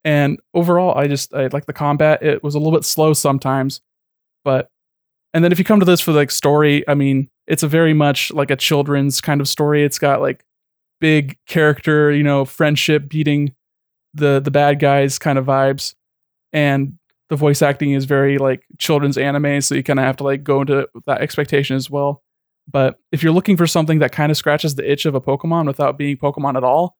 [0.03, 2.23] And overall, I just I like the combat.
[2.23, 3.81] It was a little bit slow sometimes,
[4.43, 4.69] but
[5.33, 7.93] and then if you come to this for like story, I mean, it's a very
[7.93, 9.83] much like a children's kind of story.
[9.83, 10.43] It's got like
[11.01, 13.53] big character, you know, friendship beating
[14.13, 15.95] the the bad guys kind of vibes.
[16.53, 16.93] And
[17.29, 20.43] the voice acting is very like children's anime, so you kind of have to like
[20.43, 22.23] go into that expectation as well.
[22.69, 25.65] But if you're looking for something that kind of scratches the itch of a Pokemon
[25.67, 26.95] without being Pokemon at all,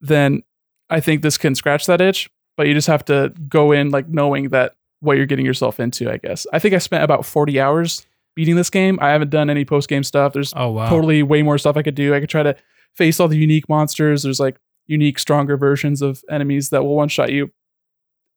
[0.00, 0.42] then
[0.90, 2.28] I think this can scratch that itch.
[2.56, 6.10] But you just have to go in like knowing that what you're getting yourself into,
[6.10, 6.46] I guess.
[6.52, 8.04] I think I spent about 40 hours
[8.34, 8.98] beating this game.
[9.00, 10.32] I haven't done any post game stuff.
[10.32, 10.88] There's Oh wow.
[10.88, 12.14] totally way more stuff I could do.
[12.14, 12.56] I could try to
[12.96, 14.22] face all the unique monsters.
[14.22, 14.56] There's like
[14.86, 17.50] unique, stronger versions of enemies that will one shot you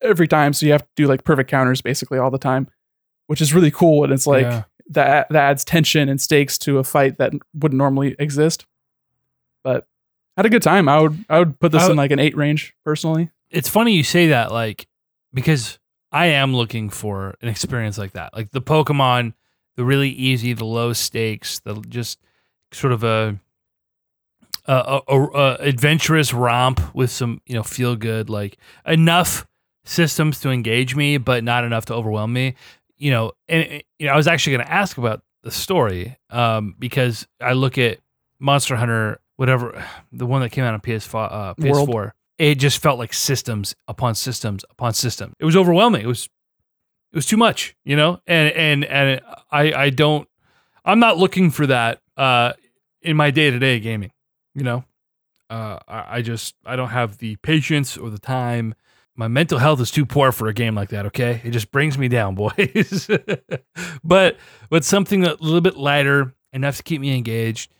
[0.02, 0.54] every time.
[0.54, 2.68] So you have to do like perfect counters basically all the time,
[3.28, 4.04] which is really cool.
[4.04, 4.64] And it's like Yeah.
[4.90, 8.66] that that adds tension and stakes to a fight that wouldn't normally exist.
[9.64, 9.88] But
[10.38, 10.88] I had a good time.
[10.90, 13.30] I would I would put this I in like an eight range personally.
[13.52, 14.88] it's funny you say that, like,
[15.34, 15.80] because
[16.12, 18.34] I am looking for an experience like that.
[18.34, 19.34] Like the Pokemon,
[19.76, 22.20] the really easy, the low stakes, the just
[22.72, 23.38] sort of a
[24.66, 29.48] a, a, adventurous romp with some, you know, feel good, like enough
[29.86, 32.56] systems to engage me, but not enough to overwhelm me.
[32.98, 36.76] You know, and you know, I was actually going to ask about the story um,
[36.78, 38.00] because I look at
[38.40, 41.90] Monster Hunter, whatever the one that came out on PS5, uh, World.
[41.90, 42.12] PS4.
[42.38, 45.34] It just felt like systems upon systems upon systems.
[45.40, 46.02] It was overwhelming.
[46.02, 46.30] It was
[47.12, 48.22] it was too much, you know.
[48.28, 49.22] And and and
[49.52, 50.28] I I don't
[50.86, 52.54] I'm not looking for that uh,
[53.02, 54.12] in my day to day gaming.
[54.56, 54.84] You know,
[55.50, 58.74] uh, I, I just I don't have the patience or the time.
[59.16, 61.06] My mental health is too poor for a game like that.
[61.08, 63.10] Okay, it just brings me down, boys.
[64.04, 64.38] but
[64.70, 67.72] but something a little bit lighter, enough to keep me engaged.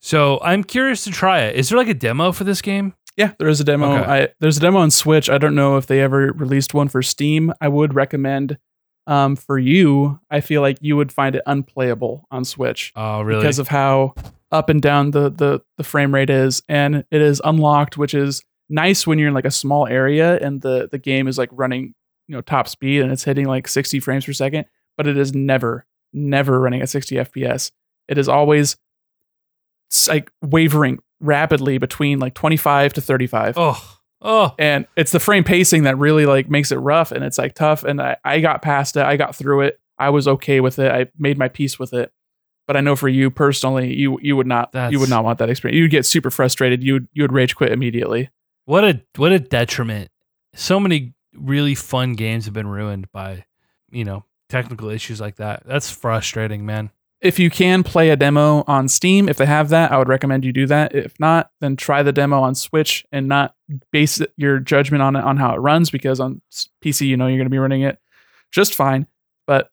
[0.00, 1.56] So I'm curious to try it.
[1.56, 2.94] Is there like a demo for this game?
[3.16, 3.96] Yeah, there is a demo.
[3.96, 4.22] Okay.
[4.24, 5.28] I, there's a demo on Switch.
[5.28, 7.52] I don't know if they ever released one for Steam.
[7.60, 8.58] I would recommend
[9.08, 10.20] um, for you.
[10.30, 13.40] I feel like you would find it unplayable on Switch Oh, really?
[13.40, 14.14] because of how
[14.50, 18.42] up and down the, the the frame rate is, and it is unlocked, which is
[18.68, 21.94] nice when you're in like a small area and the the game is like running
[22.26, 24.66] you know top speed and it's hitting like 60 frames per second,
[24.96, 27.70] but it is never never running at 60 FPS.
[28.08, 28.76] It is always
[30.08, 35.82] like wavering rapidly between like 25 to 35 oh, oh, and it's the frame pacing
[35.82, 38.96] that really like makes it rough and it's like tough and I, I got past
[38.96, 41.92] it i got through it i was okay with it i made my peace with
[41.92, 42.12] it
[42.68, 45.50] but i know for you personally you you would not you would not want that
[45.50, 48.30] experience you'd get super frustrated you would you would rage quit immediately
[48.66, 50.10] what a what a detriment.
[50.54, 53.46] So many really fun games have been ruined by,
[53.90, 55.62] you know, technical issues like that.
[55.64, 56.90] That's frustrating, man.
[57.22, 60.44] if you can play a demo on steam if they have that i would recommend
[60.44, 63.54] you do that if not then try the demo on switch and not
[63.90, 66.40] base your judgment on it on how it runs because on
[66.84, 67.98] pc you know you're going to be running it
[68.52, 69.06] just fine
[69.46, 69.70] but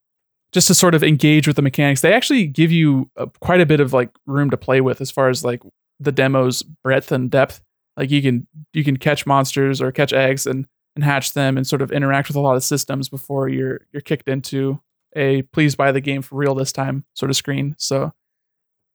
[0.56, 3.65] just to sort of engage with the mechanics they actually give you uh quite a
[3.65, 5.61] bit of like room to play with as far as like
[5.99, 7.61] the demo's breadth and depth
[7.98, 10.65] like you can you can catch monsters or catch eggs and
[10.95, 14.02] and hatch them and sort of interact with a lot of systems before you're you're
[14.02, 14.80] kicked into
[15.15, 17.76] a please buy the game for real this time sort of screen.
[17.77, 18.14] So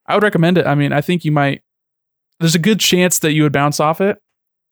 [0.07, 0.67] I would recommend it.
[0.67, 1.63] I mean, I think you might
[2.41, 4.21] there's a good chance that you would bounce off it,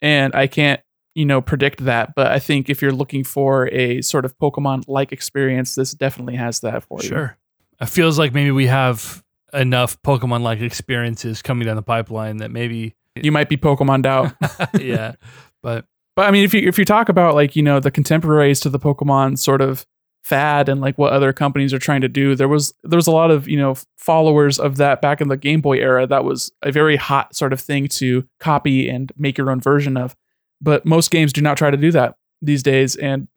[0.01, 0.81] and I can't
[1.19, 2.15] you know predict that.
[2.15, 6.37] But I think if you're looking for a sort of Pokemon like experience, this definitely
[6.37, 7.09] has that for you.
[7.09, 7.37] Sure.
[7.81, 12.53] It feels like maybe we have enough Pokemon like experiences coming down the pipeline that
[12.53, 14.33] maybe You might be Pokemon out.
[14.81, 15.15] yeah.
[15.61, 18.61] But But I mean, if you if you talk about like you know the contemporaries
[18.61, 19.85] to the Pokemon sort of
[20.23, 23.13] fad and like what other companies are trying to do, there was there was a
[23.13, 26.07] lot of you know followers of that back in the Game Boy era.
[26.07, 29.97] That was a very hot sort of thing to copy and make your own version
[29.97, 30.15] of.
[30.61, 33.29] But most games do not try to do that these days, and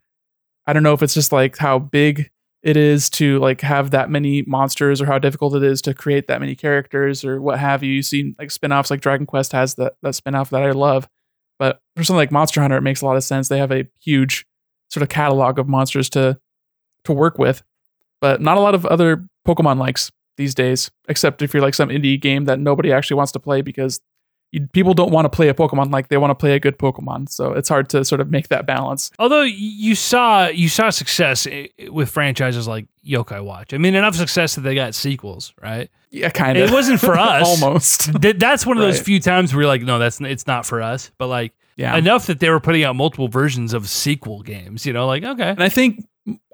[0.65, 2.31] I don't know if it's just like how big
[2.63, 6.27] it is to like have that many monsters or how difficult it is to create
[6.27, 7.91] that many characters or what have you.
[7.91, 11.07] You see like spin-offs like Dragon Quest has that that spin-off that I love.
[11.57, 13.47] But for something like Monster Hunter, it makes a lot of sense.
[13.47, 14.45] They have a huge
[14.89, 16.39] sort of catalog of monsters to
[17.05, 17.63] to work with,
[18.19, 21.89] but not a lot of other Pokemon likes these days, except if you're like some
[21.89, 24.01] indie game that nobody actually wants to play because
[24.51, 26.77] you, people don't want to play a Pokemon like they want to play a good
[26.77, 27.29] Pokemon.
[27.29, 29.09] So it's hard to sort of make that balance.
[29.19, 33.73] although you saw you saw success eh, with franchises like Yokai Watch.
[33.73, 35.89] I mean, enough success that they got sequels, right?
[36.11, 36.69] Yeah, kind of.
[36.69, 37.47] It wasn't for us.
[37.47, 38.11] Almost.
[38.21, 39.05] That's one of those Right.
[39.05, 41.11] few times where you're like, no, that's it's not for us.
[41.17, 41.95] But like Yeah.
[41.95, 44.85] enough that they were putting out multiple versions of sequel games.
[44.85, 46.03] You know, like okay, And I think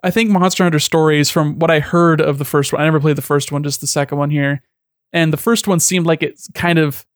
[0.03, 2.99] I think Monster Hunter Stories, from what I heard of the first one, I never
[2.99, 4.61] played the first one, just the second one here.
[5.13, 7.06] And the first one seemed like it's kind of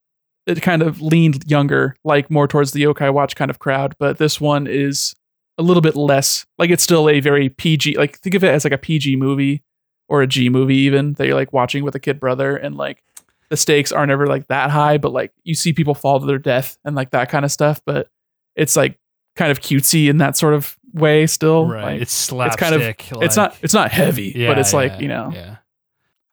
[0.47, 3.95] it kind of leaned younger, like more towards the Yokai Watch kind of crowd.
[3.99, 5.13] But this one is
[5.57, 6.45] a little bit less.
[6.57, 7.97] Like it's still a very PG.
[7.97, 9.63] Like think of it as like a PG movie
[10.09, 13.03] or a G movie even that you're like watching with a kid brother, and like
[13.49, 16.39] the stakes aren't ever like that high, but like you see people fall to their
[16.39, 17.80] death and like that kind of stuff.
[17.85, 18.07] But
[18.55, 18.97] it's like
[19.35, 21.68] kind of cutesy in that sort of way still.
[21.68, 21.84] right?
[21.93, 22.61] Like, it's slapstick.
[22.61, 25.57] It's kind of- it's not it's not heavy, Yeah, but it's like you know yeah.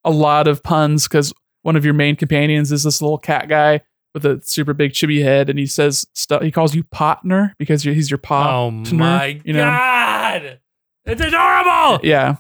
[0.05, 1.33] a lot of puns because
[1.63, 3.83] one of your main companions is this little cat guy
[4.15, 6.43] with a super big chibi head, and he says stuff.
[6.43, 8.67] He calls you partner because you're, he's your paw.
[8.67, 9.65] Oh my you know?
[9.65, 10.61] god,
[11.05, 12.01] it's adorable.
[12.07, 12.37] Yeah,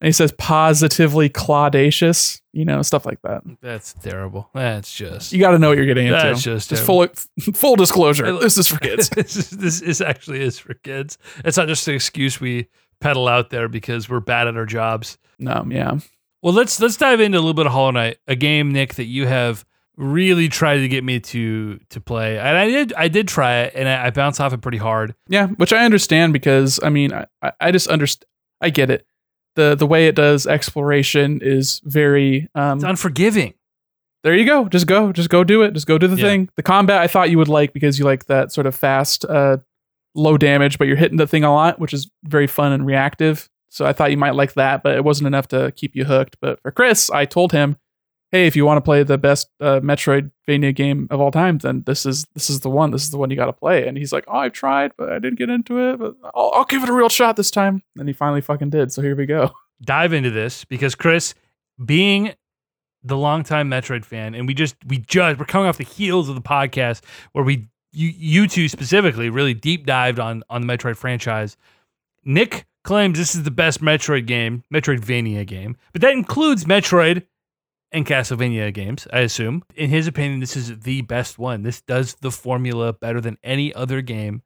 [0.00, 2.40] and he says positively claudacious.
[2.52, 3.42] You know stuff like that.
[3.60, 4.50] That's terrible.
[4.54, 6.18] That's just You got to know what you're getting into.
[6.18, 7.06] that's just just full
[7.54, 8.38] full disclosure.
[8.38, 9.08] This is for kids.
[9.14, 11.18] this, is, this is actually is for kids.
[11.44, 12.68] It's not just an excuse we
[13.00, 15.18] peddle out there because we're bad at our jobs.
[15.38, 15.98] no, yeah.
[16.42, 19.04] Well, let's let's dive into a little bit of Hollow Knight, a game, Nick, that
[19.04, 19.64] you have
[19.96, 23.72] really tried to get me to to play, and I did I did try it,
[23.74, 25.14] and I, I bounced off it pretty hard.
[25.28, 27.26] Yeah, which I understand because I mean I,
[27.60, 28.26] I- just understand
[28.60, 29.06] I get it.
[29.56, 33.54] The the way it does exploration is very um It's unforgiving.
[34.22, 34.68] there you go.
[34.68, 35.12] Just go.
[35.12, 35.72] Just go do it.
[35.74, 36.24] Just go do the Yeah.
[36.24, 36.48] thing.
[36.56, 39.58] The combat I thought you would like because you like that sort of fast, uh
[40.14, 43.48] low damage, but you're hitting the thing a lot, which is very fun and reactive.
[43.68, 46.36] So I thought you might like that, but it wasn't enough to keep you hooked.
[46.40, 47.76] But for Chris, I told him,
[48.30, 51.82] "Hey, if you want to play the best uh, Metroidvania game of all time, then
[51.86, 52.90] this is this is the one.
[52.90, 55.10] This is the one you got to play." And he's like, "Oh, I've tried, but
[55.10, 55.98] I didn't get into it.
[55.98, 58.92] But I'll, I'll give it a real shot this time." And he finally fucking did.
[58.92, 59.52] So here we go.
[59.82, 61.34] Dive into this because Chris,
[61.84, 62.34] being
[63.02, 66.34] the longtime Metroid fan, and we just we just we're coming off the heels of
[66.34, 67.02] the podcast
[67.32, 71.56] where we you you two specifically really deep dived on on the Metroid franchise.
[72.24, 77.24] Nick claims this is the best Metroid game, Metroidvania game, but that includes Metroid
[77.92, 79.62] and Castlevania games, I assume.
[79.74, 81.62] In his opinion, this is the best one.
[81.62, 84.42] This does the formula better than any other game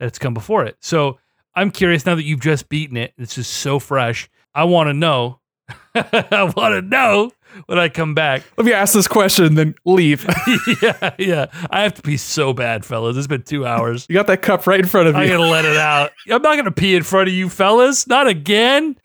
[0.00, 0.76] that's come before it.
[0.80, 1.18] So
[1.54, 3.12] I'm curious now that you've just beaten it.
[3.18, 4.30] This is so fresh.
[4.54, 5.40] I want to know.
[5.94, 7.30] I want to know
[7.66, 8.42] when I come back.
[8.56, 10.24] Let me ask this question, then leave.
[10.82, 11.46] yeah, yeah.
[11.70, 13.16] I have to pee so bad, fellas.
[13.16, 14.06] It's been two hours.
[14.08, 15.20] you got that cup right in front of you.
[15.20, 15.30] I you.
[15.36, 16.12] gonna let it out.
[16.30, 18.06] I'm not gonna pee in front of you, fellas.
[18.06, 18.96] Not again.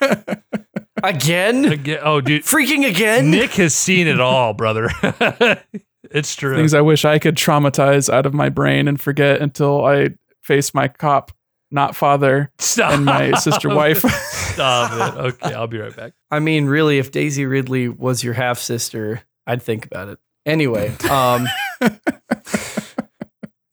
[1.02, 1.64] Again?
[1.66, 1.98] Again.
[2.02, 2.42] Oh, dude.
[2.42, 3.30] Freaking again?
[3.30, 4.90] Nick has seen it all, brother.
[6.10, 6.56] it's true.
[6.56, 10.10] Things I wish I could traumatize out of my brain and forget until I
[10.42, 11.32] face my cop,
[11.70, 12.92] not father, Stop.
[12.92, 14.00] and my sister wife.
[14.10, 15.20] Stop it.
[15.20, 16.12] Okay, I'll be right back.
[16.30, 20.18] I mean, really, if Daisy Ridley was your half sister, I'd think about it.
[20.46, 21.46] Anyway, um,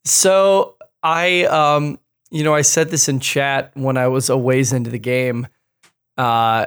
[0.04, 4.72] so I, um, you know, I said this in chat when I was a ways
[4.72, 5.46] into the game,
[6.18, 6.66] uh,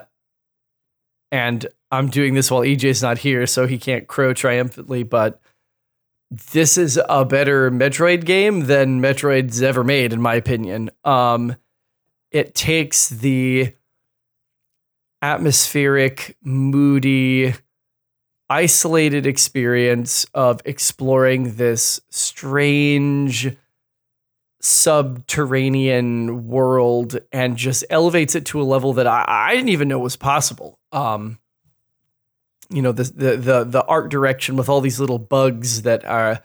[1.32, 5.04] and I'm doing this while EJ's not here, so he can't crow triumphantly.
[5.04, 5.42] But
[6.52, 10.90] this is a better Metroid game than Metroid's ever made, in my opinion.
[11.04, 11.56] Um,
[12.32, 13.74] it takes the
[15.22, 17.54] atmospheric, moody,
[18.50, 23.56] isolated experience of exploring this strange
[24.68, 30.00] subterranean world and just elevates it to a level that I, I didn't even know
[30.00, 30.78] was possible.
[30.92, 31.40] Um,
[32.70, 36.42] you know, the, the the the art direction with all these little bugs that are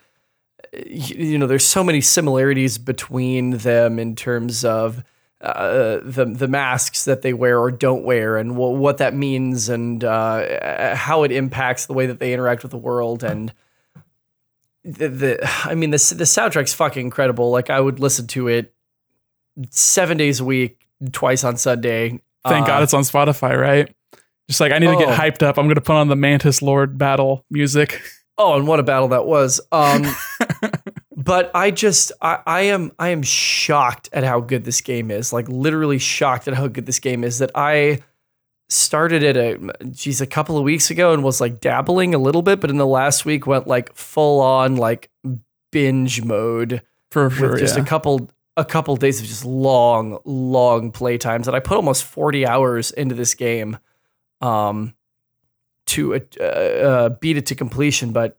[0.87, 5.05] you know, there's so many similarities between them in terms of
[5.41, 9.69] uh, the the masks that they wear or don't wear, and w- what that means,
[9.69, 13.53] and uh, how it impacts the way that they interact with the world, and
[14.85, 17.51] the, the I mean, the the soundtrack's fucking incredible.
[17.51, 18.75] Like I would listen to it
[19.71, 22.21] seven days a week, twice on Sunday.
[22.45, 23.95] Thank Uh, God it's on Spotify, right?
[24.49, 25.13] Just like I need to get Oh.
[25.13, 25.59] hyped up.
[25.59, 28.01] I'm gonna put on the Mantis Lord battle music.
[28.39, 29.61] Oh, and what a battle that was.
[29.71, 30.05] Um,
[31.17, 35.33] but I just I, I am I am shocked at how good this game is.
[35.33, 37.39] Like literally shocked at how good this game is.
[37.39, 38.01] That I
[38.73, 42.43] started it a geez a couple of weeks ago and was like dabbling a little
[42.43, 45.11] bit, but in the last week went like full on like
[45.71, 47.83] binge mode For with just yeah.
[47.83, 52.05] a couple a couple days of just long long play times and i put almost
[52.05, 53.79] 40 hours into this game
[54.43, 54.95] um
[55.87, 58.39] to uh, uh, beat it to completion but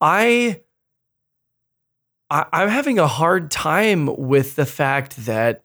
[0.00, 0.60] i
[2.30, 5.63] I- i'm having a hard time with the fact that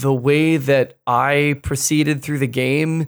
[0.00, 3.06] the way that i proceeded through the game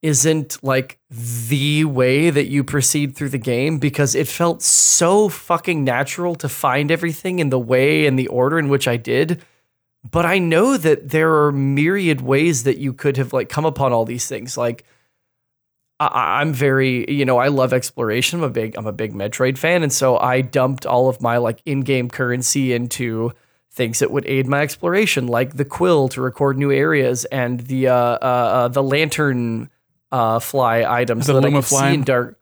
[0.00, 5.82] isn't like the way that you proceed through the game because it felt so fucking
[5.82, 9.42] natural to find everything in the way and the order in which I did.
[10.10, 13.94] But I know that there are myriad ways that you could have like come upon
[13.94, 14.58] all these things.
[14.58, 14.84] Like
[15.98, 18.40] I- I'm very, you know, I love exploration.
[18.40, 21.38] I'm a big, I'm a big Metroid fan, and so I dumped all of my
[21.38, 23.32] like in-game currency into
[23.74, 27.88] things that would aid my exploration, like the quill to record new areas and the
[27.88, 29.68] uh, uh, uh the lantern
[30.12, 31.90] uh fly items The so that I could fly?
[31.90, 32.40] see in dark.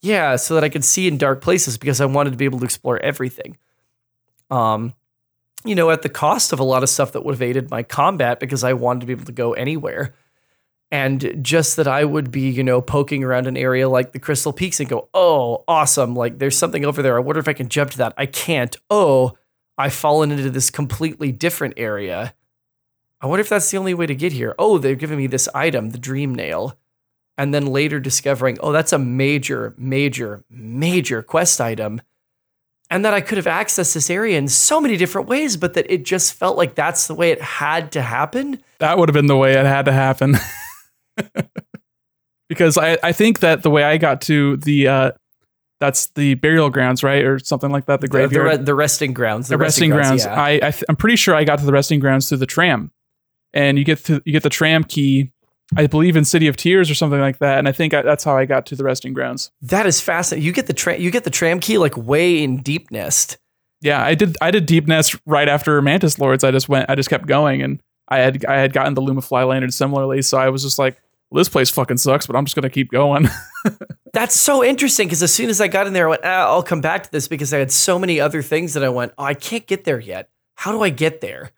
[0.00, 2.58] Yeah, so that I could see in dark places because I wanted to be able
[2.58, 3.56] to explore everything.
[4.50, 4.94] Um,
[5.64, 7.84] you know, at the cost of a lot of stuff that would have aided my
[7.84, 10.14] combat because I wanted to be able to go anywhere.
[10.90, 14.52] And just that I would be, you know, poking around an area like the Crystal
[14.52, 16.14] Peaks and go, oh, awesome.
[16.14, 17.16] Like there's something over there.
[17.16, 18.12] I wonder if I can jump to that.
[18.18, 18.76] I can't.
[18.90, 19.38] Oh,
[19.78, 22.34] I've fallen into this completely different area.
[23.20, 24.54] I wonder if that's the only way to get here.
[24.58, 26.78] Oh, they're giving me this item, the Dream Nail.
[27.38, 32.02] And then later discovering, oh, that's a major, major, major quest item.
[32.90, 35.90] And that I could have accessed this area in so many different ways, but that
[35.90, 38.62] it just felt like that's the way it had to happen.
[38.80, 40.36] that would have been the way it had to happen.
[42.48, 45.10] because I, I think that the way I got to the uh
[45.82, 47.24] that's the burial grounds, right?
[47.24, 48.58] Or something like that, the The, the, graveyard.
[48.60, 49.48] re- the resting grounds.
[49.48, 50.24] the resting grounds.
[50.24, 50.40] yeah.
[50.40, 52.92] I, I th- I'm pretty sure I got to the resting grounds through the tram,
[53.52, 55.32] and you get to you get the tram key.
[55.76, 58.24] I believe in City of Tears or something like that, and I think I, that's
[58.24, 59.50] how I got to the resting grounds.
[59.62, 60.46] that is fascinating.
[60.46, 63.38] You get the tram, you get the tram key like way in Deep Nest.
[63.80, 64.36] Yeah, I did.
[64.40, 66.44] I did Deep Nest right after Mantis Lords.
[66.44, 66.88] I just went.
[66.88, 70.22] I just kept going, and I had I had gotten the Luma Fly Lantern similarly.
[70.22, 71.01] So I was just like,
[71.32, 73.26] well, this place fucking sucks, but I'm just gonna keep going.
[74.12, 76.62] That's so interesting because as soon as I got in there, I went, ah, I'll
[76.62, 79.24] come back to this because I had so many other things that I went, oh,
[79.24, 80.28] I can't get there yet.
[80.56, 81.52] How do I get there?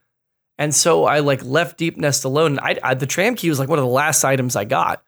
[0.58, 2.60] And so I like left Deep Nest alone.
[2.60, 5.02] I, I the tram key was like one of the last items I got,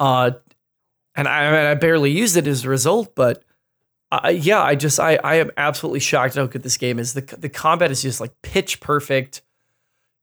[0.00, 0.32] uh,
[1.14, 3.14] and I, I, mean, I barely used it as a result.
[3.14, 3.44] But
[4.10, 7.14] uh, yeah, I just I I am absolutely shocked how good this game is.
[7.14, 9.42] the The combat is just like pitch perfect.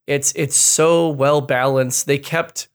[0.05, 2.07] It's it's so well balanced.
[2.07, 2.67] They kept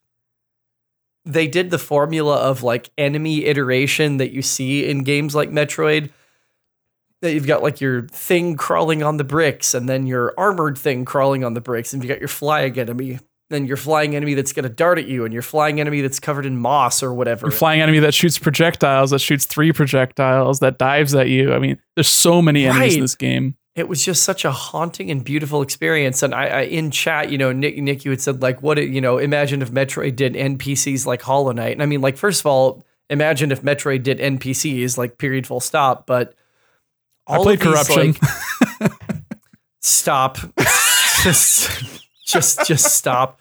[1.25, 6.11] they did the formula of like enemy iteration that you see in games like Metroid.
[7.23, 11.07] That you've got like your thing crawling on the bricks, and then your armored thing
[11.07, 13.19] crawling on the bricks, and you got your flying enemy,
[13.49, 16.45] then your flying enemy that's gonna dart at you, and your flying enemy that's covered
[16.45, 17.47] in moss or whatever.
[17.47, 21.55] Your flying enemy that shoots projectiles, that shoots three projectiles, that dives at you.
[21.55, 22.95] I mean, there's so many enemies Right.
[22.97, 23.57] in this game.
[23.77, 26.23] It was just such a haunting and beautiful experience.
[26.23, 28.89] And I, I in chat, you know, Nick, Nick, you had said like, what, it-
[28.91, 31.73] you know, imagine if Metroid did NPCs like Hollow Knight.
[31.73, 35.61] And I mean, like, first of all, imagine if Metroid did NPCs like period, full
[35.61, 36.07] stop.
[36.07, 36.35] But
[37.27, 38.15] I all played of these, corruption.
[38.81, 38.93] like-
[39.81, 40.39] stop,
[41.23, 43.41] just, just, just stop.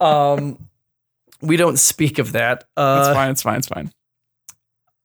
[0.00, 0.68] Um,
[1.42, 2.64] we don't speak of that.
[2.76, 3.30] Uh, it's fine.
[3.30, 3.58] It's fine.
[3.58, 3.92] It's fine.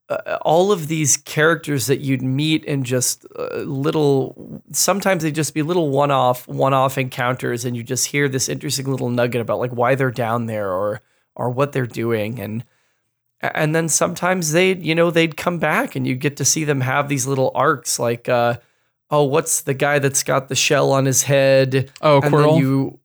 [0.09, 5.53] Uh, all of these characters that you'd meet in just uh, little sometimes they just
[5.53, 9.71] be little one-off one-off encounters and you just hear this interesting little nugget about like
[9.71, 11.01] why they're down there or
[11.35, 12.63] or what they're doing and
[13.41, 16.81] and then sometimes they'd you know they'd come back and you get to see them
[16.81, 18.57] have these little arcs like uh
[19.11, 22.99] oh what's the guy that's got the shell on his head Oh, and Quirrel you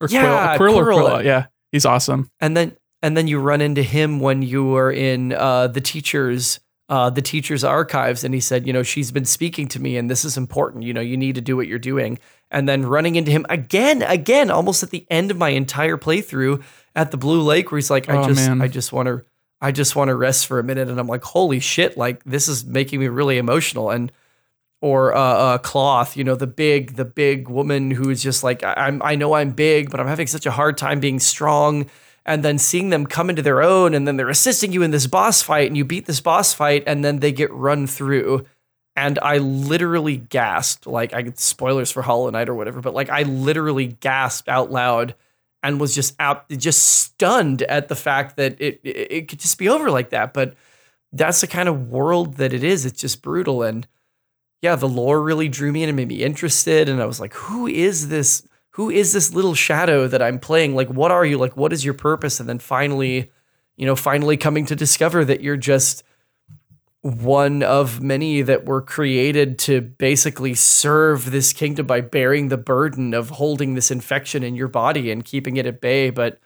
[0.00, 1.24] or yeah, Quill or Quirrel.
[1.24, 2.30] Yeah, he's awesome.
[2.40, 6.60] and then and then you run into him when you were in uh, the teacher's
[6.88, 10.10] uh, the teacher's archives and he said you know she's been speaking to me and
[10.10, 12.18] this is important you know you need to do what you're doing
[12.50, 16.60] and then running into him again again almost at the end of my entire playthrough
[16.96, 18.60] at the blue lake where he's like i Oh, just man.
[18.60, 19.22] i just want to
[19.60, 22.48] i just want to rest for a minute and i'm like holy shit like this
[22.48, 24.10] is making me really emotional and
[24.82, 26.16] or uh, uh, cloth.
[26.16, 29.02] You know, the big the big woman who is just like I- I'm.
[29.02, 31.90] I know I'm big, but I'm having such a hard time being strong.
[32.26, 35.06] And then seeing them come into their own, and then they're assisting you in this
[35.06, 38.46] boss fight, and you beat this boss fight, and then they get run through
[38.96, 40.86] and I literally gasped.
[40.86, 45.14] Like I spoilers for Hollow Knight or whatever, but like I literally gasped out loud
[45.62, 49.58] and was just out, just stunned at the fact that it, it it could just
[49.58, 50.34] be over like that.
[50.34, 50.54] But
[51.12, 52.84] that's the kind of world that it is.
[52.84, 53.86] It's just brutal, and
[54.62, 56.88] yeah, the lore really drew me in and made me interested.
[56.88, 58.46] And I was like, who is this?
[58.72, 60.74] Who is this little shadow that I'm playing?
[60.74, 61.38] Like, what are you?
[61.38, 62.40] Like, what is your purpose?
[62.40, 63.30] And then finally,
[63.76, 66.04] you know, finally coming to discover that you're just
[67.02, 73.14] one of many that were created to basically serve this kingdom by bearing the burden
[73.14, 76.10] of holding this infection in your body and keeping it at bay.
[76.10, 76.38] But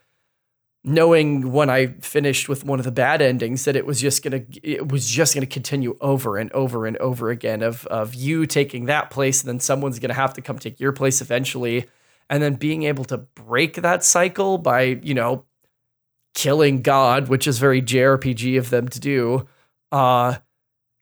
[0.85, 4.43] knowing when I finished with one of the bad endings that it was just gonna
[4.63, 8.85] it was just gonna continue over and over and over again of of you taking
[8.85, 11.87] that place and then someone's gonna have to come take your place eventually.
[12.31, 15.45] And then being able to break that cycle by, you know,
[16.35, 19.47] killing God, which is very JRPG of them to do.
[19.93, 20.37] Uh,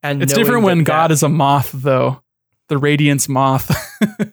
[0.03, 2.23] and It's different when that- God is a moth, though.
[2.69, 3.71] The Radiance moth.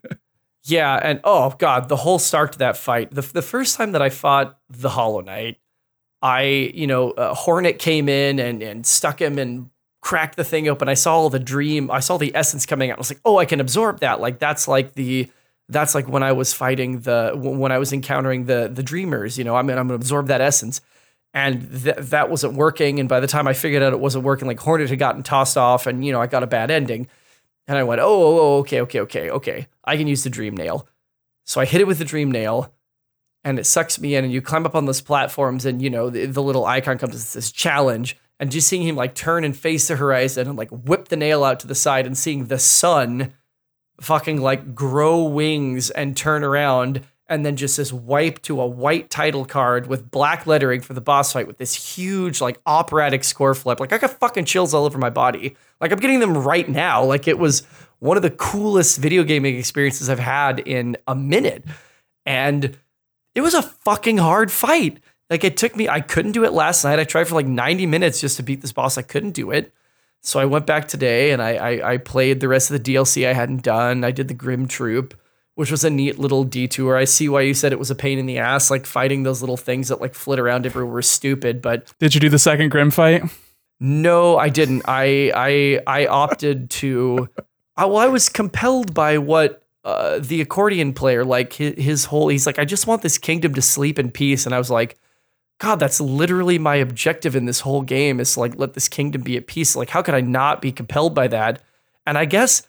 [0.64, 3.10] Yeah, and oh god, the whole start to that fight.
[3.12, 5.58] The the first time that I fought the Hollow Knight,
[6.22, 6.44] I
[6.76, 9.70] you know uh, Hornet came in and and stuck him and
[10.02, 10.88] cracked the thing open.
[10.88, 11.90] I saw all the dream.
[11.90, 12.98] I saw the essence coming out.
[12.98, 14.20] I was like, oh, I can absorb that.
[14.20, 15.32] Like that's like the
[15.70, 19.38] that's like when I was fighting the when I was encountering the the dreamers.
[19.38, 20.82] You know, I'm I'm gonna absorb that essence.
[21.32, 23.00] And th- that wasn't working.
[23.00, 25.58] And by the time I figured out it wasn't working, like Hornet had gotten tossed
[25.58, 27.08] off, and you know I got a bad ending.
[27.68, 29.68] And I went, oh, oh, oh, okay, okay, okay, okay.
[29.86, 30.88] I can use the dream nail.
[31.46, 32.74] So I hit it with the dream nail,
[33.44, 34.24] and it sucks me in.
[34.24, 37.14] And you climb up on those platforms, and you know the, the little icon comes.
[37.14, 40.72] It's this challenge, and just seeing him like turn and face the horizon and like
[40.72, 43.36] whip the nail out to the side, and seeing the sun
[44.02, 49.10] fucking like grow wings and turn around, and then just this wipe to a white
[49.10, 53.54] title card with black lettering for the boss fight with this huge like operatic score
[53.54, 53.80] flip.
[53.80, 55.56] Like I got fucking chills all over my body.
[55.80, 57.04] Like I'm getting them right now.
[57.04, 57.62] Like it was
[58.00, 61.64] one of the coolest video gaming experiences I've had in a minute.
[62.26, 62.78] And
[63.36, 65.00] it was a fucking hard fight.
[65.30, 67.00] Like it took me, I couldn't do it last night.
[67.00, 68.98] I tried for like 90 minutes just to beat this boss.
[68.98, 69.72] I couldn't do it.
[70.22, 73.28] So I went back today and I, I, I played the rest of the DLC
[73.28, 74.04] I hadn't done.
[74.04, 75.14] I did the Grimm Troupe,
[75.56, 76.98] which was a neat little detour.
[76.98, 79.42] I see why you said it was a pain in the ass, like fighting those
[79.42, 81.62] little things that like flit around everywhere were stupid.
[81.62, 83.24] But Did you do the second Grimm fight?
[83.80, 84.84] no, I didn't.
[84.88, 87.30] I I I opted to.
[87.78, 92.28] I, well, I was compelled by what uh, the accordion player like his, his whole.
[92.28, 94.98] He's like, I just want this kingdom to sleep in peace, and I was like,
[95.60, 99.38] God, that's literally my objective in this whole game is like let this kingdom be
[99.38, 99.76] at peace.
[99.76, 101.62] Like, how could I not be compelled by that?
[102.08, 102.68] And I guess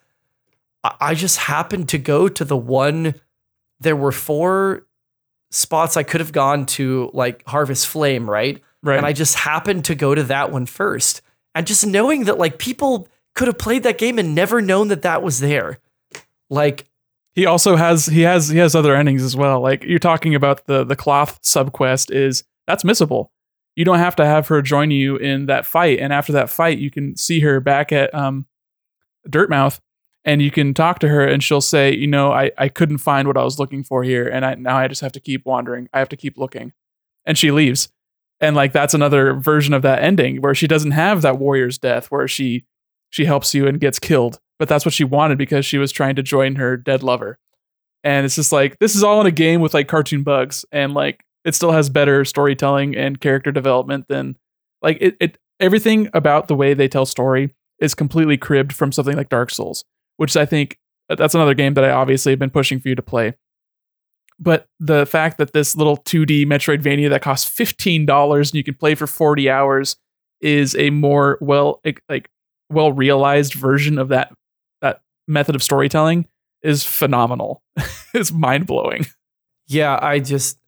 [0.82, 3.14] I, I just happened to go to the one.
[3.78, 4.86] There were four
[5.50, 8.60] spots I could have gone to, like Harvest Flame, right?
[8.82, 8.96] Right.
[8.96, 11.22] And I just happened to go to that one first.
[11.54, 15.02] And just knowing that like people could have played that game and never known that
[15.02, 15.78] that was there.
[16.48, 16.86] Like
[17.34, 19.60] he also has he has he has other endings as well.
[19.60, 23.30] Like you're talking about the the cloth subquest is that's missable.
[23.74, 26.78] You don't have to have her join you in that fight, and after that fight,
[26.78, 28.46] you can see her back at um,
[29.28, 29.80] Dirtmouth,
[30.24, 33.26] and you can talk to her, and she'll say, you know, I I couldn't find
[33.26, 35.88] what I was looking for here, and I now I just have to keep wandering.
[35.92, 36.72] I have to keep looking,
[37.24, 37.88] and she leaves,
[38.40, 42.06] and like that's another version of that ending where she doesn't have that warrior's death,
[42.06, 42.66] where she
[43.10, 46.14] she helps you and gets killed, but that's what she wanted because she was trying
[46.16, 47.38] to join her dead lover.
[48.04, 50.94] And it's just like this is all in a game with like cartoon bugs and
[50.94, 54.36] like it still has better storytelling and character development than
[54.82, 59.16] like it, it everything about the way they tell story is completely cribbed from something
[59.16, 59.84] like Dark Souls,
[60.16, 62.94] which I think uh, that's another game that I obviously have been pushing for you
[62.94, 63.34] to play.
[64.38, 68.94] But the fact that this little 2D Metroidvania that costs $15 and you can play
[68.94, 69.96] for 40 hours
[70.40, 72.30] is a more well like
[72.70, 74.32] well realized version of that
[74.80, 76.26] that method of storytelling
[76.62, 77.62] is phenomenal.
[78.14, 79.06] it's mind blowing.
[79.66, 80.58] Yeah, I just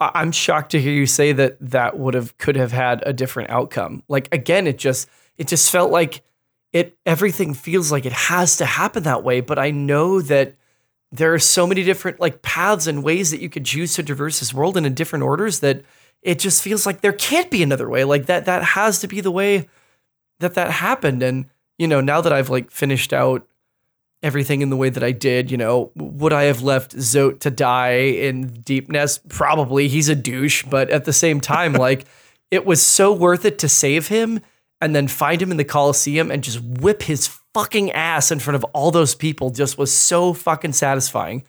[0.00, 3.50] I'm shocked to hear you say that that would have could have had a different
[3.50, 4.02] outcome.
[4.08, 6.22] Like again, it just it just felt like
[6.72, 10.54] it everything feels like it has to happen that way, but I know that
[11.10, 14.40] there are so many different like paths and ways that you could choose to traverse
[14.40, 15.82] this world and in different orders that
[16.22, 18.04] it just feels like there can't be another way.
[18.04, 19.68] Like that that has to be the way
[20.40, 21.46] that that happened and
[21.78, 23.46] you know, now that I've like finished out
[24.22, 27.50] everything in the way that I did, you know, would I have left Zote to
[27.50, 29.28] die in Deepnest?
[29.28, 29.88] Probably.
[29.88, 32.06] He's a douche, but at the same time, like
[32.50, 34.40] it was so worth it to save him
[34.80, 38.56] and then find him in the Coliseum and just whip his fucking ass in front
[38.56, 41.44] of all those people just was so fucking satisfying.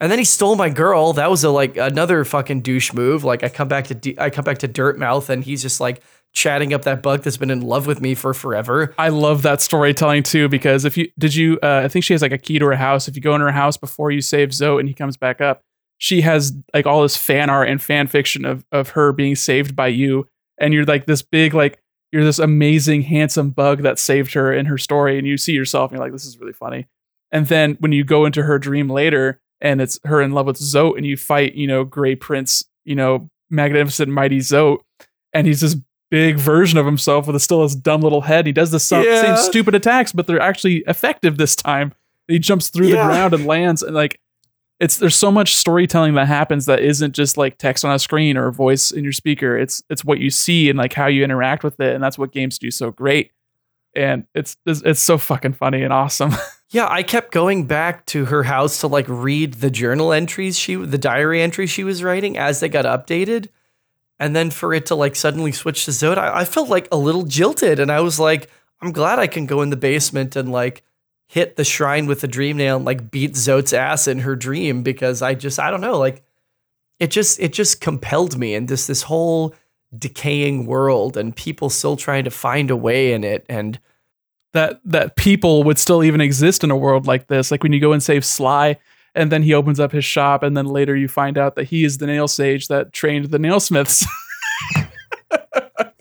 [0.00, 1.12] And then he stole my girl.
[1.12, 3.22] That was a like another fucking douche move.
[3.22, 6.02] Like I come back to D- I come back to Dirtmouth and he's just like
[6.32, 8.94] chatting up that bug that's been in love with me for forever.
[8.98, 12.22] I love that storytelling too because if you did you uh, I think she has
[12.22, 13.08] like a key to her house.
[13.08, 15.62] If you go in her house before you save Zote and he comes back up,
[15.98, 19.76] she has like all this fan art and fan fiction of of her being saved
[19.76, 20.26] by you,
[20.58, 21.78] and you're like this big like
[22.12, 25.90] you're this amazing handsome bug that saved her in her story, and you see yourself
[25.90, 26.86] and you're like this is really funny.
[27.30, 30.58] And then when you go into her dream later and it's her in love with
[30.58, 34.80] Zote and you fight you know Grey Prince you know magnificent mighty Zote
[35.32, 35.76] and he's this
[36.12, 38.44] big version of himself with a still his dumb little head.
[38.46, 39.34] He does the same, Yeah.
[39.34, 41.94] same stupid attacks, but they're actually effective this time.
[42.28, 42.96] He jumps through Yeah.
[43.02, 44.20] the ground and lands, and like
[44.78, 48.36] it's there's so much storytelling that happens that isn't just like text on a screen
[48.36, 49.56] or a voice in your speaker.
[49.56, 52.30] It's it's what you see and like how you interact with it, and that's what
[52.30, 53.30] games do so great.
[53.96, 56.32] And it's it's, it's so fucking funny and awesome.
[56.74, 60.74] Yeah, I kept going back to her house to like read the journal entries she
[60.74, 63.48] the diary entries she was writing as they got updated.
[64.22, 67.24] And then for it to like suddenly switch to Zote, I, felt like a little
[67.24, 67.80] jilted.
[67.80, 68.48] And I was like,
[68.80, 70.84] I'm glad I can go in the basement and like
[71.26, 74.84] hit the shrine with the dream nail and like beat Zote's ass in her dream
[74.84, 76.22] because I just I don't know, like
[77.00, 79.56] it just it just compelled me and this this whole
[79.98, 83.80] decaying world and people still trying to find a way in it and
[84.52, 87.50] that that people would still even exist in a world like this.
[87.50, 88.78] Like when you go and save Sly,
[89.14, 91.84] and then he opens up his shop, and then later you find out that he
[91.84, 94.06] is the nail sage that trained the nailsmiths.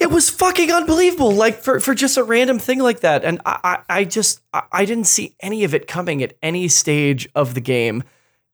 [0.01, 1.31] It was fucking unbelievable.
[1.31, 3.23] Like for, for just a random thing like that.
[3.23, 7.53] And I, I, just I, didn't see any of it coming at any stage of
[7.53, 8.03] the game.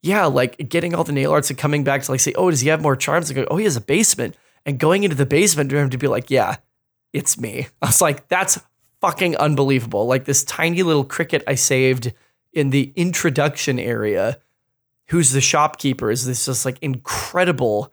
[0.03, 2.59] Yeah, like getting all the nail arts and coming back to like say, oh, does
[2.59, 3.33] he have more charms?
[3.33, 4.35] Like, oh, he has a basement.
[4.65, 6.57] And going into the basement for him to be like, yeah,
[7.13, 7.67] it's me.
[7.81, 8.59] I was like, that's
[8.99, 10.05] fucking unbelievable.
[10.05, 12.11] Like this tiny little cricket I saved
[12.51, 14.37] in the introduction area,
[15.07, 17.91] who's the shopkeeper, is this just like incredible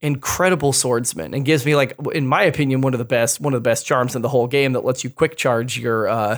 [0.00, 3.62] incredible swordsman and gives me like in my opinion one of the best one of
[3.62, 6.36] the best charms in the whole game that lets you quick charge your uh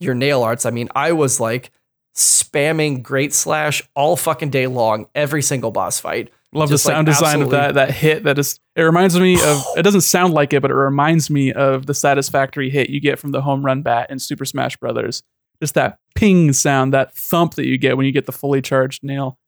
[0.00, 0.66] your nail arts.
[0.66, 1.70] I mean, I was like
[2.14, 6.32] spamming great slash all fucking day long every single boss fight.
[6.52, 8.24] Love Just, the like, sound design of that that hit.
[8.24, 9.64] That is, it reminds me of.
[9.76, 13.20] It doesn't sound like it, but it reminds me of the satisfactory hit you get
[13.20, 15.22] from the home run bat in Super Smash Brothers.
[15.60, 19.02] Just that ping sound, that thump that you get when you get the fully charged
[19.02, 19.38] nail.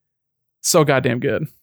[0.61, 1.49] So goddamn good.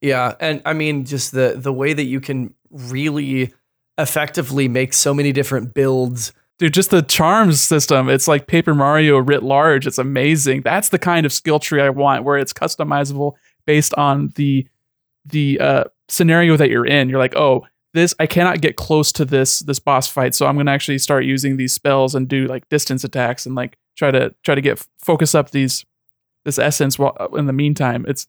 [0.00, 3.52] Yeah, and I mean just the the way that you can really
[3.98, 6.32] effectively make so many different builds.
[6.58, 8.08] Dude, just the charms system.
[8.08, 9.86] It's like Paper Mario writ large.
[9.86, 10.62] It's amazing.
[10.62, 13.34] That's the kind of skill tree I want, where it's customizable
[13.66, 14.66] based on the
[15.24, 17.08] the uh, scenario that you're in.
[17.08, 20.56] You're like, oh, this I cannot get close to this this boss fight, so I'm
[20.56, 24.34] gonna actually start using these spells and do like distance attacks and like try to
[24.42, 25.84] try to get focus up these
[26.44, 26.98] this essence.
[26.98, 28.26] While uh, in the meantime, it's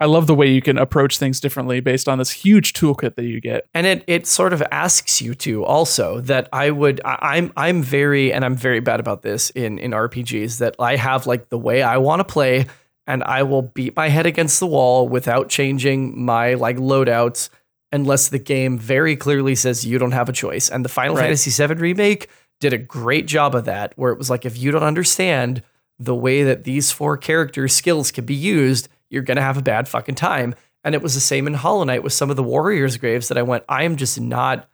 [0.00, 3.24] I love the way you can approach things differently based on this huge toolkit that
[3.24, 3.66] you get.
[3.74, 7.82] And it it sort of asks you to also that I would I, I'm I'm
[7.82, 11.58] very and I'm very bad about this in in RPGs that I have like the
[11.58, 12.66] way I want to play
[13.06, 17.50] and I will beat my head against the wall without changing my like loadouts
[17.94, 20.68] unless the game very clearly says you don't have a choice.
[20.68, 21.22] And the Final Right.
[21.22, 22.28] Fantasy VII remake
[22.60, 25.62] did a great job of that where it was like if you don't understand
[26.00, 29.62] the way that these four characters skills can be used, you're going to have a
[29.62, 30.56] bad fucking time.
[30.82, 33.38] And it was the same in Hollow Knight with some of the warriors' graves that
[33.38, 34.68] I went, I am just not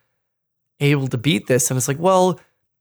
[0.80, 1.70] able to beat this.
[1.70, 2.40] And it's like, well,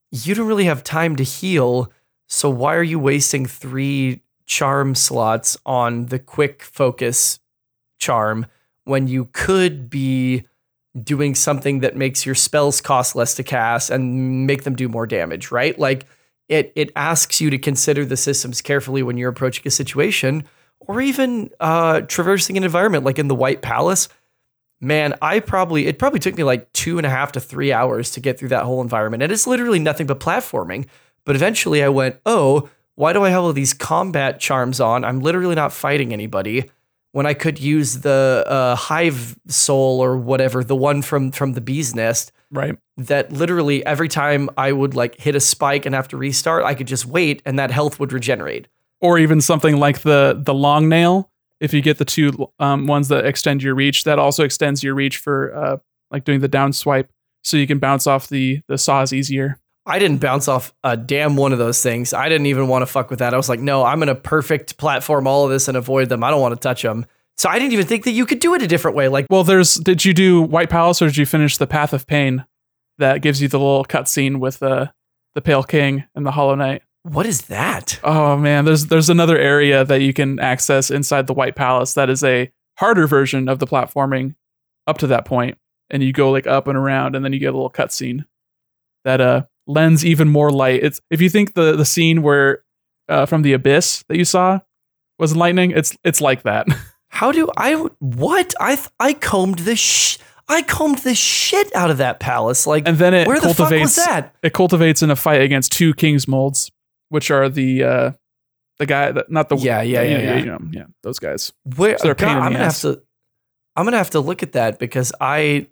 [0.09, 1.91] you don't really have time to heal.
[2.29, 7.41] So why are you wasting three charm slots on the quick focus
[7.99, 8.45] charm
[8.89, 10.43] when you could be
[11.03, 15.05] doing something that makes your spells cost less to cast and make them do more
[15.05, 15.77] damage, right?
[15.77, 16.05] Like
[16.49, 20.43] it it asks you to consider the systems carefully when you're approaching a situation
[20.79, 24.09] or even uh, traversing an environment like in the White Palace.
[24.81, 28.11] Man, I probably it probably took me like two and a half to three hours
[28.11, 30.87] to get through that whole environment, and it's literally nothing but platforming.
[31.25, 35.03] But eventually, I went, "Oh, why do I have all these combat charms on?
[35.03, 36.69] I'm literally not fighting anybody."
[37.11, 41.61] When I could use the uh, hive soul or whatever, the one from from the
[41.61, 42.75] bee's nest, Right.
[42.97, 46.73] that literally every time I would like hit a spike and have to restart, I
[46.75, 48.67] could just wait and that health would regenerate.
[49.01, 51.31] or even something like the the long nail.
[51.59, 54.93] If you get the two um, ones that extend your reach, that also extends your
[54.95, 55.77] reach for uh,
[56.11, 57.09] like doing the down swipe,
[57.43, 59.57] so you can bounce off the the saws easier.
[59.89, 62.13] I didn't bounce off a damn one of those things.
[62.13, 63.33] I didn't even want to fuck with that.
[63.33, 66.23] I was like, no, I'm going to perfect platform all of this and avoid them.
[66.23, 67.07] I don't want to touch them.
[67.37, 69.07] So I didn't even think that you could do it a different way.
[69.07, 72.05] Like, Well, there's did you do White Palace or did you finish the Path of
[72.05, 72.45] Pain?
[72.99, 74.91] That gives you the little cutscene with the
[75.33, 76.83] the Pale King and the Hollow Knight.
[77.03, 77.99] What is that?
[78.03, 82.09] Oh man, there's there's another area that you can access inside the White Palace that
[82.09, 84.35] is a harder version of the platforming
[84.85, 85.57] up to that point,
[85.89, 88.25] and you go like up and around, and then you get a little cutscene
[89.05, 90.83] that uh lends even more light.
[90.83, 92.63] It's if you think the the scene where
[93.07, 94.59] uh, from the abyss that you saw
[95.17, 96.67] was lightning, it's it's like that.
[97.09, 98.53] How do I what?
[98.59, 100.17] I th- I combed the sh-
[100.47, 102.65] I combed the shit out of that palace.
[102.67, 104.35] Like and then it where the fuck cultivates was that?
[104.43, 106.71] it cultivates in a fight against two Kingsmoulds,
[107.09, 108.11] which are the uh
[108.79, 110.37] the guy that not the Yeah, yeah, yeah, yeah.
[110.37, 111.53] you know, yeah those guys.
[111.75, 112.81] Where So they're God, I'm gonna ass.
[112.83, 113.01] have to
[113.75, 115.67] I'm gonna have to look at that because I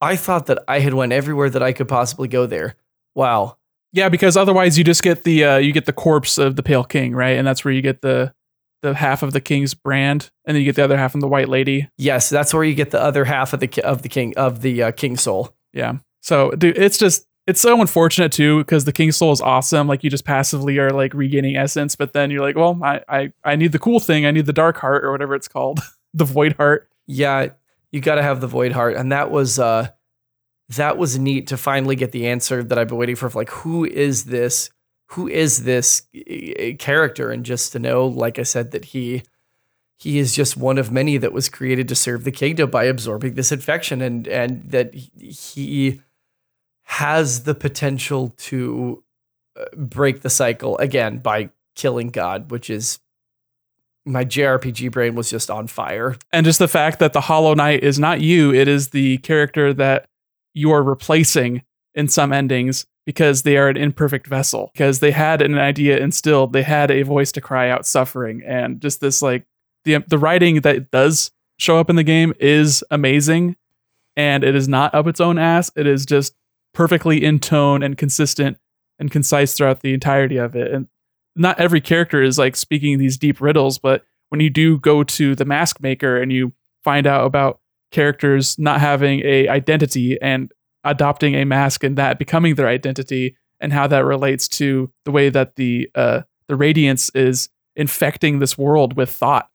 [0.00, 2.76] I thought that I had went everywhere that I could possibly go there.
[3.14, 3.56] Wow.
[3.92, 6.82] Yeah, because otherwise you just get the uh, you get the corpse of the pale
[6.82, 7.36] king, right?
[7.36, 8.34] And that's where you get the
[8.82, 11.28] the half of the king's brand, and then you get the other half from the
[11.28, 11.88] white lady.
[11.96, 14.82] Yes, that's where you get the other half of the of the king of the
[14.82, 15.54] uh, king soul.
[15.72, 15.98] Yeah.
[16.20, 19.86] So, dude, it's just it's so unfortunate too because the king soul is awesome.
[19.86, 23.32] Like you just passively are like regaining essence, but then you're like, well, I I
[23.44, 24.26] I need the cool thing.
[24.26, 25.80] I need the dark heart or whatever it's called,
[26.14, 26.88] the void heart.
[27.06, 27.48] Yeah,
[27.92, 29.88] you got to have the void heart, and that was uh,
[30.68, 33.26] that was neat to finally get the answer that I've been waiting for.
[33.26, 34.70] Of like, who is this?
[35.08, 37.30] Who is this uh, character?
[37.30, 39.22] And just to know, like I said, that he
[39.96, 43.34] he is just one of many that was created to serve the kingdom by absorbing
[43.34, 46.00] this infection, and and that he
[46.84, 49.02] has the potential to
[49.58, 53.00] uh, break the cycle again by killing God, which is
[54.04, 56.16] my JRPG brain was just on fire.
[56.32, 59.72] and just the fact that the Hollow Knight is not you; it is the character
[59.74, 60.08] that
[60.54, 61.62] you are replacing
[61.94, 64.70] in some endings because they are an imperfect vessel.
[64.72, 68.80] Because they had an idea instilled, they had a voice to cry out suffering, and
[68.80, 69.44] just this like
[69.84, 73.56] the the writing that does show up in the game is amazing,
[74.16, 75.70] and it is not up its own ass.
[75.76, 76.34] It is just
[76.72, 78.58] perfectly in tone and consistent
[78.98, 80.72] and concise throughout the entirety of it.
[80.72, 80.88] And
[81.36, 85.34] not every character is like speaking these deep riddles, but when you do go to
[85.34, 86.52] the mask maker and you
[86.82, 87.60] find out about
[87.94, 90.52] characters not having a identity and
[90.82, 95.30] adopting a mask and that becoming their identity and how that relates to the way
[95.30, 99.48] that the uh, the radiance is infecting this world with thought.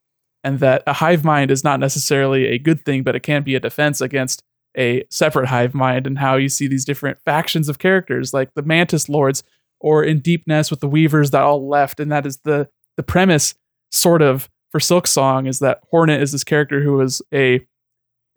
[0.44, 3.56] And that a hive mind is not necessarily a good thing but it can be
[3.56, 4.42] a defense against
[4.78, 8.62] a separate hive mind and how you see these different factions of characters like the
[8.62, 9.44] mantis lords
[9.82, 12.00] or in Deepnest with the weavers that all left.
[12.00, 13.54] And that is the the premise
[13.92, 17.60] sort of for Silksong is that hornet is this character who is a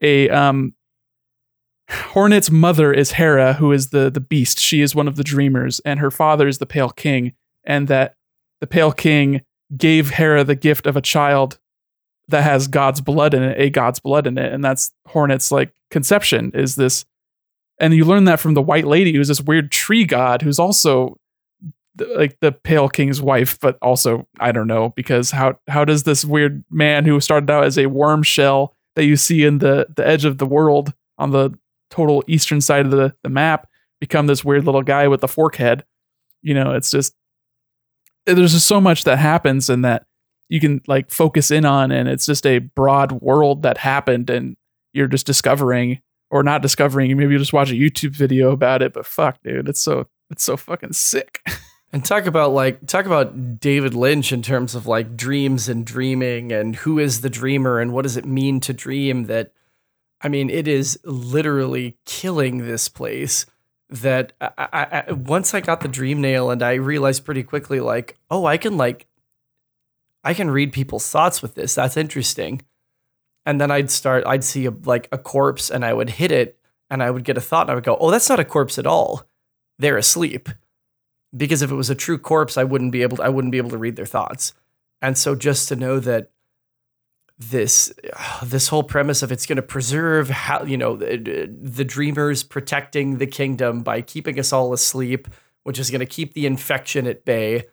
[0.03, 0.75] a um
[1.91, 4.59] hornet's mother is Herrah who is the the beast.
[4.59, 7.33] She is one of the dreamers and her father is the pale king
[7.65, 8.17] and that
[8.61, 9.43] the pale king
[9.77, 11.59] gave Herrah the gift of a child
[12.29, 15.73] that has god's blood in it a god's blood in it and that's hornet's like
[15.91, 17.05] conception is this
[17.79, 21.17] and you learn that from the white lady who's this weird tree god who's also
[22.17, 26.25] like the pale king's wife but also i don't know because how how does this
[26.25, 30.07] weird man who started out as a worm shell that you see in the the
[30.07, 31.51] edge of the world on the
[31.91, 33.69] total eastern side of the, the map
[34.01, 35.85] become this weird little guy with the fork head.
[36.43, 37.15] You know it's just
[38.27, 40.07] there's just so much that happens and that
[40.49, 44.57] you can like focus in on and it's just a broad world that happened and
[44.93, 46.01] you're just discovering
[46.31, 49.69] or not discovering maybe you just watch a youtube video about it but fuck dude
[49.69, 51.41] it's so it's so fucking sick
[51.95, 56.51] And talk about like talk about David Lynch in terms of like dreams and dreaming
[56.51, 59.53] and who is the dreamer and what does it mean to dream that
[60.23, 63.45] I mean it is literally killing this place
[63.91, 67.79] that I, I, I, once I got the dream nail and I realized pretty quickly
[67.79, 69.07] like oh I can like
[70.25, 71.75] I can read people's thoughts with this.
[71.75, 72.63] That's interesting.
[73.45, 76.59] And then I'd start I'd see a, like a corpse and I would hit it
[76.89, 78.79] and I would get a thought and I would go oh that's not a corpse
[78.79, 79.27] at all.
[79.79, 80.49] They're asleep
[81.37, 83.59] because if it was a true corpse, I wouldn't be able to, I wouldn't be
[83.59, 84.55] able to read their thoughts.
[85.01, 86.31] And so just to know that
[87.39, 87.93] this
[88.45, 93.19] this whole premise of it's going to preserve how you know the, the dreamers protecting
[93.19, 95.29] the kingdom by keeping us all asleep,
[95.65, 97.65] which is going to keep the infection at bay.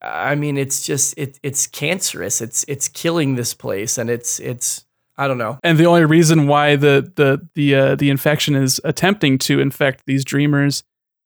[0.00, 2.40] I mean, it's just it it's cancerous.
[2.40, 4.84] It's it's killing this place, and it's it's
[5.16, 5.58] I don't know.
[5.62, 10.04] and the only reason why the the the uh, the infection is attempting to infect
[10.06, 10.82] these dreamers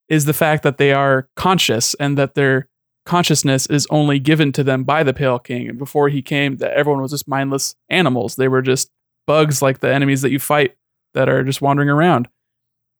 [0.09, 2.69] is the fact that they are conscious and that their
[3.05, 5.69] consciousness is only given to them by the Pale King.
[5.69, 8.37] And before he came, that everyone was just mindless animals.
[8.37, 8.91] They were just
[9.27, 10.77] bugs like the enemies that you fight
[11.15, 12.29] that are just wandering around,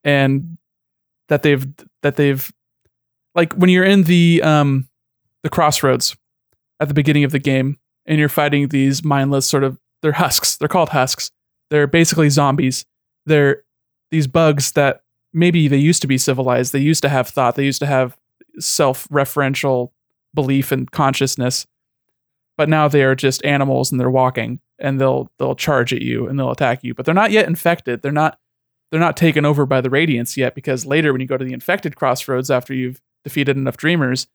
[0.05, 0.57] and
[1.29, 1.67] that they've
[2.03, 2.53] that they've
[3.35, 4.89] like when you're in the um
[5.43, 6.17] the crossroads
[6.81, 10.57] at the beginning of the game and you're fighting these mindless sort of they're husks.
[10.57, 11.31] They're called husks.
[11.71, 12.85] They're basically zombies.
[13.27, 13.63] They're
[14.11, 15.01] these bugs that
[15.37, 16.73] maybe they used to be civilized.
[16.73, 17.55] They used to have thought.
[17.55, 18.17] They used to have
[18.59, 19.91] self-referential
[20.35, 21.67] belief and consciousness.
[22.57, 26.27] But now they are just animals and they're walking and they'll they'll charge at you
[26.27, 26.95] and they'll attack you.
[26.95, 28.01] But they're not yet infected.
[28.01, 28.39] They're not
[28.91, 31.53] they're not taken over by the radiance yet because later when you go to the
[31.53, 34.27] infected crossroads after you've defeated enough dreamers,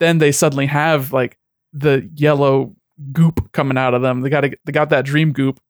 [0.00, 1.36] then they suddenly have like
[1.74, 2.74] the yellow
[3.12, 4.22] goop coming out of them.
[4.22, 5.60] They got a, they got that dream goop,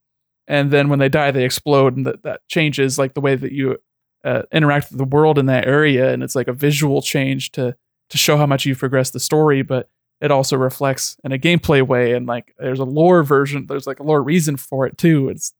[0.46, 3.50] and then when they die, they explode, and that that changes like the way that
[3.50, 3.78] you
[4.26, 7.76] uh, interact with the world in that area, and it's like a visual change to
[8.10, 9.88] to show how much you've progressed the story, but
[10.20, 14.00] it also reflects in a gameplay way, and like there's a lore version, there's like
[14.00, 15.28] a lore reason for it too.
[15.28, 15.52] It's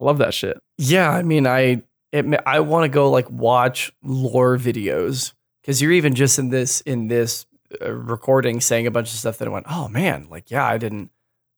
[0.00, 0.58] I love that shit.
[0.78, 1.82] Yeah, I mean, I
[2.12, 6.80] it, I want to go like watch lore videos because you're even just in this
[6.82, 7.46] in this
[7.80, 10.78] uh, recording saying a bunch of stuff that I went, oh man, like yeah, I
[10.78, 11.10] didn't,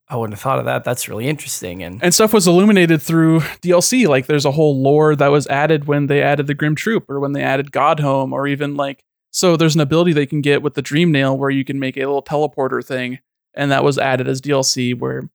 [0.08, 0.84] I wouldn't have thought of that.
[0.84, 1.82] That's really interesting.
[1.82, 4.06] And and stuff was illuminated through DLC.
[4.06, 7.20] Like there's a whole lore that was added when they added the Grimm Troupe or
[7.20, 10.74] when they added Godhome or even like so there's an ability they can get with
[10.74, 13.18] the Dream Nail where you can make a little teleporter thing,
[13.54, 14.96] and that was added as DLC.
[14.96, 15.28] Where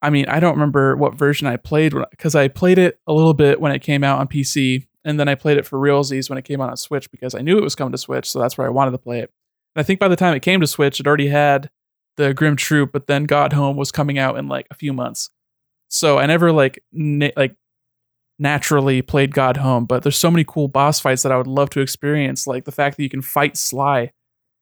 [0.00, 3.34] I mean, I don't remember what version I played because I played it a little
[3.34, 6.38] bit when it came out on PC, and then I played it for realsies when
[6.38, 8.56] it came out on Switch because I knew it was coming to Switch, so that's
[8.56, 9.30] where I wanted to play it.
[9.76, 11.68] And I think by the time it came to Switch, it already had
[12.16, 15.30] the Grimm Troupe, but then God Home was coming out in like a few months.
[15.88, 17.56] So I never like na- like
[18.38, 21.70] naturally played God Home, but there's so many cool boss fights that I would love
[21.70, 22.46] to experience.
[22.46, 24.10] Like the fact that you can fight Sly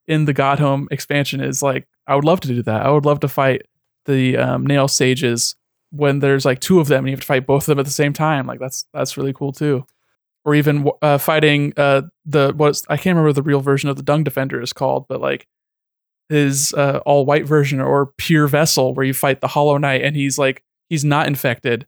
[0.07, 2.85] in the God Home expansion is like I would love to do that.
[2.85, 3.63] I would love to fight
[4.07, 5.55] the um, Nail Sages
[5.91, 7.85] when there's like two of them and you have to fight both of them at
[7.85, 8.47] the same time.
[8.47, 9.87] Like that's that's really cool too.
[10.45, 14.03] Or even uh, fighting uh, the what I can't remember the real version of the
[14.03, 15.47] Dung Defender is called, but like
[16.33, 20.17] his uh, all white version or pure vessel where you fight the Hollow Knight and
[20.17, 21.87] he's like he's not infected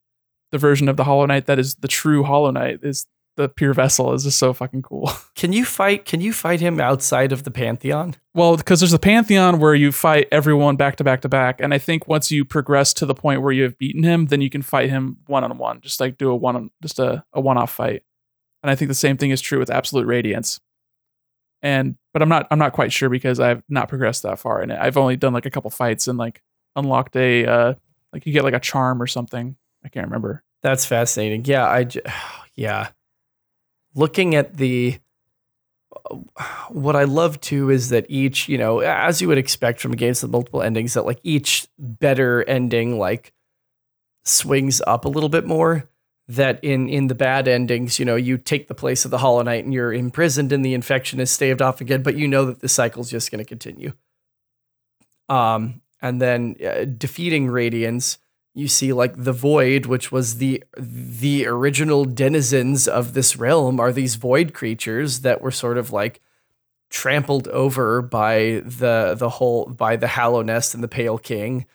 [0.53, 3.07] the version of the Hollow Knight that is the true Hollow Knight is
[3.37, 5.11] the pure vessel is just so fucking cool.
[5.35, 6.05] Can you fight?
[6.05, 8.15] Can you fight him outside of the pantheon?
[8.33, 11.75] Well, because there's a pantheon where you fight everyone back to back to back, and
[11.75, 14.51] I think once you progress to the point where you have beaten him, then you
[14.51, 17.41] can fight him one on one, just like do a one, on just a, a
[17.41, 18.03] one off fight.
[18.63, 20.61] And I think the same thing is true with Absolute Radiance.
[21.65, 24.71] And but I'm not I'm not quite sure because I've not progressed that far in
[24.71, 24.79] it.
[24.79, 26.43] I've only done like a couple fights and like
[26.77, 27.75] unlocked a uh
[28.13, 29.57] like you get like a charm or something.
[29.83, 30.45] I can't remember.
[30.63, 31.47] That's fascinating.
[31.47, 31.89] Yeah, I
[32.55, 32.89] yeah.
[33.95, 34.99] Looking at the
[36.69, 40.23] what I love too is that each, you know, as you would expect from games
[40.23, 43.33] with multiple endings, that like each better ending like
[44.25, 45.89] swings up a little bit more.
[46.27, 49.43] That in in the bad endings, you know, you take the place of the Hollow
[49.43, 52.61] Knight and you're imprisoned and the infection is staved off again, but you know that
[52.61, 53.93] the cycle's just going to continue.
[55.29, 58.19] Um, and then uh, defeating Radiance
[58.55, 63.93] you see like the void which was the the original denizens of this realm are
[63.93, 66.21] these void creatures that were sort of like
[66.89, 71.67] trampled over by the the whole by the Hallownest and the pale king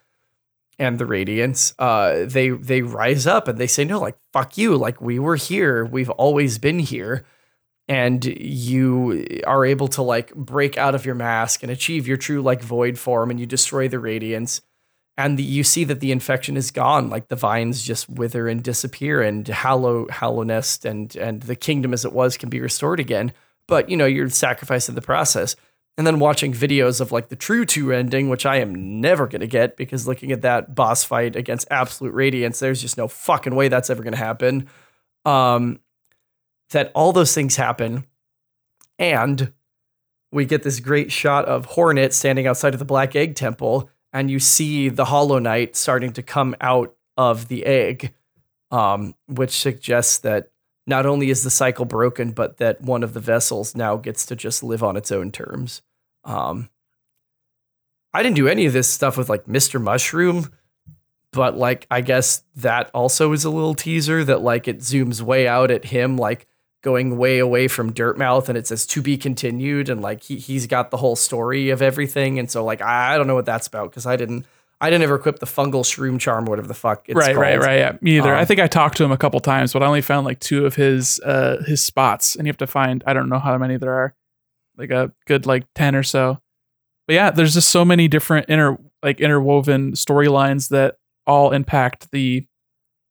[0.80, 4.76] and the radiance uh they they rise up and they say no like fuck you.
[4.78, 5.86] Like we were here.
[5.86, 7.26] We've always been here.
[7.88, 12.42] And you are able to like break out of your mask and achieve your true
[12.42, 14.62] like void form and you destroy the radiance.
[15.18, 17.10] And the, you see that the infection is gone.
[17.10, 22.06] Like the vines just wither and disappear and hallow hallownest and and the kingdom as
[22.06, 23.34] it was can be restored again.
[23.68, 25.56] But you know you're sacrificing the process
[26.00, 29.42] and then watching videos of like the true two ending which i am never going
[29.42, 33.54] to get because looking at that boss fight against absolute radiance there's just no fucking
[33.54, 34.68] way that's ever going to happen
[35.26, 35.80] um
[36.72, 38.06] that all those things happen
[38.98, 39.54] and
[40.32, 44.32] we get this great shot of hornet standing outside of the black egg temple and
[44.32, 48.14] you see the Hollow Knight starting to come out of the egg,
[48.72, 50.52] um, which suggests that
[50.88, 54.36] not only is the cycle broken, but that one of the vessels now gets to
[54.36, 55.82] just live on its own terms.
[56.30, 56.70] Um,
[58.14, 59.82] I didn't do any of this stuff with like Mr.
[59.82, 60.52] Mushroom,
[61.32, 65.48] but like I guess that also is a little teaser that like it zooms way
[65.48, 66.48] out at him, like
[66.82, 70.66] going way away from Dirtmouth and it says to be continued and like he he's
[70.66, 73.68] got the whole story of everything and so like I, I don't know what that's
[73.68, 74.46] about because I didn't
[74.80, 77.46] I didn't ever equip the fungal shroom charm or whatever the fuck it's right called.
[77.46, 79.74] right right yeah me either Um, I think I talked to him a couple times
[79.74, 82.68] but I only found like two of his uh his spots and you have to
[82.68, 84.16] find I don't know how many there are
[84.80, 86.40] like a good like 10 or so.
[87.08, 90.96] But yeah there's just so many different inter like interwoven storylines that
[91.28, 92.46] all impact the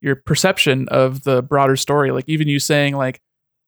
[0.00, 2.10] your perception of the broader story.
[2.10, 3.20] Like even you saying like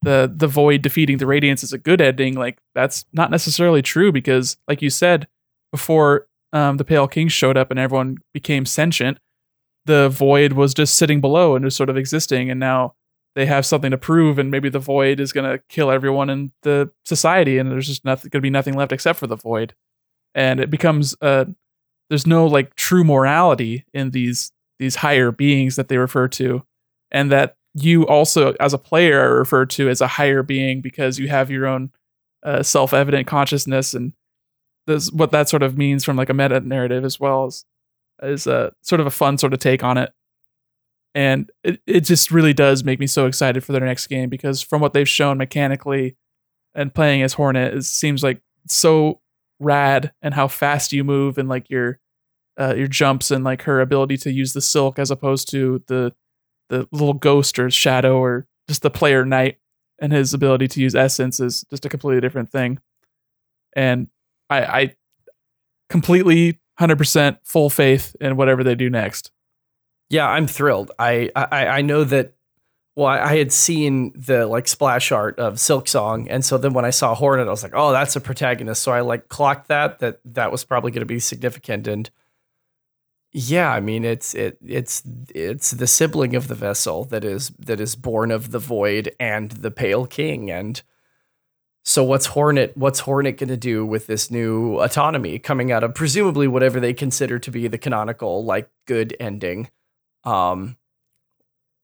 [0.03, 4.11] the the void defeating the radiance is a good ending like that's not necessarily true
[4.11, 5.27] because like you said
[5.73, 9.19] before um, the pale king showed up and everyone became sentient
[9.87, 12.95] the void was just sitting below and just sort of existing and now
[13.35, 16.53] they have something to prove and maybe the void is going to kill everyone in
[16.63, 19.75] the society and there's just nothing going to be nothing left except for the void.
[20.35, 21.47] And it becomes uh
[22.09, 26.63] there's no like true morality in these these higher beings that they refer to.
[27.11, 31.19] And that you also as a player are referred to as a higher being because
[31.19, 31.91] you have your own
[32.43, 33.95] uh, self-evident consciousness.
[33.95, 34.13] And
[34.87, 37.65] this what that sort of means from like a meta narrative as well as
[38.23, 40.13] is a sort of a fun sort of take on it
[41.15, 44.63] and it, it just really does make me so excited for their next game because
[44.63, 46.17] from what they've shown mechanically
[46.75, 49.21] and playing as hornet it seems like so
[49.59, 51.99] rad and how fast you move and like your
[52.59, 56.13] uh, your jumps and like her ability to use the silk as opposed to the
[56.69, 59.59] the little ghost or shadow or just the player knight
[59.99, 62.79] and his ability to use essence is just a completely different thing.
[63.75, 64.09] And
[64.49, 64.95] i i
[65.89, 69.33] completely 100% full faith in whatever they do next
[70.11, 70.91] Yeah, I'm thrilled.
[70.99, 72.35] I I, I know that.
[72.97, 76.91] Well, I, had seen the like splash art of Silksong, and so then when I
[76.91, 80.21] saw Hornet, I was like, "Oh, that's a protagonist." So I like clocked that that
[80.25, 81.87] that was probably going to be significant.
[81.87, 82.11] And
[83.33, 85.03] yeah, I mean, it's it it's
[85.35, 89.53] it's the sibling of the vessel that is that is born of the void and
[89.53, 90.83] the Pale King, and
[91.85, 92.77] so what's Hornet?
[92.77, 96.93] What's Hornet going to do with this new autonomy coming out of presumably whatever they
[96.93, 99.71] consider to be the canonical like good ending?
[100.25, 100.77] Um,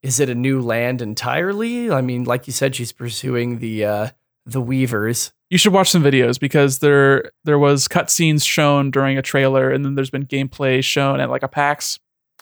[0.03, 1.91] is it a new land entirely?
[1.91, 4.09] I mean, like you said, she's pursuing the uh,
[4.45, 5.33] the Weavers.
[5.51, 9.85] you should watch some videos because there there was cutscenes shown during a trailer, and
[9.85, 11.99] then there's been gameplay shown at like a PAX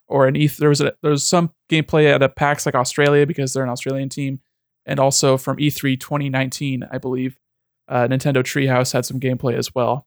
[0.07, 0.59] or an ETH.
[0.59, 3.71] There was a, there was some gameplay at a PAX like Australia because they're an
[3.71, 4.41] Australian team,
[4.85, 7.39] and also from E E3 2019, I believe.
[7.87, 10.07] Uh, Nintendo Treehouse had some gameplay as well,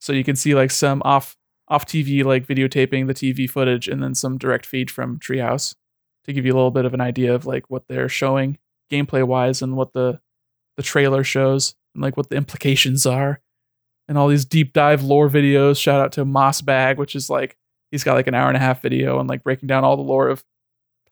[0.00, 1.36] so you can see like some off
[1.68, 5.74] off TV like videotaping the TV footage, and then some direct feed from Treehouse
[6.24, 8.58] to give you a little bit of an idea of like what they're showing
[8.90, 10.20] gameplay wise and what the
[10.76, 13.40] the trailer shows and like what the implications are.
[14.08, 17.56] And all these deep dive lore videos shout out to Mossbag which is like
[17.90, 20.02] he's got like an hour and a half video and like breaking down all the
[20.02, 20.44] lore of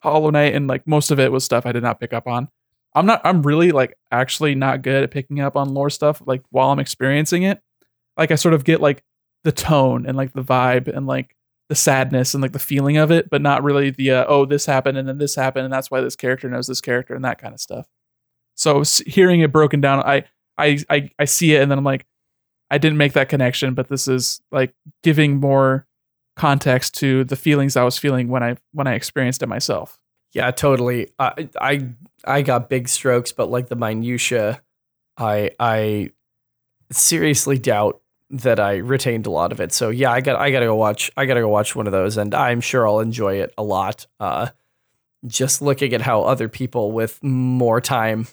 [0.00, 2.48] hollow knight and like most of it was stuff i did not pick up on.
[2.94, 6.42] I'm not i'm really like actually not good at picking up on lore stuff like
[6.50, 7.62] while i'm experiencing it.
[8.16, 9.02] Like i sort of get like
[9.44, 11.36] the tone and like the vibe and like
[11.68, 14.66] the sadness and like the feeling of it but not really the uh, oh this
[14.66, 17.38] happened and then this happened and that's why this character knows this character and that
[17.38, 17.86] kind of stuff
[18.54, 20.24] so hearing it broken down, I,
[20.58, 22.06] I I I see it and then I'm like,
[22.70, 25.86] I didn't make that connection, but this is like giving more
[26.36, 29.98] context to the feelings I was feeling when I when I experienced it myself.
[30.32, 31.08] Yeah, totally.
[31.18, 31.88] I I
[32.24, 34.62] I got big strokes, but like the minutia,
[35.16, 36.10] I I
[36.90, 38.01] seriously doubt
[38.32, 39.72] that I retained a lot of it.
[39.72, 42.16] So yeah, I got I gotta go watch I gotta go watch one of those,
[42.16, 44.06] and I'm sure I'll enjoy it a lot.
[44.18, 44.48] Uh,
[45.26, 48.26] just looking at how other people with more time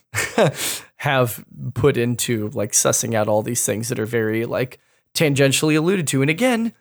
[0.97, 1.45] have
[1.76, 4.80] put into like sussing out all these things that are very like
[5.13, 6.73] tangentially alluded to, and again,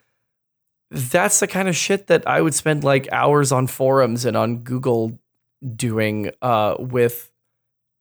[0.90, 4.59] that's the kind of shit that I would spend like hours on forums and on
[4.59, 5.19] Google
[5.74, 7.28] doing uh, with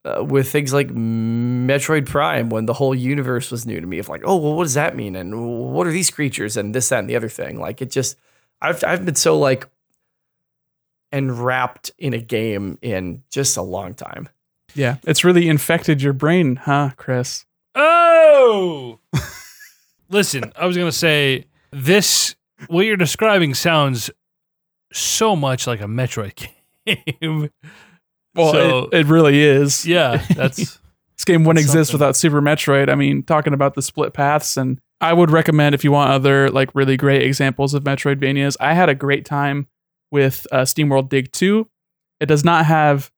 [0.08, 4.00] uh, with things like Metroid Prime when the whole universe was new to me.
[4.00, 5.16] Of like, oh, well, what does that mean?
[5.16, 6.56] And what are these creatures?
[6.56, 7.60] And this, that, and the other thing.
[7.60, 8.18] Like, it just,
[8.62, 9.68] I've I've been so like
[11.12, 14.30] enwrapped in a game in just a long time.
[14.74, 17.46] Yeah, it's really infected your brain, huh, Chris?
[17.76, 19.00] Oh,
[20.10, 20.52] listen.
[20.56, 22.36] I was gonna say this.
[22.68, 24.10] What you're describing sounds
[24.92, 26.48] so much like a Metroid
[26.86, 27.50] game.
[28.38, 29.86] Well, So- it, it really is.
[29.86, 30.58] yeah, that's
[31.16, 32.06] This game wouldn't exist Something.
[32.06, 32.90] without Super Metroid.
[32.90, 36.50] I mean, talking about the split paths, and I would recommend if you want other
[36.52, 38.56] like really great examples of Metroidvanias.
[38.60, 39.68] I had a great time
[40.12, 41.68] with uh, SteamWorld Dig 2.
[42.20, 43.12] It does not have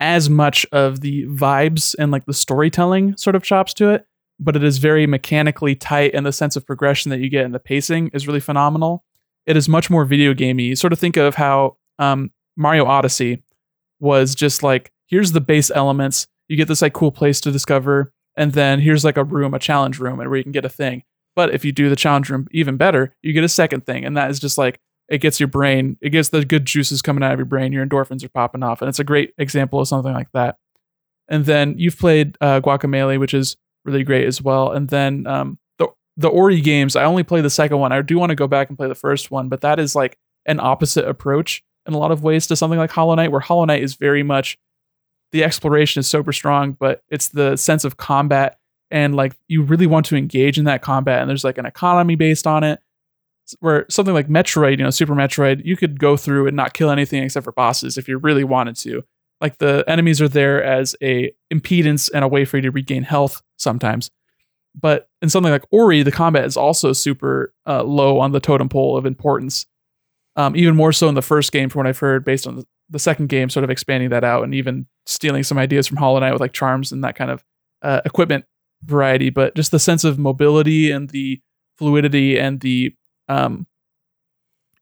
[0.00, 4.04] as much of the vibes and like the storytelling sort of chops to it,
[4.40, 7.54] but it is very mechanically tight, and the sense of progression that you get and
[7.54, 9.04] the pacing is really phenomenal.
[9.46, 10.74] It is much more video gamey.
[10.74, 13.43] Sort of think of how um, Mario Odyssey
[14.04, 16.28] was just like here's the base elements.
[16.46, 18.12] You get this like cool place to discover.
[18.36, 20.68] And then here's like a room a challenge room and where you can get a
[20.68, 21.02] thing.
[21.34, 24.16] But if you do the challenge room even better you get a second thing and
[24.16, 24.78] that is just like
[25.08, 27.72] it gets your brain it gets the good juices coming out of your brain.
[27.72, 30.58] Your endorphins are popping off and it's a great example of something like that.
[31.28, 33.56] And then you've played uh, Guacamelee which is
[33.86, 34.70] really great as well.
[34.70, 37.92] And then um, the the ori games i only play the second one.
[37.92, 40.18] I do want to go back and play the first one but that is like
[40.46, 43.64] an opposite approach in a lot of ways to something like hollow knight where hollow
[43.64, 44.58] knight is very much
[45.32, 48.58] the exploration is super strong, but it's the sense of combat
[48.90, 51.20] and like you really want to engage in that combat.
[51.20, 52.80] And there's like an economy based on it.
[53.58, 56.88] Where something like Metroid, you know, Super Metroid, you could go through and not kill
[56.88, 59.02] anything except for bosses if you really wanted to.
[59.40, 63.02] Like the enemies are there as a impedance and a way for you to regain
[63.02, 64.10] health sometimes.
[64.80, 68.68] But in something like Ori, the combat is also super uh, low on the totem
[68.68, 69.66] pole of importance.
[70.36, 72.98] Um, even more so in the first game, from what I've heard, based on the,
[72.98, 76.32] second game, sort of expanding that out and even stealing some ideas from Hollow Knight
[76.32, 77.42] with like charms and that kind of
[77.82, 78.44] uh, equipment
[78.84, 79.30] variety.
[79.30, 81.40] But just the sense of mobility and the
[81.78, 82.94] fluidity and the
[83.28, 83.66] um,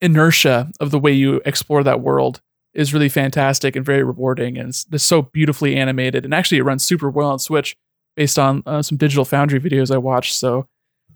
[0.00, 2.42] inertia of the way you explore that world
[2.74, 4.58] is really fantastic and very rewarding.
[4.58, 6.24] And it's, it's so beautifully animated.
[6.24, 7.76] And actually, it runs super well on Switch
[8.16, 10.34] based on uh, some Digital Foundry videos I watched.
[10.34, 10.66] So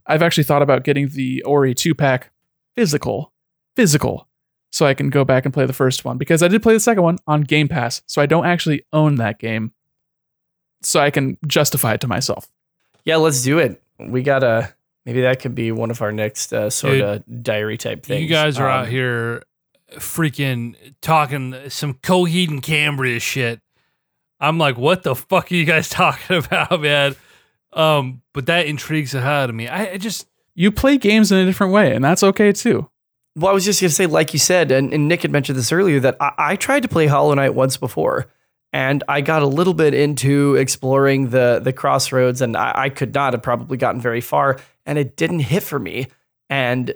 [0.07, 2.31] I've actually thought about getting the Ori 2 pack
[2.75, 3.33] physical,
[3.77, 4.27] physical,
[4.73, 6.81] so I can go back and play the first one because I did play the
[6.81, 8.03] second one on Game Pass.
[8.07, 9.73] So I don't actually own that game.
[10.83, 12.49] So I can justify it to myself.
[13.05, 13.81] Yeah, let's do it.
[13.99, 14.75] We gotta
[15.05, 18.23] maybe that could be one of our next uh, sort of diary type things.
[18.23, 19.43] You guys are Um, out here
[19.93, 23.61] freaking talking some Coheed and Cambria shit.
[24.41, 27.17] I'm like, what the fuck are you guys talking about, man?
[27.73, 29.69] Um, but that intrigues the hell out of me.
[29.69, 32.89] I, I just You play games in a different way, and that's okay too.
[33.37, 35.71] Well, I was just gonna say, like you said, and, and Nick had mentioned this
[35.71, 38.27] earlier, that I, I tried to play Hollow Knight once before,
[38.73, 43.15] and I got a little bit into exploring the the crossroads, and I, I could
[43.15, 46.07] not have probably gotten very far, and it didn't hit for me,
[46.49, 46.95] and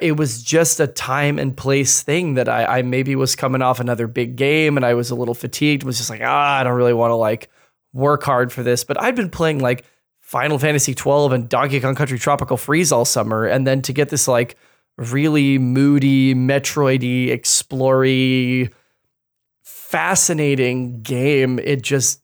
[0.00, 3.80] it was just a time and place thing that I, I maybe was coming off
[3.80, 6.76] another big game, and I was a little fatigued, was just like, ah, I don't
[6.76, 7.50] really want to like
[7.92, 9.84] work hard for this, but I'd been playing like
[10.20, 14.10] Final Fantasy 12 and Donkey Kong Country Tropical Freeze all summer, and then to get
[14.10, 14.56] this like
[15.00, 18.70] really moody, Metroidy, explory,
[19.62, 21.58] fascinating game.
[21.58, 22.22] It just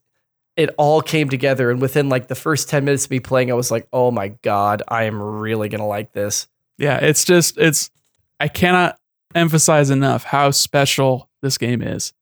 [0.55, 3.55] it all came together, and within like the first ten minutes of me playing, I
[3.55, 6.47] was like, "Oh my god, I am really gonna like this."
[6.77, 7.89] Yeah, it's just it's
[8.39, 8.97] I cannot
[9.35, 12.13] emphasize enough how special this game is.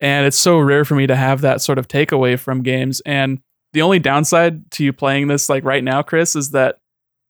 [0.00, 3.00] And it's so rare for me to have that sort of takeaway from games.
[3.06, 3.40] And
[3.72, 6.78] the only downside to you playing this like right now, Chris, is that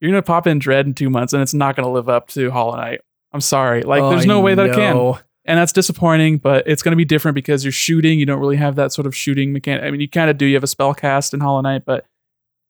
[0.00, 2.50] you're gonna pop in Dread in two months and it's not gonna live up to
[2.50, 3.00] Hollow Knight.
[3.32, 3.82] I'm sorry.
[3.82, 5.14] Like Oh, there's no I way that it can.
[5.48, 8.18] And that's disappointing, but it's gonna be different because you're shooting.
[8.18, 9.84] You don't really have that sort of shooting mechanic.
[9.84, 12.06] I mean, you kind of do, you have a spell cast in Hollow Knight, but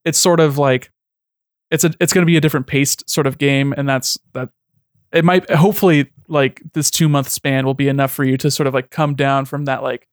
[0.05, 0.91] it's sort of like
[1.71, 4.51] it's a it's gonna be a different paced sort of game, and that's that
[5.13, 8.67] it might hopefully like this two month span will be enough for you to sort
[8.67, 10.07] of like come down from that like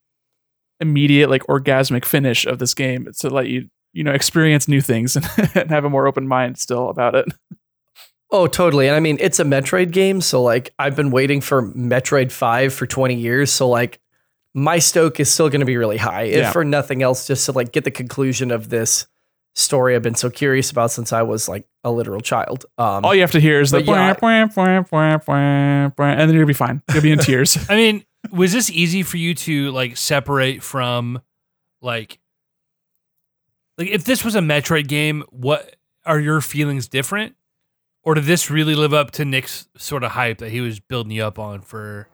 [0.79, 5.15] immediate like orgasmic finish of this game to let you you know experience new things
[5.15, 5.25] and,
[5.55, 7.27] and have a more open mind still about it
[8.33, 8.87] Oh, totally.
[8.87, 12.73] And I mean, it's a Metroid game, so like I've been waiting for Metroid 5
[12.73, 13.99] for 20 years, so like
[14.55, 16.23] my stoke is still going to be really high.
[16.23, 16.47] Yeah.
[16.47, 19.05] If for nothing else just to like get the conclusion of this
[19.55, 22.65] story I've been so curious about since I was like a literal child.
[22.79, 26.17] Um all you have to hear is the But yeah, bwah, bwah, bwah, bwah, bwah,
[26.17, 29.17] and then you'll be fine you'll be in tears I mean, was this easy for
[29.17, 31.21] you to like separate from
[31.83, 32.17] like
[33.77, 35.75] like if this was a Metroid game, what
[36.05, 37.35] are your feelings different?
[38.03, 41.11] Or did this really live up to Nick's sort of hype that he was building
[41.11, 42.09] you up on for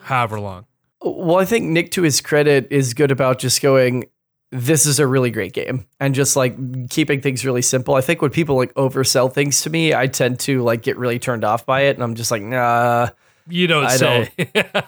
[0.00, 0.66] however long?
[1.00, 4.06] Well, I think Nick, to his credit, is good about just going,
[4.50, 6.56] this is a really great game and just like
[6.90, 7.94] keeping things really simple.
[7.94, 11.20] I think when people like oversell things to me, I tend to like get really
[11.20, 11.94] turned off by it.
[11.96, 13.10] And I'm just like, nah,
[13.46, 14.32] You don't I say.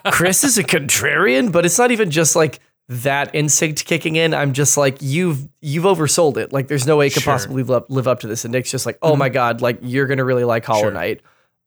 [0.11, 2.59] Chris is a contrarian, but it's not even just like
[2.91, 4.33] that instinct kicking in.
[4.33, 6.51] I'm just like, you've, you've oversold it.
[6.51, 7.33] Like there's no way it could Sure.
[7.33, 8.43] possibly live up, live up to this.
[8.43, 10.91] And Nick's just like, oh my God, like you're to really like Hollow Sure.
[10.91, 11.21] Knight.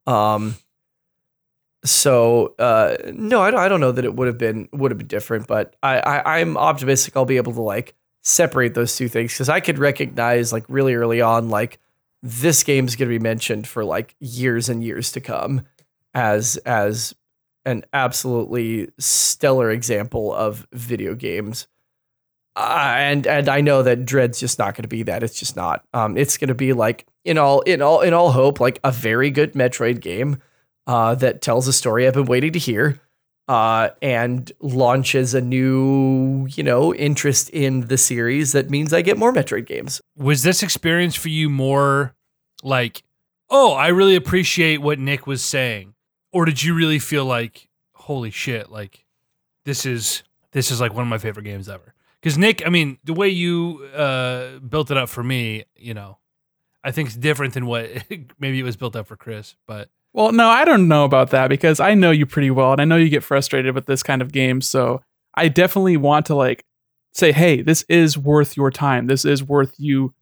[0.06, 0.54] Um,
[1.84, 4.98] so uh, no, I don't, I don't know that it would have been would have
[4.98, 9.08] been different, but I, I I'm optimistic I'll be able to like separate those two
[9.08, 11.78] things because I could recognize like really early on like
[12.22, 15.62] this game's to be mentioned for like years and years to come
[16.14, 17.14] as as
[17.64, 21.66] an absolutely stellar example of video games.
[22.56, 25.22] Uh, and and I know that Dread's just not going to be that.
[25.22, 25.84] It's just not.
[25.92, 28.92] Um, it's going to be like in all in all in all hope like a
[28.92, 30.38] very good Metroid game
[30.86, 33.00] uh, that tells a story I've been waiting to hear,
[33.48, 39.18] uh, and launches a new you know interest in the series that means I get
[39.18, 40.00] more Metroid games.
[40.16, 42.14] was this experience for you more
[42.62, 43.02] like,
[43.50, 45.93] oh, I really appreciate what Nick was saying?
[46.34, 49.06] Or did you really feel like, holy shit, like
[49.64, 51.94] this is this is like one of my favorite games ever?
[52.20, 56.18] Because Nick, I mean, the way you uh, built it up for me, you know,
[56.82, 57.88] I think it's different than what
[58.40, 59.54] maybe it was built up for Chris.
[59.68, 62.80] But Well, no, I don't know about that because I know you pretty well and
[62.80, 64.60] I know you get frustrated with this kind of game.
[64.60, 65.02] So
[65.36, 66.64] I definitely want to like
[67.12, 69.06] say, hey, this is worth your time.
[69.06, 70.12] This is worth you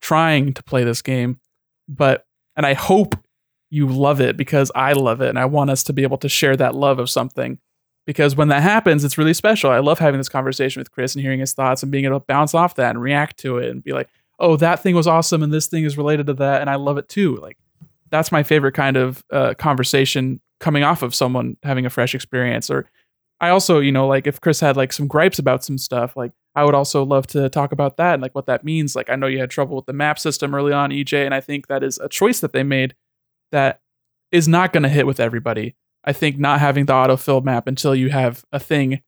[0.00, 1.38] trying to play this game.
[1.88, 2.26] But,
[2.56, 3.16] and I hope
[3.70, 6.28] you love it because I love it and I want us to be able to
[6.28, 7.58] share that love of something.
[8.06, 9.70] Because when that happens, it's really special.
[9.70, 12.26] I love having this conversation with Chris and hearing his thoughts and being able to
[12.26, 14.08] bounce off that and react to it and be like,
[14.40, 16.98] oh, that thing was awesome and this thing is related to that and I love
[16.98, 17.36] it too.
[17.36, 17.56] Like
[18.10, 22.70] that's my favorite kind of uh, conversation coming off of someone having a fresh experience.
[22.70, 22.90] Or
[23.40, 26.32] I also, you know, like if Chris had like some gripes about some stuff, like
[26.54, 28.96] I would also love to talk about that and like what that means.
[28.96, 31.40] Like I know you had trouble with the map system early on, EJ, and I
[31.40, 32.94] think that is a choice that they made
[33.52, 33.80] that
[34.32, 35.74] is not going to hit with everybody.
[36.04, 39.02] I think not having the autofill map until you have a thing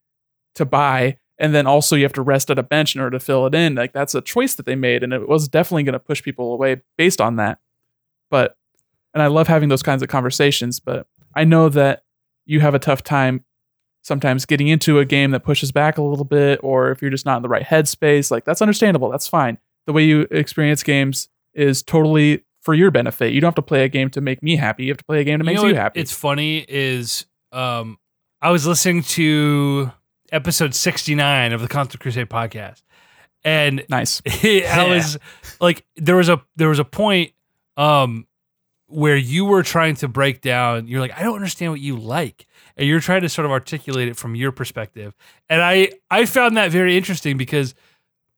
[0.54, 3.24] to buy and then also you have to rest at a bench in order to
[3.24, 5.92] fill it in like that's a choice that they made and it was definitely going
[5.92, 7.58] to push people away based on that
[8.30, 8.56] but
[9.14, 12.04] and i love having those kinds of conversations but i know that
[12.46, 13.44] you have a tough time
[14.02, 17.26] sometimes getting into a game that pushes back a little bit or if you're just
[17.26, 21.28] not in the right headspace like that's understandable that's fine the way you experience games
[21.54, 24.56] is totally for your benefit you don't have to play a game to make me
[24.56, 27.26] happy you have to play a game to make know you happy It's funny is
[27.52, 27.98] um,
[28.40, 29.92] I was listening to
[30.32, 32.82] episode 69 of the Console Crusade podcast.
[33.44, 35.18] And nice I was
[35.60, 37.32] like there was a there was a point
[37.76, 38.26] um
[38.86, 42.46] where you were trying to break down you're like I don't understand what you like
[42.76, 45.14] and you're trying to sort of articulate it from your perspective.
[45.48, 47.74] And I I found that very interesting because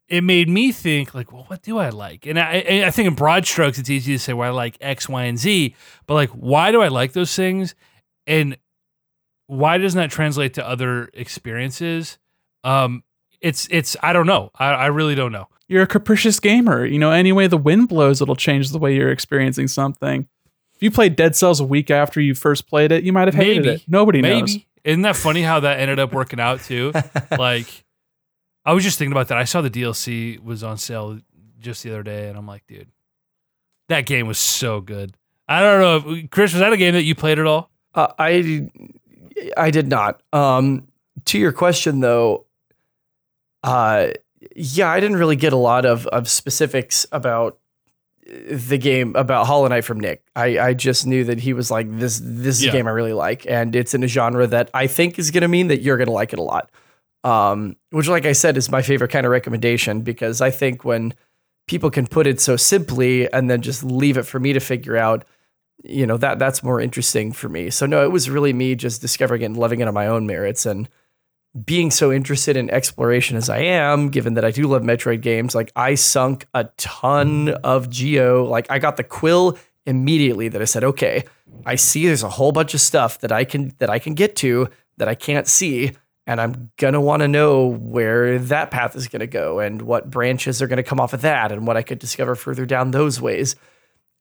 [0.08, 2.26] it made me think like, well, what do I like?
[2.26, 5.08] And I, I think in broad strokes, it's easy to say, well, I like X,
[5.08, 5.74] Y, and Z,
[6.06, 7.74] but like, why do I like those things?
[8.26, 8.56] And
[9.46, 12.18] why doesn't that translate to other experiences?
[12.64, 13.02] Um,
[13.40, 14.50] it's, it's, I don't know.
[14.58, 15.48] I, I really don't know.
[15.68, 16.84] you're a capricious gamer.
[16.84, 20.28] You know, any way the wind blows, it'll change the way you're experiencing something.
[20.74, 23.34] If you played Dead Cells a week after you first played it, you might have
[23.34, 23.76] hated Maybe.
[23.76, 23.84] it.
[23.86, 24.40] Nobody Maybe.
[24.40, 24.58] knows.
[24.84, 26.92] Isn't that funny how that ended up working out too?
[27.38, 27.83] like,
[28.64, 29.38] I was just thinking about that.
[29.38, 31.18] I saw the DLC was on sale
[31.60, 32.88] just the other day, and I'm like, dude,
[33.88, 35.14] that game was so good.
[35.48, 36.52] I don't know, if, Chris.
[36.52, 37.70] Was that a game that you played at all?
[37.94, 38.70] Uh, I
[39.56, 40.22] I did not.
[40.32, 40.88] Um,
[41.26, 42.46] to your question though,
[43.62, 44.08] uh,
[44.56, 47.58] yeah, I didn't really get a lot of of specifics about
[48.50, 50.22] the game about Hollow Knight from Nick.
[50.34, 52.20] I I just knew that he was like this.
[52.22, 52.70] This is Yeah.
[52.70, 55.42] a game I really like, and it's in a genre that I think is going
[55.42, 56.70] to mean that you're going to like it a lot.
[57.24, 61.14] Um, which, like I said, is my favorite kind of recommendation because I think when
[61.66, 64.96] people can put it so simply and then just leave it for me to figure
[64.96, 65.24] out
[65.82, 67.70] you know that that's more interesting for me.
[67.70, 70.26] So no it was really me just discovering it and loving it on my own
[70.26, 70.88] merits and
[71.64, 75.54] being so interested in exploration as i am given that i do love metroid games
[75.54, 78.44] like i sunk a ton of geo.
[78.44, 79.56] Like i got the quill
[79.86, 81.24] immediately that i said okay
[81.64, 84.34] i see there's a whole bunch of stuff that i can that i can get
[84.36, 85.92] to that i can't see
[86.26, 90.60] and i'm gonna want to know where that path is gonna go and what branches
[90.60, 93.56] are gonna come off of that and what i could discover further down those ways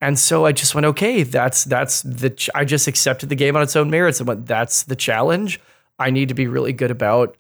[0.04, 2.30] and so I just went, okay, that's that's the.
[2.30, 5.62] Ch- I just accepted the game on its own merits and went, that's the challenge.
[5.98, 7.38] I need to be really good about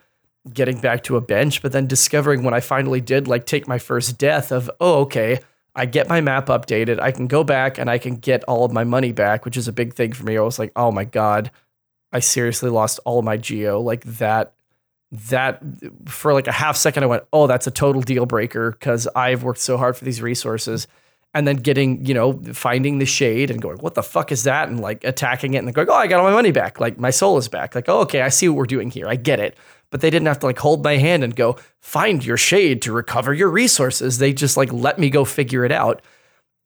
[0.53, 3.79] getting back to a bench, but then discovering when I finally did like take my
[3.79, 5.39] first death of, oh, okay,
[5.75, 7.01] I get my map updated.
[7.01, 9.67] I can go back and I can get all of my money back, which is
[9.67, 10.37] a big thing for me.
[10.37, 11.51] I was like, oh my god,
[12.13, 14.53] I seriously lost all of my geo like that.
[15.29, 15.61] That
[16.07, 19.43] for like a half second, I went, oh, that's a total deal breaker because I've
[19.43, 20.87] worked so hard for these resources
[21.35, 24.69] and then getting, you know, finding the shade and going, what the fuck is that?
[24.69, 26.79] And like attacking it and going, oh, I got all my money back.
[26.79, 27.75] Like my soul is back.
[27.75, 29.07] Like, oh, okay, I see what we're doing here.
[29.07, 29.55] I get it.
[29.89, 32.91] But they didn't have to like hold my hand and go, find your shade to
[32.91, 34.17] recover your resources.
[34.17, 36.01] They just like let me go figure it out.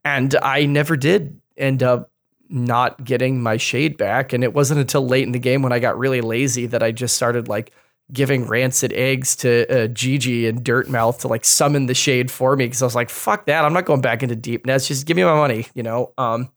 [0.06, 2.12] And I never did end up
[2.50, 4.34] not getting my shade back.
[4.34, 6.92] And it wasn't until late in the game when I got really lazy that I
[6.92, 7.72] just started like
[8.12, 12.66] giving rancid eggs to uh, Jiji and Dirtmouth to like summon the shade for me
[12.66, 13.66] because I was like, fuck that.
[13.66, 14.88] I'm not going back into Deepnest.
[14.88, 16.14] Just give me my money, you know?
[16.18, 16.50] Um,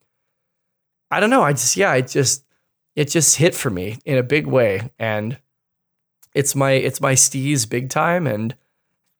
[1.10, 1.42] I don't know.
[1.42, 2.44] I just, yeah, it just,
[2.94, 4.90] it just hit for me in a big way.
[4.98, 5.38] And
[6.34, 8.28] it's my, it's my steez big time.
[8.28, 8.54] And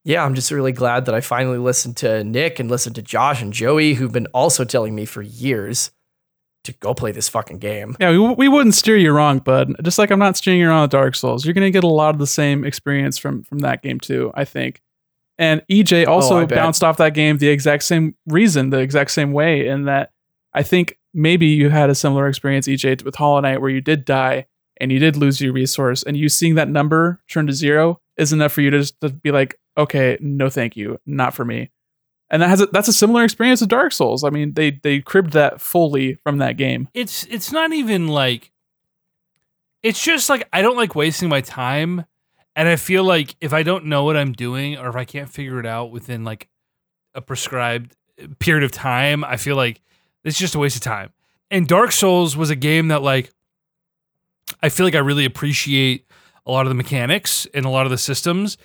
[0.05, 3.43] yeah, I'm just really glad that I finally listened to Nick and listened to Josh
[3.43, 5.91] and Joey, who've been also telling me for years
[6.65, 7.97] to go play this fucking game.
[8.01, 9.75] Yeah, we, we wouldn't steer you wrong, bud.
[9.83, 11.45] Just like I'm not steering you wrong with Dark Souls.
[11.45, 14.31] You're going to get a lot of the same experience from from that game too,
[14.35, 14.83] I think.
[15.39, 16.59] And EJ oh, also Oh, I bet.
[16.59, 20.13] bounced off that game the exact same reason, the exact same way, in that
[20.53, 24.05] I think maybe you had a similar experience, EJ, with Hollow Knight, where you did
[24.05, 24.47] die
[24.79, 28.33] and you did lose your resource, and you seeing that number turn to zero is
[28.33, 31.71] enough for you to just to be like, okay, no, thank you, not for me.
[32.31, 34.23] And that has a, that's a similar experience to Dark Souls.
[34.23, 36.89] I mean, they they cribbed that fully from that game.
[36.95, 38.53] It's it's not even like.
[39.83, 42.05] It's just like I don't like wasting my time,
[42.55, 45.29] and I feel like if I don't know what I'm doing or if I can't
[45.29, 46.49] figure it out within like
[47.15, 49.81] a prescribed uh, period of time, I feel like
[50.23, 51.11] it's just a waste of time.
[51.51, 53.33] And Dark Souls was a game that like
[54.63, 56.07] I feel like I really appreciate
[56.47, 58.57] a lot of the mechanics and a lot of the systems.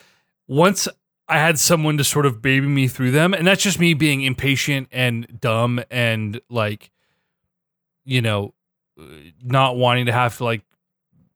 [0.48, 0.88] Once
[1.28, 4.22] I had someone to sort of baby me through them, and that's just me being
[4.22, 6.92] impatient and dumb and like,
[8.04, 8.54] you know,
[9.44, 10.62] not wanting to have to like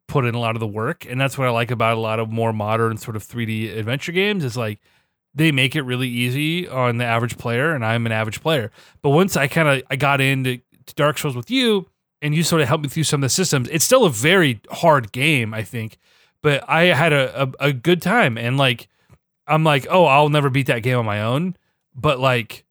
[0.07, 1.05] put in a lot of the work.
[1.09, 4.11] And that's what I like about a lot of more modern sort of 3D adventure
[4.11, 4.79] games is like
[5.33, 8.71] they make it really easy on the average player, and I'm an average player.
[9.01, 11.87] But once I kind of I got into to Dark Souls with you,
[12.21, 14.59] and you sort of helped me through some of the systems, it's still a very
[14.71, 15.97] hard game, I think.
[16.41, 18.87] But I had a, a, a good time, and like
[19.49, 21.55] I'm like, oh, I'll never beat that game on my own.
[21.95, 22.65] But like,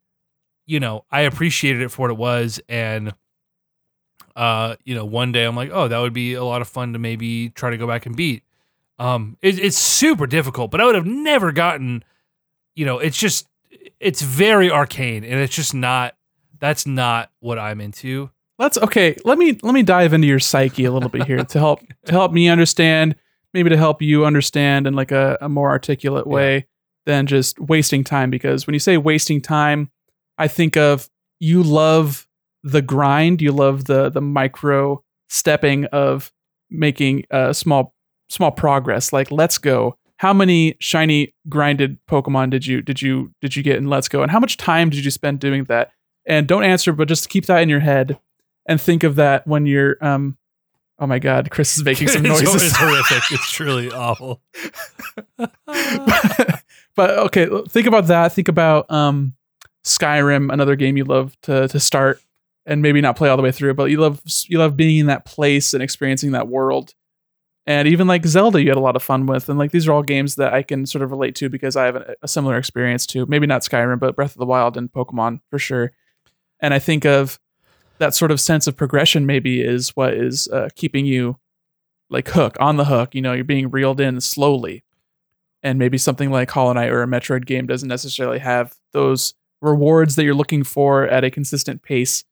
[0.66, 3.12] you know, I appreciated it for what it was, and
[4.36, 6.92] uh, you know, one day I'm like, oh, that would be a lot of fun
[6.92, 8.44] to maybe try to go back and beat.
[8.98, 12.04] Um, it, it's super difficult, but I would have never gotten,
[12.74, 13.48] you know, it's just,
[14.00, 16.14] it's very arcane, and it's just not.
[16.60, 18.30] That's not what I'm into.
[18.58, 19.16] Let's okay.
[19.24, 22.12] Let me let me dive into your psyche a little bit here to help to
[22.12, 23.14] help me understand,
[23.54, 26.66] maybe to help you understand in like a, a more articulate way
[27.06, 28.30] than just wasting time.
[28.30, 29.90] Because when you say wasting time,
[30.36, 31.08] I think of
[31.40, 32.26] you love
[32.62, 36.32] the grind, you love the the micro stepping of
[36.70, 37.94] making a small
[38.28, 39.12] small progress.
[39.12, 39.96] Like let's go.
[40.18, 44.22] How many shiny grinded Pokemon did you did you did you get in Let's Go?
[44.22, 45.92] And how much time did you spend doing that?
[46.26, 48.18] And don't answer, but just keep that in your head
[48.66, 50.36] and think of that when you're um
[50.98, 53.22] oh my god chris is making some noises It's horrific.
[53.32, 54.40] It's truly awful.
[56.96, 59.34] but okay think about that think about um
[59.84, 62.20] skyrim another game you love to to start
[62.66, 65.06] and maybe not play all the way through but you love you love being in
[65.06, 66.94] that place and experiencing that world
[67.66, 69.92] and even like zelda you had a lot of fun with and like these are
[69.92, 72.56] all games that i can sort of relate to because i have a, a similar
[72.58, 75.92] experience to maybe not skyrim but breath of the wild and pokemon for sure
[76.60, 77.38] and i think of
[77.98, 81.38] that sort of sense of progression maybe is what is uh, keeping you
[82.10, 84.84] like hook on the hook you know you're being reeled in slowly.
[85.62, 90.14] And maybe something like hollow knight or a metroid game doesn't necessarily have those rewards
[90.14, 92.22] that you're looking for at a consistent pace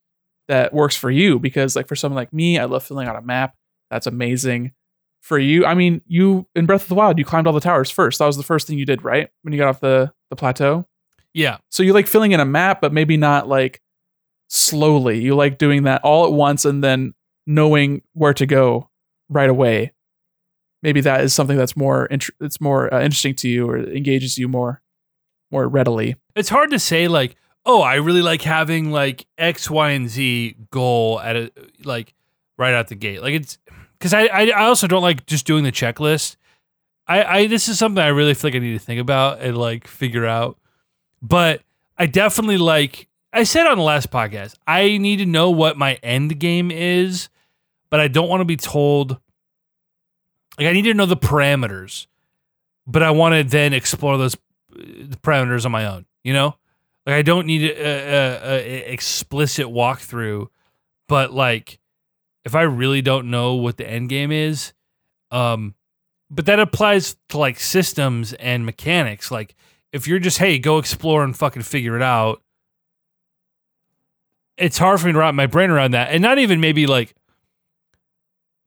[0.47, 1.41] that works for you.
[1.41, 3.55] Because like for someone like me i love filling out a map.
[3.91, 4.73] That's amazing
[5.21, 5.65] for you.
[5.67, 8.21] I mean you in breath of the wild you climbed all the towers first.
[8.21, 9.29] That was the first thing you did right?
[9.43, 10.87] When you got off the the plateau?
[11.35, 11.59] Yeah.
[11.69, 13.83] so you like filling in a map, but maybe not like
[14.49, 15.21] slowly.
[15.21, 17.15] You like doing that all at once and then
[17.47, 18.91] knowing where to go
[19.29, 19.93] right away.
[20.83, 24.39] Maybe that is something that's more int- it's more uh, interesting to you or engages
[24.39, 24.83] you more
[25.51, 26.17] more readily.
[26.35, 30.57] It's hard to say like, oh, I really like having like X, Y, and Z
[30.71, 31.51] goal at a
[31.85, 32.15] like
[32.59, 33.23] right out the gate.
[33.23, 33.59] Like it's
[33.99, 36.37] because I, I I also don't like just doing the checklist.
[37.09, 39.57] I I this is something I really feel like I need to think about and
[39.57, 40.59] like figure out.
[41.23, 41.63] But
[41.99, 45.97] I definitely like I said on the last podcast, I need to know what my
[46.03, 47.29] end game is,
[47.91, 49.19] but I don't want to be told.
[50.59, 52.07] Like I need to know the parameters,
[52.87, 54.37] but I want to then explore those
[54.75, 54.79] uh,
[55.23, 56.07] parameters on my own.
[56.25, 56.57] You know,
[57.05, 60.47] like I don't need a, explicit walkthrough,
[61.07, 61.79] but like
[62.47, 64.73] if I really don't know what the end game is,
[65.31, 65.75] um,
[66.31, 69.31] but that applies to like systems and mechanics.
[69.31, 69.55] Like
[69.93, 72.41] if you're just hey go explore and fucking figure it out,
[74.57, 77.15] it's hard for me to wrap my brain around that, and not even maybe like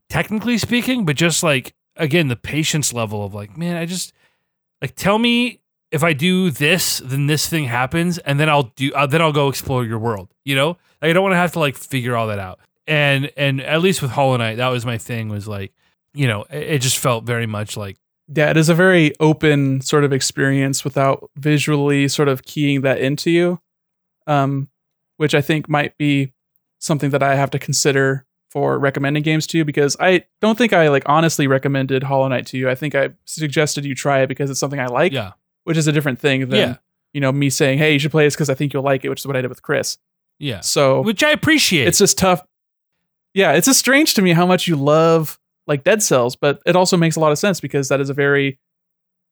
[0.10, 4.14] technically speaking, but just like again the patience level of like man, I just
[4.82, 5.61] like tell me
[5.91, 9.34] if I do this, then this thing happens, and then I'll do uh, then I'll
[9.34, 10.30] go explore your world.
[10.45, 10.68] You know,
[11.02, 12.60] like I don't want to have to like figure all that out.
[12.88, 15.30] And and at least with Hollow Knight, that was my thing.
[15.30, 15.74] Was like,
[16.14, 17.98] you know, it, it just felt very much like
[18.34, 22.99] Yeah, it is a very open sort of experience without visually sort of keying that
[22.99, 23.60] into you.
[24.28, 24.70] Um,
[25.19, 26.33] which I think might be
[26.79, 30.71] something that I have to consider for recommending games to you because I don't think
[30.73, 32.69] I like honestly recommended Hollow Knight to you.
[32.69, 35.33] I think I suggested you try it because it's something I like, yeah,
[35.65, 36.75] which is a different thing than Yeah.
[37.13, 39.09] you know me saying, "Hey, you should play this because I think you'll like it,"
[39.09, 39.97] which is what I did with Chris.
[40.39, 41.87] yeah, So which I appreciate.
[41.87, 42.41] it's just tough.
[43.33, 45.37] Yeah, it's just strange to me how much you love
[45.67, 48.13] like Dead Cells, but it also makes a lot of sense because that is a
[48.13, 48.57] very,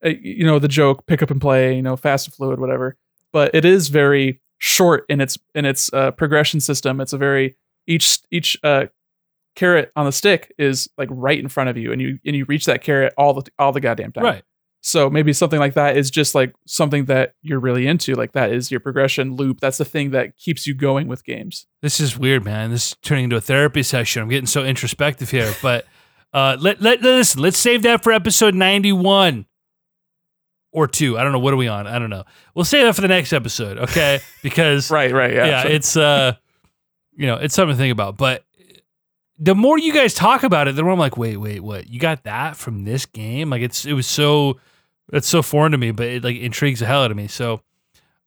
[0.04, 2.96] uh, you know, the joke pick up and play, you know, fast and fluid, whatever.
[3.32, 7.00] But it is very short in its in its uh, progression system.
[7.00, 7.56] It's a very
[7.86, 8.86] each each uh,
[9.56, 12.44] carrot on the stick is like right in front of you, and you and you
[12.46, 14.24] reach that carrot all the all the goddamn time.
[14.24, 14.42] right.
[14.80, 18.14] So maybe something like that is just like something that you're really into.
[18.14, 19.58] Like that is your progression loop.
[19.60, 21.66] That's the thing that keeps you going with games.
[21.82, 22.70] This is weird, man.
[22.70, 24.22] This is turning into a therapy session.
[24.22, 25.84] I'm getting so introspective here, but
[26.32, 27.42] uh, let, let listen.
[27.42, 29.46] Let's save that for episode 91
[30.72, 31.18] or two.
[31.18, 31.38] I don't know.
[31.38, 31.86] What are we on?
[31.86, 32.24] I don't know.
[32.54, 34.20] We'll save that for the next episode, okay?
[34.42, 35.46] Because Right, right, yeah.
[35.46, 35.70] yeah, sure.
[35.70, 36.32] it's uh,
[37.16, 38.16] you know, it's something to think about.
[38.16, 38.44] But
[39.38, 41.88] the more you guys talk about it, the more I'm like, wait, wait, what?
[41.88, 43.50] You got that from this game?
[43.50, 44.58] Like it's it was so
[45.10, 47.28] That's so foreign to me, but it like intrigues the hell out of me.
[47.28, 47.60] So,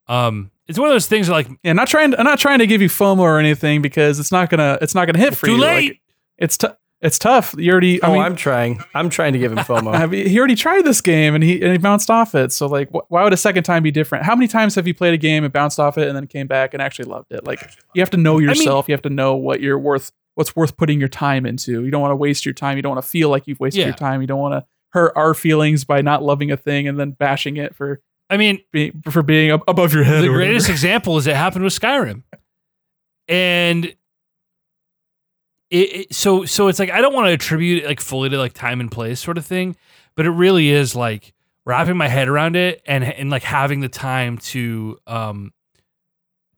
[0.07, 2.15] um, it's one of those things that, like Yeah, not trying.
[2.15, 4.77] I'm not trying to give you FOMO or anything because it's not gonna.
[4.81, 5.57] It's not gonna hit for too you.
[5.57, 5.89] Too late.
[5.91, 6.01] Like,
[6.37, 6.67] it's t-
[7.01, 7.55] It's tough.
[7.57, 8.01] You already.
[8.03, 8.83] I oh, mean, I'm trying.
[8.93, 10.13] I'm trying to give him FOMO.
[10.13, 12.51] he already tried this game and he and he bounced off it.
[12.51, 14.23] So like, wh- why would a second time be different?
[14.25, 16.45] How many times have you played a game and bounced off it and then came
[16.47, 17.43] back and actually loved it?
[17.43, 18.87] Like, you have to know yourself.
[18.87, 20.11] you have to know what you're worth.
[20.35, 21.83] What's worth putting your time into.
[21.83, 22.77] You don't want to waste your time.
[22.77, 23.87] You don't want to feel like you've wasted Yeah.
[23.87, 24.21] your time.
[24.21, 27.57] You don't want to hurt our feelings by not loving a thing and then bashing
[27.57, 27.99] it for
[28.29, 30.23] I mean, being for being above your head.
[30.23, 32.23] the greatest example is it happened with Skyrim,
[33.27, 33.93] and
[35.71, 38.37] it, it so so it's like I don't want to attribute it like fully to
[38.37, 39.75] like time and place sort of thing,
[40.15, 41.33] but it really is like
[41.65, 45.53] wrapping my head around it and and like having the time to um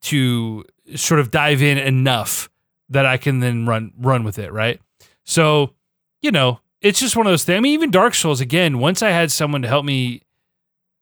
[0.01, 0.65] to
[0.95, 2.49] sort of dive in enough
[2.89, 4.81] that I can then run run with it, right?
[5.23, 5.73] So,
[6.21, 7.57] you know, it's just one of those things.
[7.57, 10.23] I mean, even Dark Souls again, once I had someone to help me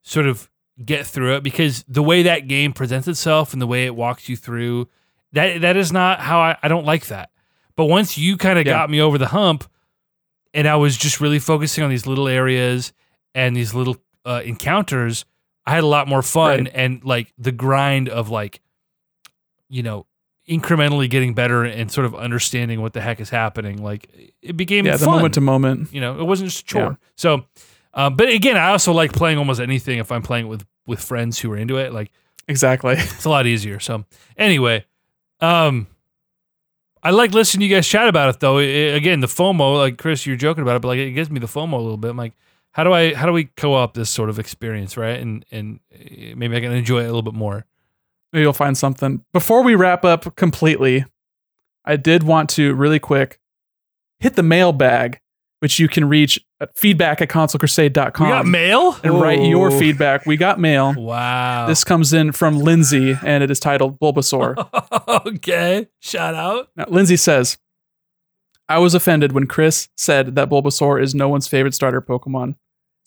[0.04, 0.50] sort of
[0.84, 4.28] get through it because the way that game presents itself and the way it walks
[4.28, 4.88] you through
[5.32, 7.30] that that is not how I, I don't like that.
[7.76, 8.74] But once you kind of Yeah.
[8.74, 9.64] got me over the hump
[10.54, 12.94] and I was just really focusing on these little areas
[13.34, 15.26] and these little uh, encounters,
[15.66, 16.72] I had a lot more fun Right.
[16.74, 18.62] and like the grind of like
[19.70, 20.06] you know
[20.50, 24.86] incrementally getting better and sort of understanding what the heck is happening like it became
[24.86, 25.94] yeah, the moment to moment.
[25.94, 26.96] you know it wasn't just a chore Yeah.
[27.16, 27.46] so
[27.94, 31.38] uh, but again i also like playing almost anything if i'm playing with with friends
[31.40, 32.12] who are into it like
[32.48, 32.94] Exactly.
[32.98, 34.04] it's a lot easier so
[34.36, 34.84] anyway
[35.42, 35.86] um
[37.04, 38.58] i like listening to you guys chat about it though.
[38.60, 41.30] I- I- again the fomo like chris you're joking about it but like it gives
[41.30, 42.12] me the fomo a little bit.
[42.12, 42.34] I'm like
[42.74, 45.20] how do i how do we co-op this sort of experience right?
[45.20, 47.66] And and uh, maybe i can enjoy it a little bit more.
[48.32, 49.26] Maybe you'll find something.
[49.34, 51.04] Before we wrap up completely,
[51.84, 53.40] I did want to really quick
[54.22, 55.20] hit the mailbag,
[55.62, 60.26] which you can reach at feedback at consolecrusade.com we got mail and write your feedback.
[60.26, 60.94] We got mail.
[60.96, 64.56] wow This comes in from Lindsay and it is titled Bulbasaur.
[65.28, 67.60] okay shout out Now, Lindsay says,
[68.68, 72.56] I was offended when Chris said that Bulbasaur is no one's favorite starter Pokemon.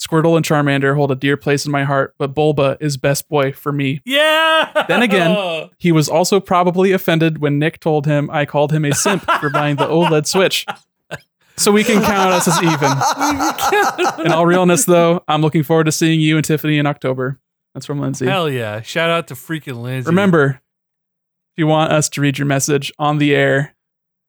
[0.00, 3.52] Squirtle and Charmander hold a dear place in my heart, but Bulba is best boy
[3.52, 4.00] for me.
[4.04, 8.84] yeah Then again, He was also probably offended when Nick told him I called him
[8.84, 10.66] a simp for buying the OLED Switch.
[11.56, 14.24] So we can count us as even.
[14.26, 17.40] In all realness, though, I'm looking forward to seeing you and Tiffany in October.
[17.74, 18.26] That's from Lindsay.
[18.26, 18.80] Hell yeah.
[18.80, 20.08] Shout out to freaking Lindsay.
[20.08, 20.60] Remember,
[21.54, 23.74] if you want us to read your message on the air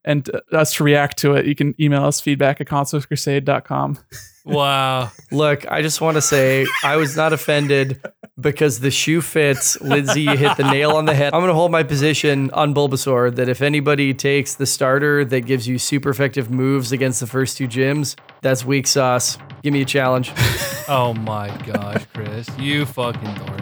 [0.04, 4.00] and uh, us to react to it, you can email us feedback at consolescrusade.com.
[4.46, 5.12] Wow.
[5.32, 8.02] Look, I just want to say I was not offended
[8.40, 9.80] because the shoe fits.
[9.82, 11.34] Lindsay, you hit the nail on the head.
[11.34, 15.42] I'm going to hold my position on Bulbasaur that if anybody takes the starter that
[15.42, 19.38] gives you super effective moves against the first two gyms, that's weak sauce.
[19.64, 20.32] Give me a challenge.
[20.88, 22.48] Oh my gosh, Chris.
[22.60, 23.62] You fucking dork.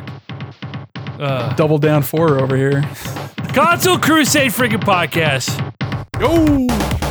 [1.18, 2.82] Uh, Double down four over here.
[3.54, 5.50] Console Crusade freaking podcast.
[6.20, 7.03] Yo!